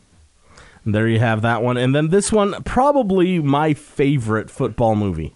there 0.85 1.09
you 1.09 1.19
have 1.19 1.43
that 1.43 1.63
one. 1.63 1.77
And 1.77 1.95
then 1.95 2.09
this 2.09 2.31
one, 2.31 2.63
probably 2.65 3.39
my 3.39 3.73
favorite 3.73 4.51
football 4.51 4.95
movie. 4.95 5.35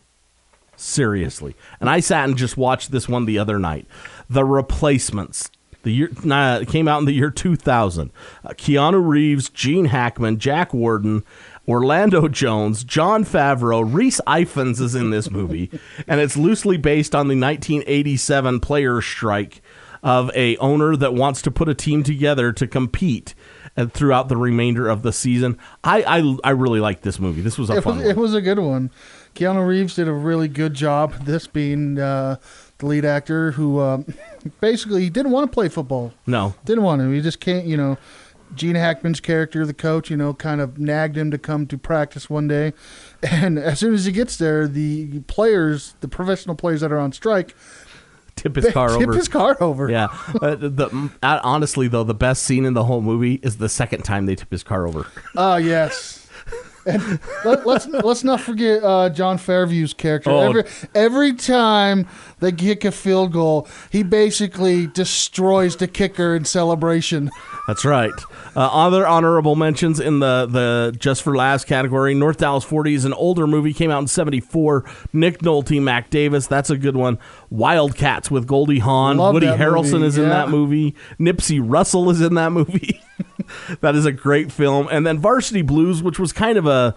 Seriously. 0.77 1.57
And 1.81 1.91
I 1.91 2.01
sat 2.01 2.29
and 2.29 2.37
just 2.37 2.57
watched 2.57 2.93
this 2.93 3.09
one 3.09 3.25
the 3.25 3.39
other 3.39 3.59
night. 3.59 3.87
The 4.29 4.45
Replacements. 4.45 5.51
The 5.83 5.93
year 5.93 6.11
nah, 6.25 6.57
it 6.57 6.69
came 6.69 6.89
out 6.89 6.99
in 6.99 7.05
the 7.05 7.13
year 7.13 7.31
2000. 7.31 8.11
Uh, 8.45 8.49
Keanu 8.51 9.07
Reeves, 9.07 9.49
Gene 9.49 9.87
Hackman, 9.87 10.39
Jack 10.39 10.75
Warden, 10.75 11.25
Orlando 11.69 12.29
Jones, 12.29 12.83
Jon 12.83 13.25
Favreau, 13.25 13.83
Rhys 13.83 14.21
Ifans 14.27 14.81
is 14.81 14.95
in 14.95 15.11
this 15.11 15.31
movie, 15.31 15.71
and 16.09 16.21
it's 16.21 16.37
loosely 16.37 16.77
based 16.77 17.15
on 17.15 17.29
the 17.29 17.39
1987 17.39 18.61
players' 18.61 19.05
strike 19.05 19.63
of 20.03 20.31
a 20.35 20.57
owner 20.59 20.97
that 20.97 21.15
wants 21.15 21.43
to 21.43 21.51
put 21.51 21.69
a 21.69 21.75
team 21.75 22.03
together 22.03 22.53
to 22.53 22.67
compete 22.67 23.35
and 23.77 23.93
throughout 23.93 24.29
the 24.29 24.37
remainder 24.37 24.89
of 24.89 25.03
the 25.03 25.13
season. 25.13 25.59
I 25.85 26.03
I, 26.03 26.37
I 26.45 26.51
really 26.51 26.81
like 26.81 27.03
this 27.03 27.19
movie. 27.19 27.41
This 27.41 27.59
was 27.59 27.71
a 27.71 27.77
it 27.77 27.85
fun 27.85 27.99
was, 27.99 28.07
one. 28.07 28.11
it 28.11 28.17
was 28.17 28.35
a 28.35 28.41
good 28.41 28.59
one. 28.59 28.91
Keanu 29.35 29.67
Reeves 29.67 29.95
did 29.95 30.09
a 30.09 30.13
really 30.13 30.49
good 30.49 30.75
job. 30.75 31.25
This 31.25 31.47
being 31.47 31.99
uh, 31.99 32.37
the 32.79 32.87
lead 32.87 33.05
actor, 33.05 33.53
who 33.53 33.79
uh, 33.79 34.03
basically 34.61 35.03
he 35.03 35.11
didn't 35.11 35.33
want 35.33 35.51
to 35.51 35.55
play 35.55 35.69
football. 35.69 36.13
no, 36.27 36.55
Didn't 36.65 36.85
want 36.85 37.01
to. 37.03 37.11
He 37.11 37.21
just 37.21 37.41
can't. 37.41 37.67
You 37.67 37.77
know, 37.77 37.99
Gene 38.55 38.77
Hackman's 38.77 39.21
character, 39.21 39.67
the 39.67 39.75
coach, 39.75 40.11
you 40.11 40.17
know, 40.17 40.33
kind 40.33 40.61
of 40.61 40.79
nagged 40.79 41.17
him 41.17 41.31
to 41.31 41.39
come 41.39 41.67
to 41.67 41.77
practice 41.77 42.31
one 42.31 42.49
day, 42.49 42.73
and 43.23 43.59
as 43.59 43.79
soon 43.81 43.95
as 43.95 44.05
he 44.05 44.13
gets 44.13 44.37
there, 44.37 44.67
the 44.69 45.21
players, 45.21 45.95
the 46.01 46.09
professional 46.09 46.55
players 46.55 46.81
that 46.81 46.91
are 46.93 46.99
on 46.99 47.13
strike, 47.13 47.55
tip 48.37 48.55
his 48.57 48.69
car 48.73 48.89
tip 48.91 49.03
over. 49.09 49.15
his 49.17 49.29
car 49.29 49.57
over. 49.61 49.91
yeah, 49.91 50.07
uh, 50.41 50.55
the, 50.55 51.11
honestly 51.23 51.89
though, 51.89 52.05
the 52.05 52.15
best 52.15 52.45
scene 52.45 52.65
in 52.65 52.75
the 52.75 52.85
whole 52.85 53.03
movie 53.03 53.35
is 53.43 53.59
the 53.59 53.69
second 53.69 54.03
time 54.03 54.27
they 54.27 54.35
tip 54.37 54.51
his 54.51 54.63
car 54.63 54.87
over. 54.87 55.07
Oh 55.37 55.57
yes. 55.57 56.28
And 56.89 57.21
let, 57.45 57.67
let's 57.67 57.87
let's 57.87 58.25
not 58.25 58.41
forget 58.41 58.83
uh, 58.83 59.11
Jon 59.11 59.39
Favreau's 59.39 59.95
character. 59.95 60.31
Oh. 60.31 60.41
Every 60.41 60.65
every 60.95 61.33
time 61.35 62.07
they 62.41 62.53
kick 62.53 62.85
a 62.85 62.93
field 62.93 63.33
goal, 63.33 63.69
he 63.91 64.03
basically 64.03 64.87
destroys 64.87 65.77
the 65.77 65.87
kicker 65.89 66.35
in 66.35 66.45
celebration. 66.45 67.31
That's 67.69 67.85
right. 67.85 68.13
Uh, 68.57 68.61
other 68.61 69.07
honorable 69.07 69.55
mentions 69.55 70.01
in 70.01 70.21
the, 70.21 70.47
the 70.47 70.97
Just 70.99 71.23
for 71.23 71.37
Laughs 71.37 71.65
category. 71.65 72.15
North 72.15 72.39
Dallas 72.39 72.65
40 72.65 72.95
is 72.95 73.05
an 73.05 73.13
older 73.13 73.47
movie, 73.47 73.75
came 73.75 73.91
out 73.91 74.01
in 74.01 74.07
74. 74.07 74.85
Nick 75.13 75.41
Nolte, 75.41 75.81
Mac 75.83 76.09
Davis, 76.09 76.47
that's 76.47 76.71
a 76.71 76.79
good 76.79 76.97
one. 76.97 77.19
Wildcats 77.51 78.31
with 78.31 78.47
Goldie 78.47 78.79
Hawn. 78.79 79.19
Love 79.19 79.35
Woody 79.35 79.49
Harrelson 79.49 79.93
movie, 80.01 80.07
is 80.07 80.19
in 80.19 80.31
that 80.31 80.49
movie. 80.49 80.95
Nipsey 81.21 81.61
Russell 81.63 82.09
is 82.09 82.23
in 82.23 82.35
that 82.35 82.53
movie. 82.53 83.03
that 83.81 83.95
is 83.95 84.07
a 84.07 84.13
great 84.13 84.51
film. 84.53 84.89
And 84.91 85.07
then 85.07 85.19
Varsity 85.19 85.63
Blues, 85.63 86.03
which 86.03 86.19
was 86.19 86.33
kind 86.33 86.59
of 86.59 86.67
a. 86.67 86.95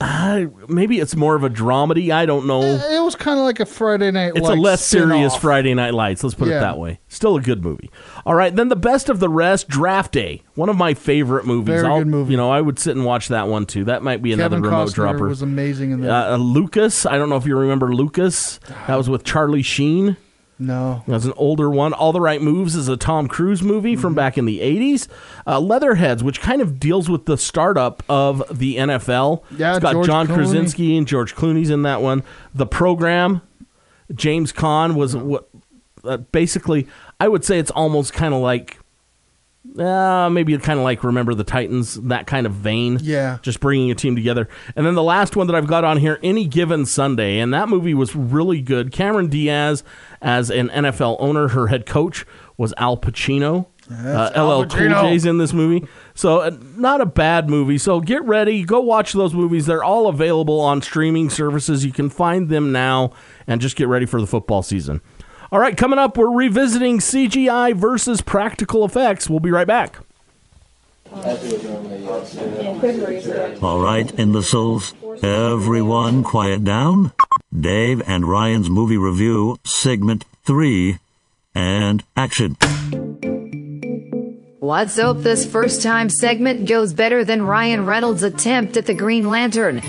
Uh, 0.00 0.46
maybe 0.68 1.00
it's 1.00 1.16
more 1.16 1.34
of 1.34 1.42
a 1.42 1.50
dramedy. 1.50 2.12
I 2.12 2.24
don't 2.24 2.46
know. 2.46 2.62
It 2.62 3.02
was 3.02 3.16
kind 3.16 3.36
of 3.36 3.44
like 3.44 3.58
a 3.58 3.66
Friday 3.66 4.12
night. 4.12 4.30
It's 4.36 4.48
a 4.48 4.52
less 4.52 4.84
serious 4.84 5.32
spin-off. 5.32 5.40
Friday 5.40 5.74
Night 5.74 5.92
Lights. 5.92 6.22
Let's 6.22 6.36
put 6.36 6.46
it 6.46 6.52
that 6.52 6.78
way. 6.78 7.00
Still 7.08 7.34
a 7.34 7.40
good 7.42 7.64
movie. 7.64 7.90
All 8.24 8.36
right, 8.36 8.54
then 8.54 8.68
the 8.68 8.76
best 8.76 9.08
of 9.08 9.18
the 9.18 9.28
rest, 9.28 9.66
Draft 9.66 10.12
Day, 10.12 10.42
one 10.54 10.68
of 10.68 10.76
my 10.76 10.94
favorite 10.94 11.46
movies. 11.46 11.80
Very 11.80 11.86
I'll- 11.88 11.98
good 11.98 12.06
movie. 12.06 12.30
You 12.30 12.36
know, 12.36 12.48
I 12.48 12.60
would 12.60 12.78
sit 12.78 12.94
and 12.94 13.04
watch 13.04 13.26
that 13.26 13.48
one 13.48 13.66
too. 13.66 13.86
That 13.86 14.04
might 14.04 14.22
be 14.22 14.32
another 14.32 14.60
remote 14.60 14.90
Costner 14.90 14.94
dropper. 14.94 15.26
was 15.26 15.42
amazing 15.42 15.90
in 15.90 16.02
that. 16.02 16.10
Uh, 16.10 16.34
uh, 16.34 16.36
Lucas, 16.36 17.04
I 17.04 17.18
don't 17.18 17.28
know 17.28 17.36
if 17.36 17.44
you 17.46 17.56
remember 17.56 17.92
Lucas. 17.92 18.60
That 18.86 18.94
was 18.94 19.10
with 19.10 19.24
Charlie 19.24 19.62
Sheen. 19.62 20.16
No. 20.58 21.04
That's 21.06 21.24
an 21.24 21.32
older 21.36 21.70
one. 21.70 21.92
All 21.92 22.12
the 22.12 22.20
Right 22.20 22.42
Moves 22.42 22.74
is 22.74 22.88
a 22.88 22.96
Tom 22.96 23.28
Cruise 23.28 23.62
movie 23.62 23.94
from 23.94 24.14
back 24.14 24.36
in 24.36 24.44
the 24.44 24.58
80s. 24.58 25.06
Uh, 25.46 25.60
Leatherheads, 25.60 26.24
which 26.24 26.40
kind 26.40 26.60
of 26.60 26.80
deals 26.80 27.08
with 27.08 27.26
the 27.26 27.38
startup 27.38 28.02
of 28.08 28.42
the 28.58 28.76
NFL. 28.76 29.44
Yeah, 29.56 29.74
it's 29.76 29.82
got 29.82 29.92
George 29.92 30.06
John 30.06 30.26
Clooney. 30.26 30.34
Krasinski 30.34 30.96
and 30.96 31.06
George 31.06 31.34
Clooney's 31.36 31.70
in 31.70 31.82
that 31.82 32.02
one. 32.02 32.24
The 32.54 32.66
Program, 32.66 33.40
James 34.14 34.52
Caan 34.52 34.94
was 34.94 35.14
what 35.16 35.48
uh, 36.04 36.16
basically, 36.16 36.88
I 37.20 37.28
would 37.28 37.44
say 37.44 37.58
it's 37.58 37.70
almost 37.70 38.12
kind 38.12 38.34
of 38.34 38.40
like. 38.40 38.78
Uh, 39.78 40.30
maybe 40.30 40.56
kind 40.58 40.78
of 40.78 40.84
like 40.84 41.04
Remember 41.04 41.34
the 41.34 41.44
Titans, 41.44 41.94
that 41.94 42.26
kind 42.26 42.46
of 42.46 42.52
vein. 42.52 42.98
Yeah. 43.02 43.38
Just 43.42 43.60
bringing 43.60 43.90
a 43.90 43.94
team 43.94 44.16
together. 44.16 44.48
And 44.74 44.86
then 44.86 44.94
the 44.94 45.02
last 45.02 45.36
one 45.36 45.46
that 45.46 45.54
I've 45.56 45.66
got 45.66 45.84
on 45.84 45.98
here, 45.98 46.18
Any 46.22 46.46
Given 46.46 46.86
Sunday. 46.86 47.38
And 47.38 47.52
that 47.52 47.68
movie 47.68 47.94
was 47.94 48.16
really 48.16 48.62
good. 48.62 48.92
Cameron 48.92 49.28
Diaz, 49.28 49.84
as 50.22 50.50
an 50.50 50.68
NFL 50.70 51.16
owner, 51.20 51.48
her 51.48 51.66
head 51.66 51.86
coach 51.86 52.24
was 52.56 52.72
Al 52.78 52.96
Pacino. 52.96 53.66
Uh, 53.90 54.30
Al 54.34 54.60
LL 54.60 54.66
Cool 54.66 54.88
J's 54.90 55.24
in 55.24 55.38
this 55.38 55.52
movie. 55.52 55.86
So, 56.14 56.40
uh, 56.40 56.50
not 56.76 57.00
a 57.00 57.06
bad 57.06 57.48
movie. 57.48 57.78
So, 57.78 58.00
get 58.00 58.22
ready. 58.24 58.62
Go 58.64 58.80
watch 58.80 59.12
those 59.12 59.32
movies. 59.32 59.66
They're 59.66 59.84
all 59.84 60.08
available 60.08 60.60
on 60.60 60.82
streaming 60.82 61.30
services. 61.30 61.84
You 61.84 61.92
can 61.92 62.10
find 62.10 62.48
them 62.48 62.70
now 62.70 63.12
and 63.46 63.60
just 63.60 63.76
get 63.76 63.88
ready 63.88 64.04
for 64.06 64.20
the 64.20 64.26
football 64.26 64.62
season. 64.62 65.00
All 65.50 65.58
right, 65.58 65.76
coming 65.76 65.98
up, 65.98 66.18
we're 66.18 66.30
revisiting 66.30 66.98
CGI 66.98 67.74
versus 67.74 68.20
practical 68.20 68.84
effects. 68.84 69.30
We'll 69.30 69.40
be 69.40 69.50
right 69.50 69.66
back. 69.66 69.98
All 73.62 73.80
right, 73.80 74.18
imbeciles. 74.18 74.94
Everyone 75.22 76.22
quiet 76.22 76.64
down. 76.64 77.12
Dave 77.58 78.02
and 78.06 78.26
Ryan's 78.26 78.68
movie 78.68 78.98
review, 78.98 79.58
segment 79.64 80.26
3, 80.44 80.98
and 81.54 82.04
action. 82.14 82.56
Let's 84.68 84.98
hope 84.98 85.22
this 85.22 85.46
first 85.46 85.82
time 85.82 86.10
segment 86.10 86.68
goes 86.68 86.92
better 86.92 87.24
than 87.24 87.46
Ryan 87.46 87.86
Reynolds' 87.86 88.22
attempt 88.22 88.76
at 88.76 88.84
the 88.84 88.92
Green 88.92 89.30
Lantern. 89.30 89.80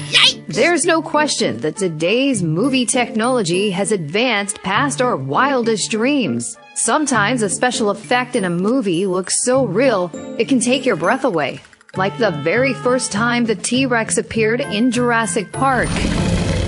There's 0.47 0.85
no 0.85 1.01
question 1.01 1.57
that 1.57 1.75
today's 1.75 2.41
movie 2.41 2.85
technology 2.85 3.71
has 3.71 3.91
advanced 3.91 4.63
past 4.63 5.01
our 5.01 5.17
wildest 5.17 5.91
dreams. 5.91 6.55
Sometimes 6.75 7.41
a 7.41 7.49
special 7.49 7.89
effect 7.89 8.37
in 8.37 8.45
a 8.45 8.49
movie 8.49 9.05
looks 9.05 9.43
so 9.43 9.65
real, 9.65 10.11
it 10.39 10.47
can 10.47 10.61
take 10.61 10.85
your 10.85 10.95
breath 10.95 11.25
away. 11.25 11.59
Like 11.97 12.17
the 12.17 12.31
very 12.31 12.73
first 12.73 13.11
time 13.11 13.43
the 13.43 13.55
T 13.55 13.85
Rex 13.85 14.17
appeared 14.17 14.61
in 14.61 14.91
Jurassic 14.91 15.51
Park. 15.51 15.89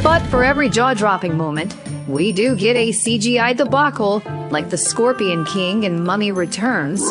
But 0.04 0.20
for 0.24 0.44
every 0.44 0.68
jaw 0.68 0.94
dropping 0.94 1.38
moment, 1.38 1.74
we 2.12 2.32
do 2.32 2.56
get 2.56 2.76
a 2.76 2.90
CGI 2.90 3.56
debacle, 3.56 4.22
like 4.52 4.70
the 4.70 4.78
Scorpion 4.78 5.46
King 5.46 5.86
and 5.86 6.04
Mummy 6.04 6.32
Returns. 6.32 7.02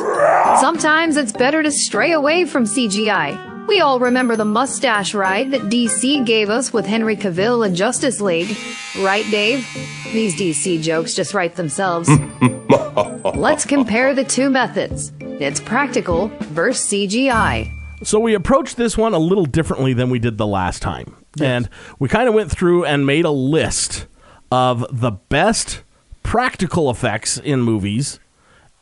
Sometimes 0.61 1.17
it's 1.17 1.33
better 1.33 1.63
to 1.63 1.71
stray 1.71 2.13
away 2.13 2.45
from 2.45 2.65
CGI. 2.65 3.67
We 3.67 3.81
all 3.81 3.99
remember 3.99 4.37
the 4.37 4.45
mustache 4.45 5.15
ride 5.15 5.53
that 5.53 5.63
DC 5.63 6.27
gave 6.27 6.51
us 6.51 6.73
with 6.73 6.87
Henry 6.87 7.17
Cavill 7.17 7.67
in 7.67 7.75
Justice 7.75 8.21
League. 8.21 8.57
Right, 8.99 9.25
Dave? 9.31 9.67
These 10.13 10.37
DC 10.37 10.83
jokes 10.83 11.15
just 11.15 11.35
write 11.35 11.55
themselves. 11.55 12.09
Let's 13.35 13.65
compare 13.65 14.13
the 14.13 14.25
two 14.25 14.51
methods. 14.51 15.13
It's 15.21 15.61
practical 15.61 16.29
versus 16.41 16.93
CGI. 16.93 17.73
So 18.03 18.19
we 18.19 18.35
approached 18.35 18.77
this 18.77 18.99
one 18.99 19.15
a 19.15 19.19
little 19.19 19.47
differently 19.47 19.93
than 19.93 20.11
we 20.11 20.19
did 20.19 20.37
the 20.37 20.47
last 20.47 20.83
time. 20.83 21.15
And 21.41 21.69
we 21.99 22.09
kind 22.09 22.29
of 22.29 22.35
went 22.35 22.51
through 22.51 22.85
and 22.85 23.07
made 23.07 23.25
a 23.25 23.31
list 23.31 24.07
of 24.51 24.87
the 24.91 25.13
best 25.13 25.83
practical 26.23 26.91
effects 26.91 27.39
in 27.39 27.61
movies 27.63 28.21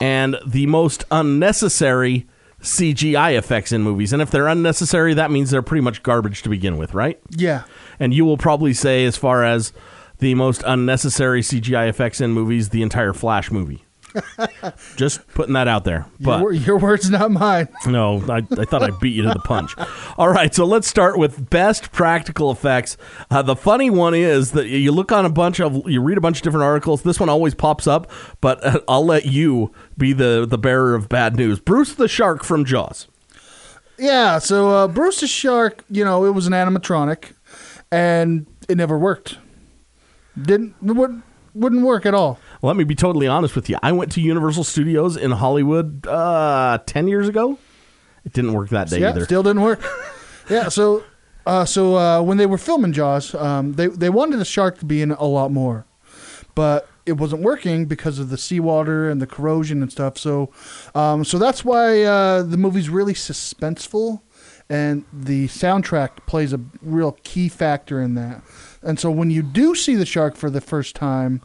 and 0.01 0.37
the 0.47 0.67
most 0.67 1.05
unnecessary 1.11 2.27
CGI 2.61 3.37
effects 3.37 3.73
in 3.73 3.83
movies. 3.83 4.13
And 4.13 4.21
if 4.21 4.31
they're 4.31 4.49
unnecessary, 4.49 5.15
that 5.15 5.31
means 5.31 5.51
they're 5.51 5.63
pretty 5.63 5.83
much 5.83 6.03
garbage 6.03 6.43
to 6.43 6.49
begin 6.49 6.77
with, 6.77 6.95
right? 6.95 7.21
Yeah. 7.31 7.65
And 8.01 8.13
you 8.13 8.25
will 8.25 8.37
probably 8.37 8.75
say, 8.75 9.05
as 9.05 9.17
far 9.17 9.45
as 9.45 9.73
the 10.19 10.35
most 10.35 10.63
unnecessary 10.67 11.41
CGI 11.41 11.89
effects 11.89 12.21
in 12.21 12.33
movies, 12.33 12.71
the 12.71 12.83
entire 12.83 13.13
Flash 13.13 13.51
movie. 13.51 13.85
Just 14.97 15.27
putting 15.29 15.55
that 15.55 15.69
out 15.69 15.85
there. 15.85 16.07
But 16.21 16.41
your, 16.41 16.53
your 16.53 16.79
words, 16.79 17.11
not 17.11 17.31
mine. 17.31 17.69
no, 17.87 18.23
I, 18.29 18.39
I 18.39 18.65
thought 18.65 18.83
I 18.83 18.91
beat 19.01 19.15
you 19.15 19.23
to 19.23 19.29
the 19.29 19.41
punch. 19.41 19.75
All 20.19 20.29
right, 20.29 20.55
so 20.55 20.65
let's 20.65 20.89
start 20.89 21.19
with 21.19 21.51
best 21.51 21.93
practical 21.93 22.51
effects. 22.51 22.97
Uh, 23.31 23.43
the 23.43 23.57
funny 23.57 23.91
one 23.91 24.15
is 24.15 24.53
that 24.53 24.67
you 24.69 24.93
look 24.93 25.13
on 25.13 25.25
a 25.25 25.31
bunch 25.31 25.61
of, 25.61 25.89
you 25.89 26.01
read 26.01 26.19
a 26.19 26.21
bunch 26.21 26.39
of 26.39 26.43
different 26.43 26.65
articles. 26.65 27.03
This 27.03 27.21
one 27.21 27.29
always 27.29 27.55
pops 27.55 27.87
up, 27.87 28.11
but 28.41 28.65
uh, 28.65 28.81
I'll 28.89 29.05
let 29.05 29.27
you 29.27 29.73
be 29.97 30.13
the 30.13 30.47
the 30.49 30.59
bearer 30.59 30.95
of 30.95 31.09
bad 31.09 31.37
news. 31.37 31.61
Bruce 31.61 31.95
the 31.95 32.09
shark 32.09 32.45
from 32.45 32.65
Jaws. 32.65 33.09
Yeah, 33.99 34.39
so 34.39 34.71
uh, 34.71 34.89
Bruce 34.89 35.21
the 35.21 35.27
Shark, 35.27 35.85
you 35.91 36.05
know, 36.05 36.25
it 36.25 36.31
was 36.31 36.47
an 36.47 36.53
animatronic, 36.53 37.33
and 37.91 38.47
it 38.69 38.77
never 38.77 38.97
worked. 38.97 39.39
Didn't 40.41 40.77
would, 40.81 41.23
wouldn't 41.53 41.83
work 41.83 42.07
at 42.07 42.15
all. 42.15 42.39
Let 42.63 42.77
me 42.77 42.85
be 42.85 42.95
totally 42.95 43.27
honest 43.27 43.55
with 43.55 43.69
you. 43.69 43.77
I 43.83 43.93
went 43.93 44.13
to 44.13 44.21
Universal 44.21 44.65
Studios 44.65 45.17
in 45.17 45.31
Hollywood 45.31 46.07
uh, 46.07 46.79
ten 46.87 47.09
years 47.09 47.29
ago. 47.29 47.59
It 48.25 48.33
didn't 48.33 48.53
work 48.53 48.71
that 48.71 48.89
day 48.89 49.01
yeah, 49.01 49.11
either. 49.11 49.25
still 49.25 49.43
didn't 49.43 49.63
work. 49.63 49.81
yeah, 50.51 50.69
so 50.69 51.05
uh, 51.47 51.65
so 51.65 51.97
uh, 51.97 52.21
when 52.21 52.37
they 52.37 52.47
were 52.47 52.59
filming 52.59 52.93
Jaws, 52.93 53.35
um, 53.35 53.73
they 53.75 53.87
they 53.87 54.11
wanted 54.11 54.39
the 54.39 54.45
shark 54.45 54.79
to 54.79 54.85
be 54.85 55.01
in 55.01 55.13
a 55.13 55.25
lot 55.25 55.51
more, 55.51 55.87
but 56.55 56.89
it 57.07 57.13
wasn't 57.13 57.41
working 57.43 57.87
because 57.87 58.19
of 58.19 58.29
the 58.29 58.37
seawater 58.37 59.09
and 59.09 59.23
the 59.23 59.27
corrosion 59.27 59.81
and 59.81 59.91
stuff. 59.91 60.19
So 60.19 60.53
um, 60.95 61.25
so 61.25 61.39
that's 61.39 61.65
why 61.65 62.03
uh, 62.03 62.43
the 62.43 62.59
movie's 62.59 62.91
really 62.91 63.15
suspenseful, 63.15 64.21
and 64.69 65.05
the 65.13 65.49
soundtrack 65.49 66.27
plays 66.27 66.53
a 66.53 66.61
real 66.83 67.13
key 67.23 67.49
factor 67.49 68.03
in 68.03 68.15
that. 68.17 68.43
And 68.83 69.01
so 69.01 69.11
when 69.11 69.31
you 69.31 69.43
do 69.43 69.75
see 69.75 69.95
the 69.95 70.07
shark 70.07 70.37
for 70.37 70.51
the 70.51 70.61
first 70.61 70.97
time, 70.97 71.41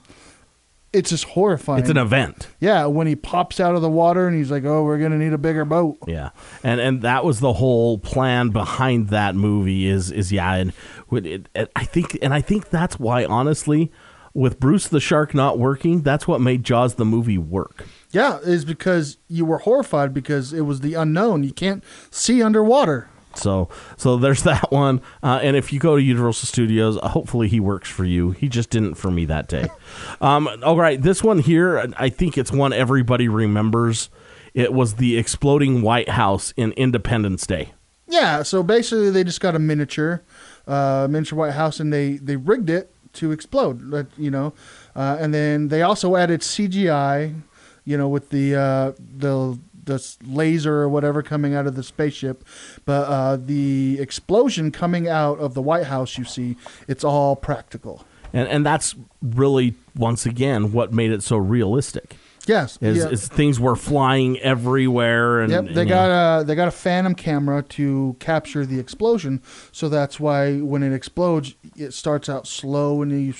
it's 0.93 1.09
just 1.09 1.25
horrifying. 1.25 1.81
it's 1.81 1.89
an 1.89 1.97
event. 1.97 2.47
yeah, 2.59 2.85
when 2.85 3.07
he 3.07 3.15
pops 3.15 3.59
out 3.59 3.75
of 3.75 3.81
the 3.81 3.89
water 3.89 4.27
and 4.27 4.37
he's 4.37 4.51
like, 4.51 4.63
"Oh, 4.63 4.83
we're 4.83 4.99
gonna 4.99 5.17
need 5.17 5.33
a 5.33 5.37
bigger 5.37 5.65
boat." 5.65 5.97
Yeah, 6.07 6.29
and 6.63 6.79
and 6.79 7.01
that 7.01 7.25
was 7.25 7.39
the 7.39 7.53
whole 7.53 7.97
plan 7.97 8.49
behind 8.49 9.09
that 9.09 9.35
movie. 9.35 9.87
Is 9.87 10.11
is 10.11 10.31
yeah, 10.31 10.53
and 10.53 10.73
it, 11.11 11.49
it- 11.55 11.71
I 11.75 11.83
think 11.85 12.17
and 12.21 12.33
I 12.33 12.41
think 12.41 12.69
that's 12.69 12.99
why 12.99 13.25
honestly, 13.25 13.91
with 14.33 14.59
Bruce 14.59 14.87
the 14.87 14.99
Shark 14.99 15.33
not 15.33 15.59
working, 15.59 16.01
that's 16.01 16.27
what 16.27 16.39
made 16.41 16.63
Jaws 16.63 16.95
the 16.95 17.05
movie 17.05 17.37
work. 17.37 17.85
Yeah, 18.11 18.37
is 18.43 18.63
because 18.63 19.17
you 19.27 19.43
were 19.45 19.57
horrified 19.59 20.13
because 20.13 20.53
it 20.53 20.61
was 20.61 20.81
the 20.81 20.93
unknown. 20.93 21.43
You 21.43 21.51
can't 21.51 21.83
see 22.11 22.43
underwater. 22.43 23.09
So 23.35 23.69
so 23.97 24.17
there's 24.17 24.43
that 24.43 24.71
one. 24.71 25.01
Uh, 25.21 25.39
and 25.41 25.55
if 25.55 25.73
you 25.73 25.79
go 25.79 25.95
to 25.95 26.01
Universal 26.01 26.47
Studios, 26.47 26.97
uh, 26.97 27.09
hopefully 27.09 27.47
he 27.47 27.59
works 27.59 27.89
for 27.89 28.05
you. 28.05 28.31
He 28.31 28.49
just 28.49 28.69
didn't 28.69 28.95
for 28.95 29.11
me 29.11 29.25
that 29.25 29.47
day. 29.47 29.67
um, 30.21 30.49
all 30.63 30.77
right, 30.77 31.01
this 31.01 31.23
one 31.23 31.39
here, 31.39 31.91
I 31.97 32.09
think 32.09 32.37
it's 32.37 32.51
one 32.51 32.73
everybody 32.73 33.27
remembers. 33.27 34.09
It 34.53 34.71
was 34.71 34.95
the 34.95 35.17
exploding 35.17 35.81
White 35.81 36.09
House 36.09 36.53
in 36.55 36.73
Independence 36.73 37.47
Day. 37.47 37.73
Yeah, 38.07 38.43
so 38.43 38.61
basically 38.61 39.09
they 39.09 39.23
just 39.23 39.41
got 39.41 39.55
a 39.55 39.59
miniature, 39.59 40.21
uh, 40.67 41.07
miniature 41.09 41.37
White 41.37 41.53
House, 41.53 41.79
and 41.79 41.91
they 41.91 42.17
they 42.17 42.35
rigged 42.35 42.69
it 42.69 42.93
to 43.13 43.31
explode. 43.31 44.07
You 44.17 44.29
know, 44.29 44.53
uh, 44.95 45.17
and 45.19 45.33
then 45.33 45.69
they 45.69 45.81
also 45.81 46.15
added 46.15 46.41
CGI. 46.41 47.41
You 47.85 47.97
know, 47.97 48.07
with 48.07 48.29
the 48.29 48.55
uh, 48.55 48.91
the 49.17 49.57
the 49.85 50.15
laser 50.23 50.75
or 50.75 50.89
whatever 50.89 51.23
coming 51.23 51.53
out 51.53 51.67
of 51.67 51.75
the 51.75 51.83
spaceship, 51.83 52.43
but 52.85 53.03
uh, 53.03 53.37
the 53.37 53.99
explosion 53.99 54.71
coming 54.71 55.07
out 55.07 55.39
of 55.39 55.53
the 55.53 55.61
White 55.61 55.85
House, 55.85 56.17
you 56.17 56.25
see, 56.25 56.55
it's 56.87 57.03
all 57.03 57.35
practical. 57.35 58.05
And 58.33 58.47
and 58.47 58.65
that's 58.65 58.95
really 59.21 59.75
once 59.95 60.25
again 60.25 60.71
what 60.71 60.91
made 60.91 61.11
it 61.11 61.21
so 61.21 61.37
realistic. 61.37 62.15
Yes, 62.45 62.77
Is, 62.81 62.97
yeah. 62.97 63.07
is 63.07 63.27
things 63.29 63.57
were 63.57 63.77
flying 63.77 64.37
everywhere 64.39 65.39
and 65.39 65.51
Yep, 65.51 65.65
they 65.69 65.81
and, 65.81 65.89
got 65.89 66.41
a 66.41 66.43
they 66.43 66.55
got 66.55 66.67
a 66.67 66.71
phantom 66.71 67.15
camera 67.15 67.61
to 67.63 68.17
capture 68.19 68.65
the 68.65 68.79
explosion, 68.79 69.41
so 69.71 69.87
that's 69.87 70.19
why 70.19 70.59
when 70.59 70.83
it 70.83 70.93
explodes, 70.93 71.55
it 71.77 71.93
starts 71.93 72.27
out 72.27 72.45
slow, 72.45 73.01
and 73.01 73.11
you 73.11 73.33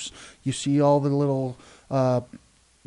you 0.44 0.54
see 0.54 0.80
all 0.80 1.02
the 1.02 1.10
little 1.10 1.58
uh, 1.91 2.22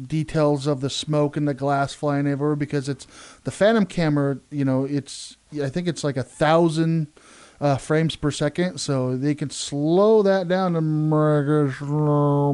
details 0.00 0.66
of 0.66 0.80
the 0.80 0.90
smoke 0.90 1.36
and 1.36 1.48
the 1.48 1.54
glass 1.54 1.94
flying 1.94 2.26
everywhere 2.26 2.56
because 2.56 2.88
it's 2.88 3.06
the 3.44 3.50
phantom 3.50 3.86
camera. 3.86 4.38
You 4.50 4.64
know, 4.64 4.84
it's 4.84 5.36
I 5.62 5.68
think 5.68 5.88
it's 5.88 6.04
like 6.04 6.16
a 6.16 6.22
thousand 6.22 7.06
uh, 7.60 7.76
frames 7.78 8.16
per 8.16 8.30
second, 8.30 8.78
so 8.78 9.16
they 9.16 9.34
can 9.34 9.48
slow 9.50 10.22
that 10.22 10.48
down 10.48 10.74
to 10.74 10.80
mega 10.82 11.72
slow 11.72 12.52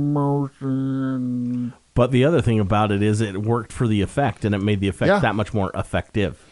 motion. 0.73 1.73
But 1.95 2.11
the 2.11 2.25
other 2.25 2.41
thing 2.41 2.59
about 2.61 2.91
it 2.91 3.03
is 3.03 3.21
it 3.21 3.43
worked 3.43 3.73
for 3.73 3.87
the 3.87 4.01
effect 4.01 4.45
and 4.45 4.55
it 4.55 4.59
made 4.63 4.81
the 4.81 4.89
effect 4.89 5.09
Yeah. 5.09 5.19
that 5.19 5.35
much 5.35 5.53
more 5.53 5.71
effective. 5.75 6.43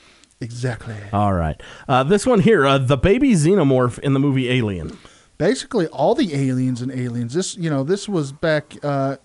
Exactly. 0.40 0.96
All 1.12 1.32
right. 1.34 1.60
Uh, 1.88 2.02
this 2.02 2.26
one 2.26 2.40
here, 2.40 2.66
uh, 2.66 2.78
the 2.78 2.96
baby 2.96 3.32
xenomorph 3.32 3.98
in 4.00 4.12
the 4.14 4.20
movie 4.20 4.48
Alien. 4.50 4.96
basically 5.38 5.86
all 5.88 6.14
the 6.14 6.34
aliens 6.34 6.82
and 6.82 6.90
aliens. 6.92 7.32
This, 7.34 7.56
you 7.56 7.70
know, 7.70 7.84
this 7.84 8.08
was 8.08 8.32
back 8.32 8.74
uh, 8.82 9.16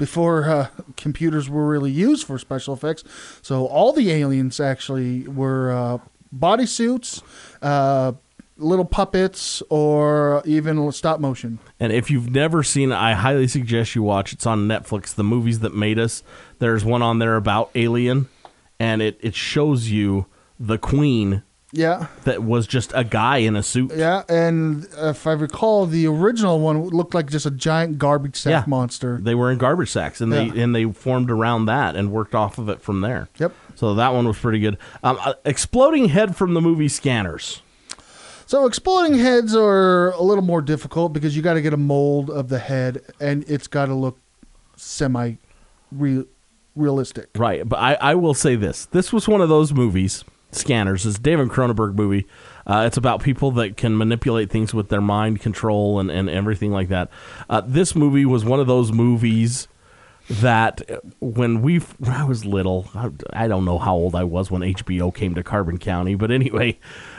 before 0.00 0.48
uh, 0.48 0.68
computers 0.96 1.50
were 1.50 1.68
really 1.68 1.90
used 1.90 2.26
for 2.26 2.38
special 2.38 2.72
effects. 2.72 3.04
So 3.42 3.66
all 3.66 3.92
the 3.92 4.10
aliens 4.10 4.58
actually 4.58 5.28
were 5.28 5.70
uh, 5.70 5.98
bodysuits, 6.34 7.22
uh, 7.60 8.12
little 8.56 8.86
puppets, 8.86 9.62
or 9.68 10.42
even 10.46 10.90
stop 10.92 11.20
motion. 11.20 11.58
And 11.78 11.92
if 11.92 12.10
you've 12.10 12.30
never 12.30 12.62
seen 12.62 12.92
it, 12.92 12.96
I 12.96 13.12
highly 13.12 13.46
suggest 13.46 13.94
you 13.94 14.02
watch. 14.02 14.32
It's 14.32 14.46
on 14.46 14.66
Netflix. 14.66 15.14
The 15.14 15.22
movies 15.22 15.60
that 15.60 15.74
made 15.74 15.98
us. 15.98 16.22
There's 16.60 16.82
one 16.82 17.02
on 17.02 17.18
there 17.18 17.36
about 17.36 17.70
Alien, 17.74 18.30
and 18.78 19.02
it 19.02 19.18
it 19.20 19.34
shows 19.34 19.90
you 19.90 20.26
the 20.58 20.78
Queen 20.78 21.42
Yeah. 21.72 22.08
that 22.24 22.42
was 22.42 22.66
just 22.66 22.92
a 22.96 23.04
guy 23.04 23.38
in 23.38 23.54
a 23.54 23.62
suit. 23.62 23.92
Yeah, 23.94 24.22
and 24.28 24.88
if 24.98 25.26
I 25.26 25.32
recall, 25.32 25.86
the 25.86 26.06
original 26.08 26.58
one 26.58 26.82
looked 26.88 27.14
like 27.14 27.30
just 27.30 27.46
a 27.46 27.50
giant 27.50 27.98
garbage 27.98 28.36
sack 28.36 28.50
Yeah. 28.50 28.64
monster. 28.66 29.18
They 29.22 29.34
were 29.36 29.50
in 29.52 29.58
garbage 29.58 29.90
sacks, 29.90 30.20
and 30.20 30.32
Yeah. 30.32 30.48
they 30.50 30.60
and 30.62 30.74
they 30.74 30.84
formed 30.86 31.30
around 31.30 31.66
that 31.66 31.94
and 31.94 32.10
worked 32.10 32.34
off 32.34 32.58
of 32.58 32.68
it 32.68 32.82
from 32.82 33.02
there. 33.02 33.28
Yep. 33.38 33.52
So 33.76 33.94
that 33.94 34.12
one 34.12 34.26
was 34.26 34.38
pretty 34.38 34.58
good. 34.58 34.78
Um, 35.04 35.16
uh, 35.24 35.34
exploding 35.44 36.08
head 36.08 36.34
from 36.36 36.54
the 36.54 36.60
movie 36.60 36.88
Scanners. 36.88 37.62
So 38.46 38.66
exploding 38.66 39.16
heads 39.16 39.54
are 39.54 40.10
a 40.10 40.22
little 40.22 40.42
more 40.42 40.60
difficult 40.60 41.12
because 41.12 41.36
you 41.36 41.42
got 41.42 41.54
to 41.54 41.62
get 41.62 41.72
a 41.72 41.76
mold 41.76 42.30
of 42.30 42.48
the 42.48 42.58
head, 42.58 43.00
and 43.20 43.44
it's 43.46 43.68
got 43.68 43.86
to 43.86 43.94
look 43.94 44.18
semi 44.76 45.34
realistic. 46.74 47.28
Right, 47.36 47.68
but 47.68 47.78
I, 47.78 47.94
I 48.00 48.14
will 48.16 48.34
say 48.34 48.56
this: 48.56 48.86
this 48.86 49.12
was 49.12 49.28
one 49.28 49.40
of 49.40 49.48
those 49.48 49.72
movies. 49.72 50.24
Scanners 50.52 51.06
is 51.06 51.16
a 51.16 51.20
David 51.20 51.48
Cronenberg 51.48 51.94
movie. 51.94 52.26
Uh, 52.66 52.84
it's 52.86 52.96
about 52.96 53.22
people 53.22 53.50
that 53.52 53.76
can 53.76 53.96
manipulate 53.96 54.50
things 54.50 54.74
with 54.74 54.88
their 54.88 55.00
mind 55.00 55.40
control 55.40 55.98
and, 56.00 56.10
and 56.10 56.28
everything 56.28 56.72
like 56.72 56.88
that. 56.88 57.10
Uh, 57.48 57.62
this 57.64 57.94
movie 57.94 58.24
was 58.24 58.44
one 58.44 58.60
of 58.60 58.66
those 58.66 58.92
movies 58.92 59.68
that 60.28 60.80
when 61.20 61.60
we 61.60 61.78
when 61.78 62.12
I 62.12 62.24
was 62.24 62.44
little, 62.44 62.88
I, 62.94 63.10
I 63.32 63.48
don't 63.48 63.64
know 63.64 63.78
how 63.78 63.94
old 63.94 64.14
I 64.14 64.24
was 64.24 64.50
when 64.50 64.62
HBO 64.62 65.12
came 65.12 65.34
to 65.34 65.42
Carbon 65.42 65.78
County, 65.78 66.14
but 66.14 66.30
anyway, 66.30 66.78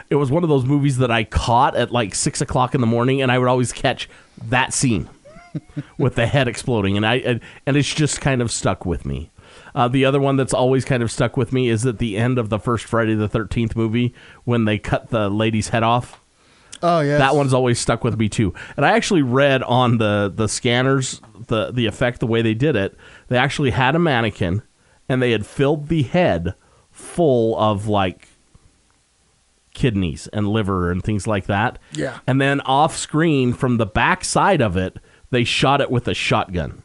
it 0.10 0.16
was 0.16 0.32
one 0.32 0.44
of 0.44 0.50
those 0.50 0.64
movies 0.66 0.98
that 0.98 1.12
I 1.12 1.26
caught 1.26 1.76
at 1.76 1.92
like 1.92 2.16
six 2.16 2.40
o'clock 2.40 2.74
in 2.74 2.82
the 2.82 2.88
morning, 2.88 3.22
and 3.22 3.32
I 3.32 3.38
would 3.38 3.50
always 3.50 3.74
catch 3.74 4.10
that 4.46 4.74
scene 4.74 5.10
with 5.98 6.16
the 6.16 6.26
head 6.26 6.48
exploding, 6.48 6.96
and 6.96 7.06
I 7.06 7.16
and, 7.16 7.42
and 7.66 7.76
it's 7.76 7.94
just 7.94 8.22
kind 8.22 8.42
of 8.42 8.52
stuck 8.52 8.86
with 8.86 9.06
me. 9.06 9.30
Uh, 9.74 9.88
the 9.88 10.06
other 10.06 10.20
one 10.20 10.36
that's 10.36 10.54
always 10.54 10.86
kind 10.86 11.02
of 11.02 11.12
stuck 11.12 11.38
with 11.38 11.54
me 11.54 11.70
is 11.70 11.86
at 11.86 11.98
the 12.00 12.18
end 12.18 12.38
of 12.38 12.50
the 12.50 12.60
first 12.60 12.86
Friday 12.86 13.16
the 13.16 13.28
Thirteenth 13.28 13.76
movie 13.76 14.14
when 14.44 14.66
they 14.66 14.78
cut 14.78 15.10
the 15.10 15.30
lady's 15.30 15.70
head 15.70 15.84
off. 15.84 16.22
Oh 16.84 17.00
yeah, 17.02 17.20
That 17.20 17.36
one's 17.36 17.54
always 17.54 17.80
stuck 17.80 18.04
with 18.04 18.18
me 18.18 18.28
too. 18.28 18.54
And 18.76 18.86
I 18.86 18.92
actually 18.92 19.22
read 19.22 19.62
on 19.64 19.98
the 19.98 20.32
the 20.34 20.48
scanners 20.48 21.22
the 21.48 21.72
the 21.72 21.86
effect 21.86 22.20
the 22.20 22.28
way 22.28 22.42
they 22.42 22.54
did 22.56 22.76
it. 22.76 22.98
They 23.28 23.38
actually 23.38 23.72
had 23.72 23.96
a 23.96 24.00
mannequin 24.00 24.64
and 25.08 25.22
they 25.22 25.32
had 25.32 25.46
filled 25.46 25.90
the 25.90 26.04
head 26.04 26.56
full 26.90 27.58
of 27.60 27.88
like 27.88 28.28
kidneys 29.74 30.28
and 30.28 30.48
liver 30.48 30.92
and 30.92 31.04
things 31.04 31.28
like 31.28 31.46
that. 31.46 31.80
Yeah. 31.94 32.20
And 32.28 32.42
then 32.42 32.62
off 32.62 32.98
screen 32.98 33.54
from 33.54 33.78
the 33.78 33.86
back 33.86 34.26
side 34.26 34.62
of 34.62 34.76
it, 34.76 34.98
they 35.30 35.44
shot 35.44 35.82
it 35.82 35.92
with 35.92 36.08
a 36.08 36.14
shotgun. 36.14 36.81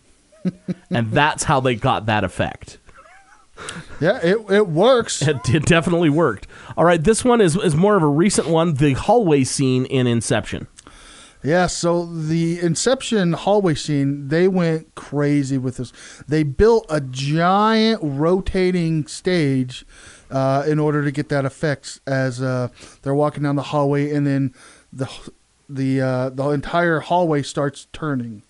And 0.91 1.11
that's 1.13 1.45
how 1.45 1.61
they 1.61 1.75
got 1.75 2.07
that 2.07 2.25
effect. 2.25 2.79
Yeah, 4.01 4.19
it 4.23 4.39
it 4.51 4.69
works. 4.69 5.23
It, 5.23 5.37
it 5.49 5.65
definitely 5.65 6.11
worked. 6.11 6.47
All 6.77 6.85
right, 6.85 7.03
this 7.03 7.25
one 7.25 7.41
is 7.41 7.57
is 7.57 7.75
more 7.75 7.97
of 7.97 8.03
a 8.03 8.09
recent 8.09 8.49
one. 8.49 8.75
The 8.75 8.93
hallway 8.93 9.45
scene 9.45 9.87
in 9.87 10.07
Inception. 10.07 10.67
Yeah, 11.43 11.67
so 11.67 12.07
the 12.07 12.59
Inception 12.61 13.33
hallway 13.33 13.75
scene, 13.75 14.29
they 14.29 14.49
went 14.49 14.95
crazy 14.95 15.59
with 15.59 15.77
this. 15.77 15.93
They 16.27 16.43
built 16.43 16.87
a 16.91 17.01
giant 17.01 18.01
rotating 18.03 19.07
stage 19.07 19.87
uh, 20.31 20.65
in 20.67 20.79
order 20.79 21.05
to 21.05 21.13
get 21.13 21.29
that 21.29 21.45
effect 21.45 22.01
as 22.07 22.43
uh, 22.43 22.69
they're 23.03 23.15
walking 23.15 23.45
down 23.45 23.57
the 23.57 23.63
hallway, 23.63 24.11
and 24.11 24.27
then 24.27 24.55
the 24.93 25.09
the 25.69 26.01
uh, 26.01 26.31
the 26.31 26.49
entire 26.51 27.01
hallway 27.01 27.43
starts 27.43 27.87
turning. 27.93 28.43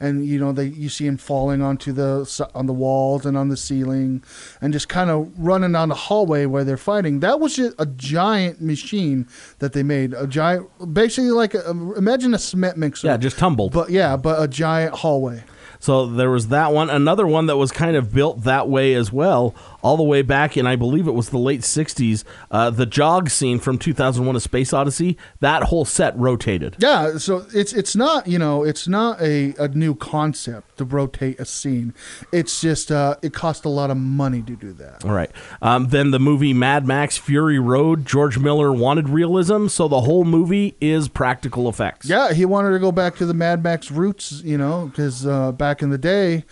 And 0.00 0.24
you 0.24 0.38
know 0.38 0.52
they 0.52 0.64
you 0.64 0.88
see 0.88 1.06
him 1.06 1.18
falling 1.18 1.60
onto 1.60 1.92
the 1.92 2.48
on 2.54 2.66
the 2.66 2.72
walls 2.72 3.26
and 3.26 3.36
on 3.36 3.48
the 3.48 3.56
ceiling, 3.56 4.24
and 4.60 4.72
just 4.72 4.88
kind 4.88 5.10
of 5.10 5.30
running 5.38 5.72
down 5.72 5.90
the 5.90 5.94
hallway 5.94 6.46
where 6.46 6.64
they're 6.64 6.78
fighting. 6.78 7.20
That 7.20 7.38
was 7.38 7.56
just 7.56 7.74
a 7.78 7.84
giant 7.86 8.62
machine 8.62 9.28
that 9.58 9.74
they 9.74 9.82
made. 9.82 10.14
A 10.14 10.26
giant, 10.26 10.68
basically 10.94 11.30
like 11.30 11.54
a, 11.54 11.70
imagine 11.70 12.32
a 12.32 12.38
cement 12.38 12.78
mixer. 12.78 13.08
Yeah, 13.08 13.18
just 13.18 13.38
tumbled. 13.38 13.72
But 13.72 13.90
yeah, 13.90 14.16
but 14.16 14.42
a 14.42 14.48
giant 14.48 14.94
hallway. 14.94 15.44
So 15.80 16.06
there 16.06 16.30
was 16.30 16.48
that 16.48 16.72
one. 16.72 16.90
Another 16.90 17.26
one 17.26 17.46
that 17.46 17.56
was 17.56 17.72
kind 17.72 17.96
of 17.96 18.12
built 18.12 18.44
that 18.44 18.68
way 18.68 18.94
as 18.94 19.10
well, 19.10 19.54
all 19.82 19.96
the 19.96 20.02
way 20.02 20.22
back 20.22 20.56
in, 20.56 20.66
I 20.66 20.76
believe 20.76 21.06
it 21.06 21.12
was 21.12 21.30
the 21.30 21.38
late 21.38 21.60
60s. 21.62 22.24
Uh, 22.50 22.70
the 22.70 22.86
jog 22.86 23.30
scene 23.30 23.58
from 23.58 23.78
2001 23.78 24.36
A 24.36 24.40
Space 24.40 24.72
Odyssey, 24.72 25.16
that 25.40 25.64
whole 25.64 25.84
set 25.84 26.16
rotated. 26.18 26.76
Yeah, 26.78 27.18
so 27.18 27.46
it's 27.54 27.72
it's 27.72 27.96
not 27.96 28.26
you 28.26 28.38
know 28.38 28.64
it's 28.64 28.86
not 28.88 29.20
a, 29.20 29.54
a 29.58 29.68
new 29.68 29.94
concept 29.94 30.78
to 30.78 30.84
rotate 30.84 31.40
a 31.40 31.44
scene. 31.44 31.94
It's 32.32 32.60
just 32.60 32.90
uh, 32.90 33.16
it 33.22 33.32
cost 33.32 33.64
a 33.64 33.68
lot 33.68 33.90
of 33.90 33.96
money 33.96 34.42
to 34.42 34.56
do 34.56 34.72
that. 34.74 35.04
All 35.04 35.12
right. 35.12 35.30
Um, 35.62 35.88
then 35.88 36.10
the 36.10 36.20
movie 36.20 36.52
Mad 36.52 36.86
Max 36.86 37.18
Fury 37.18 37.58
Road, 37.58 38.06
George 38.06 38.38
Miller 38.38 38.72
wanted 38.72 39.08
realism, 39.08 39.66
so 39.68 39.88
the 39.88 40.02
whole 40.02 40.24
movie 40.24 40.76
is 40.80 41.08
practical 41.08 41.68
effects. 41.68 42.08
Yeah, 42.08 42.32
he 42.32 42.44
wanted 42.44 42.70
to 42.70 42.78
go 42.78 42.92
back 42.92 43.16
to 43.16 43.26
the 43.26 43.34
Mad 43.34 43.62
Max 43.62 43.90
roots, 43.90 44.42
you 44.44 44.58
know, 44.58 44.86
because 44.86 45.26
uh, 45.26 45.52
back 45.52 45.82
in 45.82 45.90
the 45.90 45.98
day, 45.98 46.44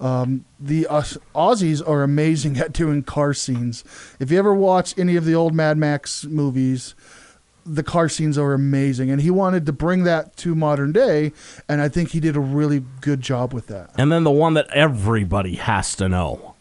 um, 0.00 0.44
the 0.60 0.86
Aus- 0.86 1.18
Aussies 1.34 1.86
are 1.86 2.02
amazing 2.02 2.58
at 2.58 2.72
doing 2.72 3.02
car 3.02 3.32
scenes. 3.34 3.84
If 4.20 4.30
you 4.30 4.38
ever 4.38 4.54
watch 4.54 4.98
any 4.98 5.16
of 5.16 5.24
the 5.24 5.34
old 5.34 5.54
Mad 5.54 5.78
Max 5.78 6.24
movies, 6.24 6.94
the 7.64 7.82
car 7.82 8.08
scenes 8.08 8.38
are 8.38 8.52
amazing, 8.52 9.10
and 9.10 9.20
he 9.20 9.30
wanted 9.30 9.66
to 9.66 9.72
bring 9.72 10.04
that 10.04 10.36
to 10.38 10.54
modern 10.54 10.92
day, 10.92 11.32
and 11.68 11.80
I 11.80 11.88
think 11.88 12.10
he 12.10 12.20
did 12.20 12.36
a 12.36 12.40
really 12.40 12.84
good 13.00 13.20
job 13.20 13.52
with 13.52 13.66
that. 13.68 13.90
And 13.98 14.12
then 14.12 14.24
the 14.24 14.30
one 14.30 14.54
that 14.54 14.68
everybody 14.70 15.56
has 15.56 15.94
to 15.96 16.08
know 16.08 16.54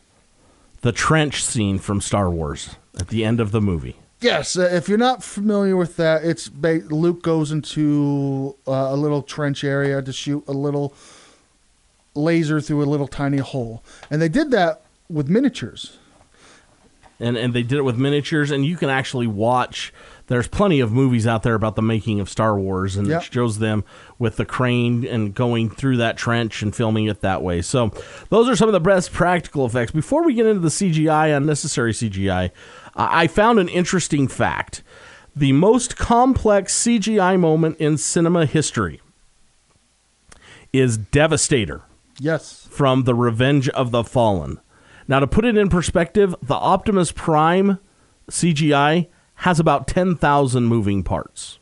the 0.82 0.92
trench 0.92 1.44
scene 1.44 1.78
from 1.80 2.02
Star 2.02 2.30
Wars 2.30 2.76
at 3.00 3.10
the 3.10 3.24
end 3.26 3.40
of 3.40 3.52
the 3.52 3.62
movie. 3.62 3.98
Yes, 4.22 4.58
uh, 4.58 4.70
if 4.72 4.88
you're 4.88 4.98
not 4.98 5.24
familiar 5.24 5.76
with 5.76 5.98
that, 5.98 6.24
it's 6.24 6.48
ba- 6.48 6.82
Luke 6.90 7.22
goes 7.22 7.52
into 7.52 8.56
uh, 8.68 8.72
a 8.72 8.96
little 8.96 9.22
trench 9.22 9.64
area 9.64 10.02
to 10.02 10.12
shoot 10.14 10.44
a 10.48 10.54
little 10.54 10.96
laser 12.16 12.59
through 12.61 12.84
a 12.84 12.86
little 12.86 13.07
tiny 13.07 13.38
hole, 13.38 13.84
and 14.09 14.22
they 14.22 14.30
did 14.30 14.51
that 14.51 14.82
with 15.09 15.28
miniatures. 15.30 15.97
and 17.20 17.38
and 17.38 17.53
they 17.53 17.63
did 17.63 17.78
it 17.78 17.84
with 17.84 17.97
miniatures 17.97 18.51
and 18.51 18.66
you 18.66 18.76
can 18.76 18.89
actually 18.89 19.28
watch 19.28 19.93
there's 20.28 20.47
plenty 20.49 20.82
of 20.82 20.91
movies 20.91 21.26
out 21.26 21.43
there 21.43 21.53
about 21.53 21.76
the 21.78 21.82
making 21.82 22.20
of 22.20 22.28
Star 22.30 22.57
Wars 22.59 22.97
and 22.97 23.07
Yep. 23.07 23.22
it 23.22 23.32
shows 23.34 23.59
them 23.59 23.86
with 24.20 24.36
the 24.36 24.43
crane 24.43 25.05
and 25.05 25.34
going 25.34 25.70
through 25.70 25.95
that 25.97 26.18
trench 26.18 26.61
and 26.61 26.76
filming 26.76 27.05
it 27.05 27.22
that 27.22 27.41
way. 27.41 27.61
So 27.61 27.91
those 28.30 28.49
are 28.49 28.55
some 28.57 28.68
of 28.68 28.74
the 28.74 28.82
best 28.82 29.13
practical 29.13 29.66
effects. 29.66 29.91
Before 29.93 30.26
we 30.26 30.34
get 30.34 30.45
into 30.45 30.59
the 30.59 30.68
CGI, 30.70 31.38
unnecessary 31.38 31.93
CGI, 31.93 32.51
I 32.97 33.24
I 33.24 33.28
found 33.28 33.59
an 33.59 33.70
interesting 33.70 34.28
fact. 34.28 34.82
The 35.38 35.53
most 35.53 35.95
complex 35.95 36.74
CGI 36.74 37.39
moment 37.39 37.78
in 37.78 37.97
cinema 37.97 38.45
history 38.45 38.99
is 40.74 40.97
Devastator 40.97 41.84
Yes. 42.20 42.68
from 42.70 43.03
The 43.03 43.16
Revenge 43.16 43.70
of 43.70 43.91
the 43.91 44.03
Fallen. 44.03 44.59
Now, 45.07 45.20
to 45.20 45.28
put 45.28 45.45
it 45.45 45.57
in 45.57 45.70
perspective, 45.70 46.34
the 46.41 46.55
Optimus 46.55 47.11
Prime 47.11 47.80
CGI 48.30 49.07
has 49.39 49.59
about 49.59 49.88
10,000 49.88 50.66
moving 50.66 51.03
parts. 51.03 51.59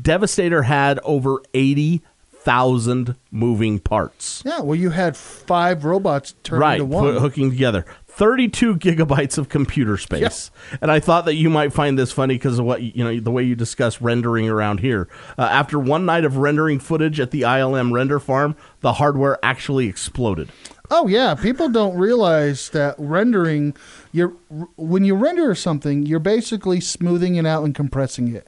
Devastator 0.00 0.62
had 0.62 0.98
over 1.04 1.42
80,000 1.54 3.14
moving 3.30 3.78
parts. 3.78 4.42
Yeah. 4.44 4.60
Well, 4.60 4.74
you 4.74 4.90
had 4.90 5.16
five 5.16 5.84
robots 5.84 6.34
turned 6.42 6.60
Right, 6.60 6.80
into 6.80 6.86
one. 6.86 7.12
put, 7.12 7.20
hooking 7.20 7.50
together. 7.50 7.84
32 8.14 8.76
gigabytes 8.76 9.38
of 9.38 9.48
computer 9.48 9.96
space. 9.96 10.50
And 10.80 10.90
I 10.90 11.00
thought 11.00 11.24
that 11.24 11.34
you 11.34 11.48
might 11.48 11.72
find 11.72 11.98
this 11.98 12.12
funny 12.12 12.34
because 12.34 12.58
of 12.58 12.64
what, 12.66 12.82
you 12.82 13.02
know, 13.02 13.18
the 13.18 13.30
way 13.30 13.42
you 13.42 13.54
discuss 13.54 14.02
rendering 14.02 14.48
around 14.48 14.80
here. 14.80 15.08
Uh, 15.38 15.42
after 15.42 15.78
one 15.78 16.04
night 16.04 16.24
of 16.24 16.36
rendering 16.36 16.78
footage 16.78 17.18
at 17.20 17.30
the 17.30 17.42
ILM 17.42 17.90
render 17.92 18.20
farm, 18.20 18.54
the 18.80 18.94
hardware 18.94 19.38
actually 19.42 19.86
exploded. 19.86 20.50
Oh 20.90 21.08
yeah, 21.08 21.34
people 21.34 21.70
don't 21.70 21.96
realize 21.96 22.68
that 22.70 22.94
rendering 22.98 23.74
you're 24.12 24.36
when 24.76 25.04
you 25.04 25.14
render 25.14 25.54
something, 25.54 26.04
you're 26.04 26.18
basically 26.18 26.80
smoothing 26.80 27.36
it 27.36 27.46
out 27.46 27.64
and 27.64 27.74
compressing 27.74 28.34
it 28.34 28.46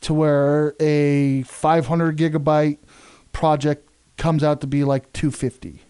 to 0.00 0.12
where 0.12 0.74
a 0.80 1.44
500 1.44 2.16
gigabyte 2.16 2.78
project 3.30 3.88
comes 4.16 4.42
out 4.42 4.60
to 4.60 4.66
be 4.66 4.82
like 4.82 5.12
250. 5.12 5.82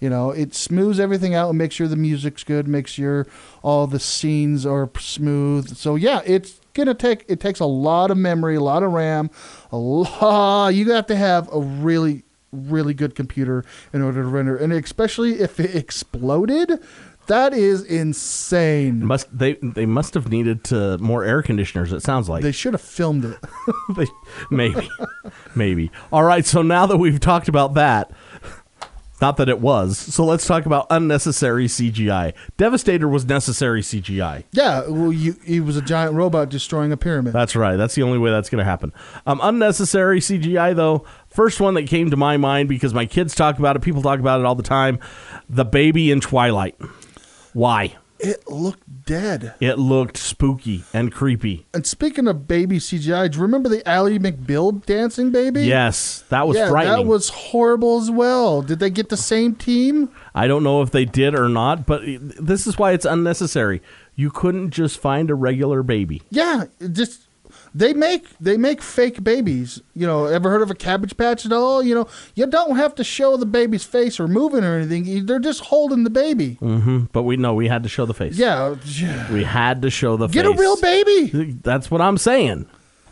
You 0.00 0.10
know, 0.10 0.30
it 0.30 0.54
smooths 0.54 1.00
everything 1.00 1.34
out 1.34 1.48
and 1.48 1.56
makes 1.58 1.74
sure 1.74 1.88
the 1.88 1.96
music's 1.96 2.44
good, 2.44 2.68
makes 2.68 2.90
sure 2.92 3.26
all 3.62 3.86
the 3.86 3.98
scenes 4.00 4.66
are 4.66 4.90
smooth. 4.98 5.76
So 5.76 5.94
yeah, 5.96 6.20
it's 6.26 6.60
gonna 6.74 6.94
take 6.94 7.24
it 7.28 7.40
takes 7.40 7.60
a 7.60 7.66
lot 7.66 8.10
of 8.10 8.18
memory, 8.18 8.56
a 8.56 8.60
lot 8.62 8.82
of 8.82 8.92
RAM, 8.92 9.30
a 9.72 9.76
lot. 9.78 10.68
You 10.74 10.92
have 10.92 11.06
to 11.06 11.16
have 11.16 11.48
a 11.52 11.60
really 11.60 12.24
really 12.52 12.94
good 12.94 13.14
computer 13.14 13.64
in 13.92 14.00
order 14.02 14.22
to 14.22 14.28
render, 14.28 14.56
and 14.56 14.72
especially 14.72 15.40
if 15.40 15.58
it 15.60 15.74
exploded. 15.74 16.78
That 17.26 17.52
is 17.52 17.82
insane. 17.82 19.04
Must 19.04 19.26
they 19.36 19.54
they 19.54 19.84
must 19.84 20.14
have 20.14 20.28
needed 20.28 20.62
to, 20.64 20.96
more 20.98 21.24
air 21.24 21.42
conditioners. 21.42 21.92
It 21.92 22.00
sounds 22.02 22.28
like 22.28 22.44
They 22.44 22.52
should 22.52 22.72
have 22.74 22.80
filmed 22.80 23.24
it. 23.24 23.36
They- 23.96 24.06
maybe, 24.48 24.88
maybe. 25.56 25.90
All 26.12 26.22
right. 26.22 26.46
So 26.46 26.62
now 26.62 26.86
that 26.86 26.98
we've 26.98 27.18
talked 27.18 27.48
about 27.48 27.74
that, 27.74 28.12
not 29.20 29.36
that 29.38 29.48
it 29.48 29.60
was. 29.60 29.98
So 29.98 30.24
let's 30.24 30.46
talk 30.46 30.66
about 30.66 30.86
unnecessary 30.90 31.66
CGI. 31.66 32.34
Devastator 32.56 33.08
was 33.08 33.24
necessary 33.24 33.80
CGI. 33.82 34.44
yeah, 34.52 34.86
well, 34.88 35.12
you, 35.12 35.36
he 35.44 35.60
was 35.60 35.76
a 35.76 35.82
giant 35.82 36.14
robot 36.14 36.48
destroying 36.48 36.92
a 36.92 36.96
pyramid. 36.96 37.32
That's 37.32 37.56
right. 37.56 37.76
That's 37.76 37.94
the 37.94 38.02
only 38.02 38.18
way 38.18 38.30
that's 38.30 38.50
going 38.50 38.58
to 38.58 38.64
happen. 38.64 38.92
Um, 39.26 39.40
unnecessary 39.42 40.20
CGI 40.20 40.74
though. 40.74 41.04
First 41.28 41.60
one 41.60 41.74
that 41.74 41.86
came 41.86 42.10
to 42.10 42.16
my 42.16 42.36
mind 42.36 42.68
because 42.68 42.94
my 42.94 43.06
kids 43.06 43.34
talk 43.34 43.58
about 43.58 43.76
it. 43.76 43.82
People 43.82 44.02
talk 44.02 44.20
about 44.20 44.40
it 44.40 44.46
all 44.46 44.54
the 44.54 44.62
time. 44.62 44.98
The 45.48 45.64
baby 45.64 46.10
in 46.10 46.20
Twilight. 46.20 46.76
Why? 47.52 47.96
It 48.18 48.48
looked 48.48 49.04
dead. 49.04 49.54
It 49.60 49.78
looked 49.78 50.16
spooky 50.16 50.84
and 50.92 51.12
creepy. 51.12 51.66
And 51.74 51.86
speaking 51.86 52.26
of 52.28 52.48
baby 52.48 52.78
CGI, 52.78 53.30
do 53.30 53.36
you 53.36 53.42
remember 53.42 53.68
the 53.68 53.86
Ally 53.88 54.18
McBeal 54.18 54.84
dancing 54.84 55.30
baby? 55.30 55.64
Yes, 55.64 56.24
that 56.28 56.46
was 56.46 56.56
yeah, 56.56 56.68
frightening. 56.68 57.04
that 57.04 57.06
was 57.06 57.28
horrible 57.28 58.00
as 58.00 58.10
well. 58.10 58.62
Did 58.62 58.78
they 58.78 58.90
get 58.90 59.08
the 59.08 59.16
same 59.16 59.54
team? 59.54 60.10
I 60.34 60.46
don't 60.46 60.62
know 60.62 60.82
if 60.82 60.90
they 60.90 61.04
did 61.04 61.34
or 61.34 61.48
not, 61.48 61.86
but 61.86 62.02
this 62.04 62.66
is 62.66 62.78
why 62.78 62.92
it's 62.92 63.04
unnecessary. 63.04 63.82
You 64.14 64.30
couldn't 64.30 64.70
just 64.70 64.98
find 64.98 65.30
a 65.30 65.34
regular 65.34 65.82
baby. 65.82 66.22
Yeah, 66.30 66.64
just 66.92 67.25
they 67.76 67.92
make 67.92 68.26
they 68.38 68.56
make 68.56 68.80
fake 68.80 69.22
babies. 69.22 69.82
You 69.94 70.06
know, 70.06 70.24
ever 70.24 70.50
heard 70.50 70.62
of 70.62 70.70
a 70.70 70.74
cabbage 70.74 71.16
patch 71.16 71.44
at 71.44 71.52
all? 71.52 71.82
You 71.82 71.94
know, 71.94 72.08
you 72.34 72.46
don't 72.46 72.76
have 72.76 72.94
to 72.94 73.04
show 73.04 73.36
the 73.36 73.44
baby's 73.44 73.84
face 73.84 74.18
or 74.18 74.26
moving 74.26 74.64
or 74.64 74.78
anything. 74.78 75.26
They're 75.26 75.38
just 75.38 75.60
holding 75.60 76.04
the 76.04 76.10
baby. 76.10 76.56
Mm-hmm. 76.62 77.04
But 77.12 77.24
we 77.24 77.36
know 77.36 77.54
we 77.54 77.68
had 77.68 77.82
to 77.82 77.88
show 77.88 78.06
the 78.06 78.14
face. 78.14 78.38
Yeah, 78.38 78.76
yeah. 78.86 79.30
We 79.30 79.44
had 79.44 79.82
to 79.82 79.90
show 79.90 80.16
the 80.16 80.26
get 80.28 80.46
face. 80.46 80.52
Get 80.52 80.58
a 80.58 80.60
real 80.60 80.80
baby. 80.80 81.52
That's 81.62 81.90
what 81.90 82.00
I'm 82.00 82.16
saying. 82.16 82.66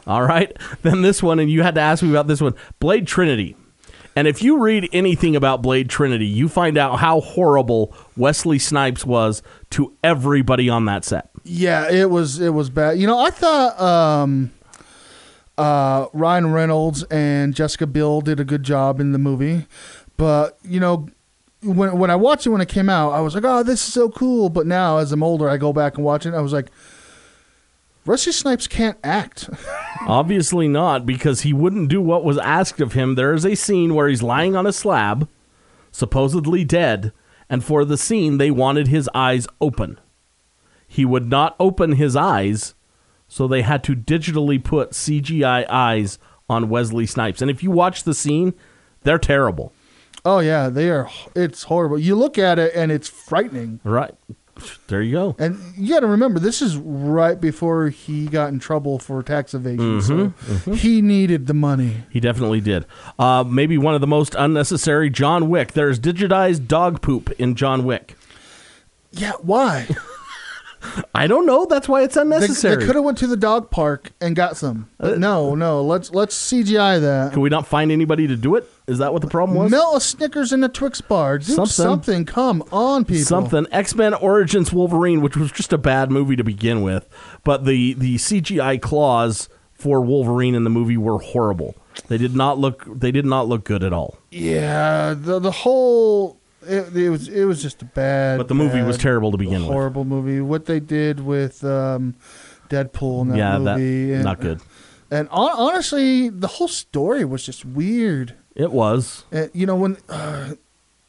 All 0.07 0.23
right. 0.23 0.57
Then 0.83 1.03
this 1.03 1.23
one, 1.23 1.39
and 1.41 1.51
you 1.51 1.63
had 1.63 1.75
to 1.75 1.83
ask 1.83 2.03
me 2.03 2.11
about 2.11 2.27
this 2.27 2.41
one 2.41 2.55
Blade 2.79 3.07
Trinity. 3.07 3.57
And 4.17 4.29
if 4.29 4.43
you 4.43 4.59
read 4.59 4.89
anything 4.93 5.35
about 5.35 5.61
Blade 5.61 5.91
Trinity, 5.91 6.27
you 6.27 6.49
find 6.49 6.79
out 6.79 7.01
how 7.01 7.21
horrible 7.21 7.95
Wesley 8.17 8.61
Snipes 8.61 9.05
was 9.05 9.43
to 9.71 9.93
everybody 10.05 10.71
on 10.71 10.85
that 10.85 11.05
set. 11.05 11.31
Yeah, 11.45 11.91
it 11.91 12.11
was 12.11 12.41
it 12.41 12.51
was 12.55 12.71
bad. 12.71 12.99
You 12.99 13.07
know, 13.07 13.19
I 13.19 13.31
thought 13.31 13.79
um, 13.81 14.51
uh, 15.59 16.07
Ryan 16.13 16.53
Reynolds 16.53 17.03
and 17.05 17.55
Jessica 17.55 17.87
Biel 17.87 18.23
did 18.23 18.41
a 18.41 18.45
good 18.45 18.63
job 18.63 18.99
in 18.99 19.13
the 19.13 19.19
movie, 19.19 19.67
but 20.17 20.59
you 20.65 20.81
know. 20.81 21.09
When, 21.63 21.99
when 21.99 22.11
I 22.11 22.17
watched 22.17 22.45
it 22.45 22.51
when 22.51 22.61
it 22.61 22.69
came 22.69 22.91
out, 22.91 23.13
I 23.13 23.23
was 23.23 23.35
like, 23.35 23.45
"Oh, 23.47 23.63
this 23.63 23.87
is 23.87 23.91
so 23.95 24.11
cool." 24.11 24.51
But 24.51 24.67
now, 24.67 24.99
as 24.99 25.13
I'm 25.13 25.23
older, 25.23 25.49
I 25.49 25.57
go 25.57 25.73
back 25.73 25.95
and 25.97 26.05
watch 26.05 26.27
it. 26.27 26.35
I 26.35 26.43
was 26.43 26.53
like, 26.53 26.67
"Wesley 28.05 28.33
Snipes 28.33 28.67
can't 28.67 28.99
act." 29.03 29.49
Obviously 30.07 30.69
not, 30.69 31.07
because 31.07 31.41
he 31.41 31.55
wouldn't 31.55 31.89
do 31.89 32.03
what 32.03 32.23
was 32.23 32.37
asked 32.37 32.83
of 32.83 32.93
him. 32.93 33.15
There 33.15 33.33
is 33.33 33.47
a 33.47 33.55
scene 33.55 33.95
where 33.95 34.09
he's 34.09 34.23
lying 34.23 34.55
on 34.55 34.67
a 34.67 34.75
slab, 34.75 35.27
supposedly 35.91 36.65
dead, 36.65 37.13
and 37.49 37.65
for 37.65 37.87
the 37.87 37.97
scene, 37.97 38.37
they 38.37 38.51
wanted 38.51 38.89
his 38.89 39.09
eyes 39.15 39.47
open. 39.59 39.99
He 40.95 41.05
would 41.05 41.27
not 41.29 41.57
open 41.59 41.93
his 41.93 42.15
eyes, 42.15 42.75
so 43.27 43.49
they 43.49 43.63
had 43.63 43.83
to 43.83 43.97
digitally 43.97 44.63
put 44.63 44.93
CGI 44.93 45.67
eyes 45.69 46.21
on 46.49 46.69
Wesley 46.69 47.05
Snipes. 47.05 47.43
And 47.43 47.51
if 47.51 47.65
you 47.65 47.73
watch 47.73 48.05
the 48.05 48.15
scene, 48.15 48.55
they're 49.03 49.19
terrible. 49.19 49.73
oh 50.25 50.39
yeah, 50.39 50.69
they 50.69 50.91
are. 50.91 51.11
It's 51.35 51.65
horrible. 51.65 51.99
You 51.99 52.15
look 52.15 52.39
at 52.39 52.61
it 52.61 52.73
and 52.77 52.93
it's 52.93 53.09
frightening. 53.09 53.81
Right. 53.83 54.15
There 54.87 55.03
you 55.03 55.11
go. 55.11 55.35
And 55.41 55.59
you 55.77 55.93
got 55.95 56.01
to 56.01 56.07
remember, 56.07 56.39
this 56.39 56.63
is 56.63 56.77
right 56.77 57.41
before 57.41 57.89
he 57.89 58.27
got 58.29 58.51
in 58.53 58.61
trouble 58.61 59.01
for 59.01 59.21
tax 59.21 59.53
evasion. 59.53 60.01
Mm-hmm, 60.01 60.57
so 60.59 60.73
he 60.75 61.03
needed 61.03 61.49
the 61.49 61.55
money. 61.55 62.05
He 62.11 62.21
definitely 62.21 62.61
did. 62.61 62.87
Uh, 63.19 63.43
maybe 63.43 63.77
one 63.79 63.97
of 63.97 64.01
the 64.01 64.07
most 64.07 64.37
unnecessary 64.39 65.11
John 65.11 65.49
Wick. 65.49 65.73
There's 65.73 65.99
digitized 65.99 66.69
dog 66.69 67.03
poop 67.03 67.33
in 67.33 67.57
John 67.57 67.85
Wick. 67.85 68.15
Yeah, 69.11 69.33
why? 69.43 69.89
I 71.15 71.27
don't 71.27 71.47
know. 71.47 71.67
That's 71.67 71.89
why 71.89 72.03
it's 72.03 72.15
They, 72.15 72.21
unnecessary. 72.23 72.85
could 72.85 72.95
have 72.95 73.05
went 73.05 73.19
to 73.19 73.27
the 73.27 73.37
dog 73.37 73.71
park 73.71 74.13
and 74.21 74.35
got 74.37 74.57
some. 74.57 74.89
Uh, 75.01 75.11
but 75.11 75.19
no, 75.19 75.55
no. 75.55 75.83
Let's 75.83 76.11
let's 76.13 76.37
CGI 76.37 77.01
that. 77.01 77.33
Can 77.33 77.43
we 77.43 77.49
not 77.49 77.67
find 77.67 77.91
anybody 77.93 78.27
to 78.27 78.37
do 78.37 78.55
it? 78.57 78.71
Is 78.87 78.99
that 78.99 79.13
what 79.13 79.23
the 79.23 79.29
problem 79.29 79.57
was? 79.59 79.71
Melt 79.71 79.97
a 79.97 80.01
Snickers 80.01 80.53
in 80.53 80.63
a 80.63 80.69
Twix 80.69 81.01
bar. 81.01 81.39
Do 81.39 81.45
Something. 81.45 81.67
something. 81.67 82.25
Come 82.27 82.63
on, 82.71 83.05
people. 83.05 83.25
Something. 83.25 83.67
X 83.71 83.95
Men 83.95 84.15
Origins 84.15 84.73
Wolverine, 84.73 85.21
which 85.23 85.37
was 85.37 85.51
just 85.53 85.73
a 85.73 85.79
bad 85.79 86.11
movie 86.11 86.37
to 86.37 86.45
begin 86.45 86.83
with, 86.83 87.09
but 87.45 87.65
the 87.65 87.95
the 87.95 88.17
CGI 88.17 88.81
claws 88.81 89.49
for 89.73 90.01
Wolverine 90.01 90.55
in 90.55 90.65
the 90.65 90.71
movie 90.71 90.97
were 90.97 91.19
horrible. 91.19 91.75
They 92.09 92.19
did 92.19 92.35
not 92.35 92.59
look. 92.59 92.85
They 92.87 93.13
did 93.13 93.25
not 93.25 93.47
look 93.49 93.65
good 93.65 93.83
at 93.83 93.93
all. 93.93 94.19
Yeah, 94.31 95.15
the 95.17 95.39
the 95.39 95.51
whole 95.51 96.41
it, 96.67 96.97
it 96.97 97.11
was 97.11 97.29
it 97.29 97.45
was 97.45 97.63
just 97.63 97.83
a 97.83 97.85
bad. 97.85 98.39
But 98.39 98.49
the 98.49 98.55
movie 98.55 98.83
was 98.83 98.99
terrible 98.99 99.31
to 99.31 99.37
begin 99.39 99.63
with. 99.63 99.71
Horrible 99.71 100.05
movie. 100.05 100.41
What 100.41 100.67
they 100.67 100.81
did 100.81 101.21
with 101.21 101.65
um, 101.65 102.15
Deadpool 102.69 103.23
in 103.23 103.29
that 103.29 103.37
yeah, 103.39 103.59
movie. 103.59 104.07
that 104.09 104.15
and, 104.15 104.25
not 104.25 104.41
good. 104.41 104.61
And 105.11 105.29
hon- 105.29 105.55
honestly, 105.57 106.29
the 106.29 106.49
whole 106.49 106.69
story 106.69 107.25
was 107.25 107.45
just 107.45 107.65
weird. 107.65 108.35
It 108.55 108.73
was. 108.73 109.25
And, 109.31 109.51
you 109.53 109.67
know 109.67 109.77
when. 109.77 109.99
Uh, 110.09 110.55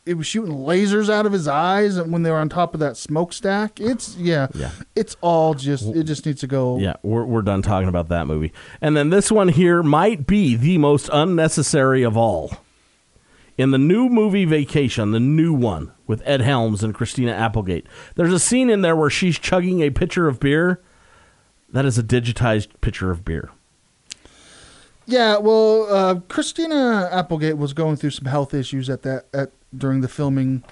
it 0.05 0.15
was 0.15 0.27
shooting 0.27 0.53
lasers 0.53 1.09
out 1.09 1.25
of 1.25 1.31
his 1.31 1.47
eyes, 1.47 1.97
and 1.97 2.11
when 2.11 2.21
they 2.21 2.29
were 2.29 2.37
on 2.37 2.47
top 2.47 2.73
of 2.75 2.79
that 2.79 2.95
smokestack, 2.95 3.79
it's 3.79 4.15
yeah, 4.17 4.47
Yeah. 4.53 4.69
it's 4.95 5.17
all 5.21 5.55
just 5.55 5.87
it 5.95 6.03
just 6.03 6.25
needs 6.25 6.41
to 6.41 6.47
go. 6.47 6.77
Yeah, 6.77 6.93
we're 7.01 7.25
we're 7.25 7.41
done 7.41 7.63
talking 7.63 7.89
about 7.89 8.09
that 8.09 8.27
movie. 8.27 8.53
And 8.81 8.95
then 8.95 9.09
this 9.09 9.31
one 9.31 9.47
here 9.47 9.81
might 9.81 10.27
be 10.27 10.55
the 10.55 10.77
most 10.77 11.09
unnecessary 11.11 12.03
of 12.03 12.15
all. 12.15 12.51
In 13.57 13.71
the 13.71 13.77
new 13.77 14.09
movie 14.09 14.43
Vacation, 14.45 15.11
the 15.11 15.19
new 15.19 15.53
one 15.53 15.91
with 16.07 16.21
Ed 16.25 16.41
Helms 16.41 16.83
and 16.83 16.93
Christina 16.93 17.31
Applegate, 17.31 17.87
there's 18.15 18.33
a 18.33 18.39
scene 18.39 18.69
in 18.69 18.81
there 18.81 18.95
where 18.95 19.09
she's 19.09 19.39
chugging 19.39 19.81
a 19.81 19.89
pitcher 19.91 20.27
of 20.27 20.39
beer. 20.41 20.81
That 21.69 21.85
is 21.85 21.97
a 21.97 22.03
digitized 22.03 22.67
pitcher 22.81 23.11
of 23.11 23.23
beer. 23.23 23.49
Yeah, 25.05 25.37
well, 25.37 25.87
uh, 25.93 26.15
Christina 26.27 27.07
Applegate 27.11 27.57
was 27.57 27.73
going 27.73 27.95
through 27.95 28.09
some 28.09 28.25
health 28.25 28.53
issues 28.53 28.89
at 28.89 29.03
that 29.03 29.25
at 29.33 29.51
during 29.77 30.01
the 30.01 30.07
filming, 30.07 30.63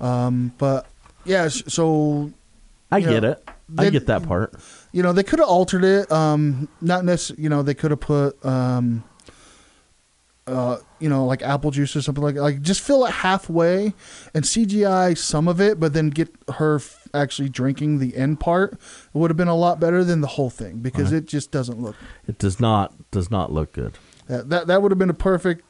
um, 0.00 0.52
but 0.56 0.86
yeah, 1.24 1.48
so 1.48 2.32
I 2.90 3.00
get 3.00 3.24
it. 3.24 3.42
I 3.76 3.84
They- 3.84 3.90
get 3.90 4.06
that 4.06 4.22
part. 4.22 4.54
you 4.92 5.02
know 5.02 5.12
they 5.12 5.22
could 5.22 5.38
have 5.40 5.48
altered 5.48 5.82
it. 5.84 6.10
Um, 6.12 6.68
not 6.80 7.04
necessarily, 7.04 7.42
you 7.42 7.48
know, 7.48 7.62
they 7.62 7.74
could 7.74 7.90
have 7.90 8.00
put, 8.00 8.44
um, 8.44 9.02
uh, 10.46 10.78
you 10.98 11.08
know, 11.08 11.24
like 11.24 11.42
apple 11.42 11.70
juice 11.70 11.94
or 11.94 12.02
something 12.02 12.22
like 12.22 12.34
like 12.34 12.62
just 12.62 12.80
fill 12.80 13.04
it 13.06 13.12
halfway 13.12 13.94
and 14.34 14.44
CGI 14.44 15.16
some 15.16 15.46
of 15.46 15.60
it, 15.60 15.78
but 15.78 15.92
then 15.92 16.10
get 16.10 16.34
her 16.54 16.76
f- 16.76 17.08
actually 17.14 17.48
drinking 17.48 17.98
the 17.98 18.16
end 18.16 18.40
part. 18.40 18.72
It 18.72 18.78
would 19.14 19.30
have 19.30 19.36
been 19.36 19.48
a 19.48 19.56
lot 19.56 19.78
better 19.78 20.02
than 20.02 20.20
the 20.20 20.26
whole 20.26 20.50
thing 20.50 20.78
because 20.78 21.12
it 21.12 21.26
just 21.26 21.50
doesn't 21.52 21.80
look 21.80 21.96
It 22.26 22.38
does 22.38 22.58
not 22.58 23.10
does 23.10 23.30
not 23.30 23.52
look 23.52 23.72
good. 23.72 23.94
That 24.26 24.48
that, 24.50 24.66
that 24.66 24.82
would 24.82 24.90
have 24.90 24.98
been 24.98 25.10
a 25.10 25.14
perfect 25.14 25.64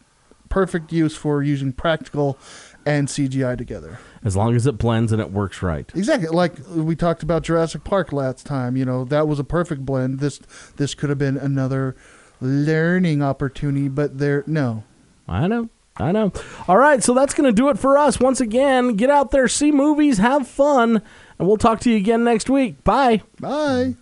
perfect 0.48 0.92
use 0.92 1.16
for 1.16 1.42
using 1.42 1.72
practical 1.72 2.38
and 2.84 3.08
CGI 3.08 3.56
together. 3.56 3.98
As 4.24 4.36
long 4.36 4.54
as 4.54 4.66
it 4.66 4.76
blends 4.76 5.12
and 5.12 5.20
it 5.20 5.32
works 5.32 5.62
right. 5.62 5.90
Exactly, 5.94 6.28
like 6.28 6.54
we 6.74 6.96
talked 6.96 7.22
about 7.22 7.42
Jurassic 7.42 7.84
Park 7.84 8.12
last 8.12 8.46
time. 8.46 8.76
You 8.76 8.86
know 8.86 9.04
that 9.04 9.28
was 9.28 9.38
a 9.38 9.44
perfect 9.44 9.84
blend. 9.84 10.20
This 10.20 10.38
this 10.76 10.94
could 10.94 11.10
have 11.10 11.18
been 11.18 11.36
another 11.36 11.94
learning 12.42 13.22
opportunity, 13.22 13.88
but 13.88 14.18
there 14.18 14.44
no. 14.46 14.84
I 15.28 15.46
know. 15.46 15.68
I 15.96 16.10
know. 16.10 16.32
All 16.68 16.78
right, 16.78 17.02
so 17.02 17.14
that's 17.14 17.34
going 17.34 17.48
to 17.48 17.52
do 17.52 17.68
it 17.68 17.78
for 17.78 17.98
us. 17.98 18.18
Once 18.18 18.40
again, 18.40 18.94
get 18.94 19.10
out 19.10 19.30
there, 19.30 19.46
see 19.46 19.70
movies, 19.70 20.18
have 20.18 20.48
fun, 20.48 21.02
and 21.38 21.48
we'll 21.48 21.58
talk 21.58 21.80
to 21.80 21.90
you 21.90 21.96
again 21.96 22.24
next 22.24 22.48
week. 22.48 22.82
Bye. 22.82 23.22
Bye. 23.38 23.96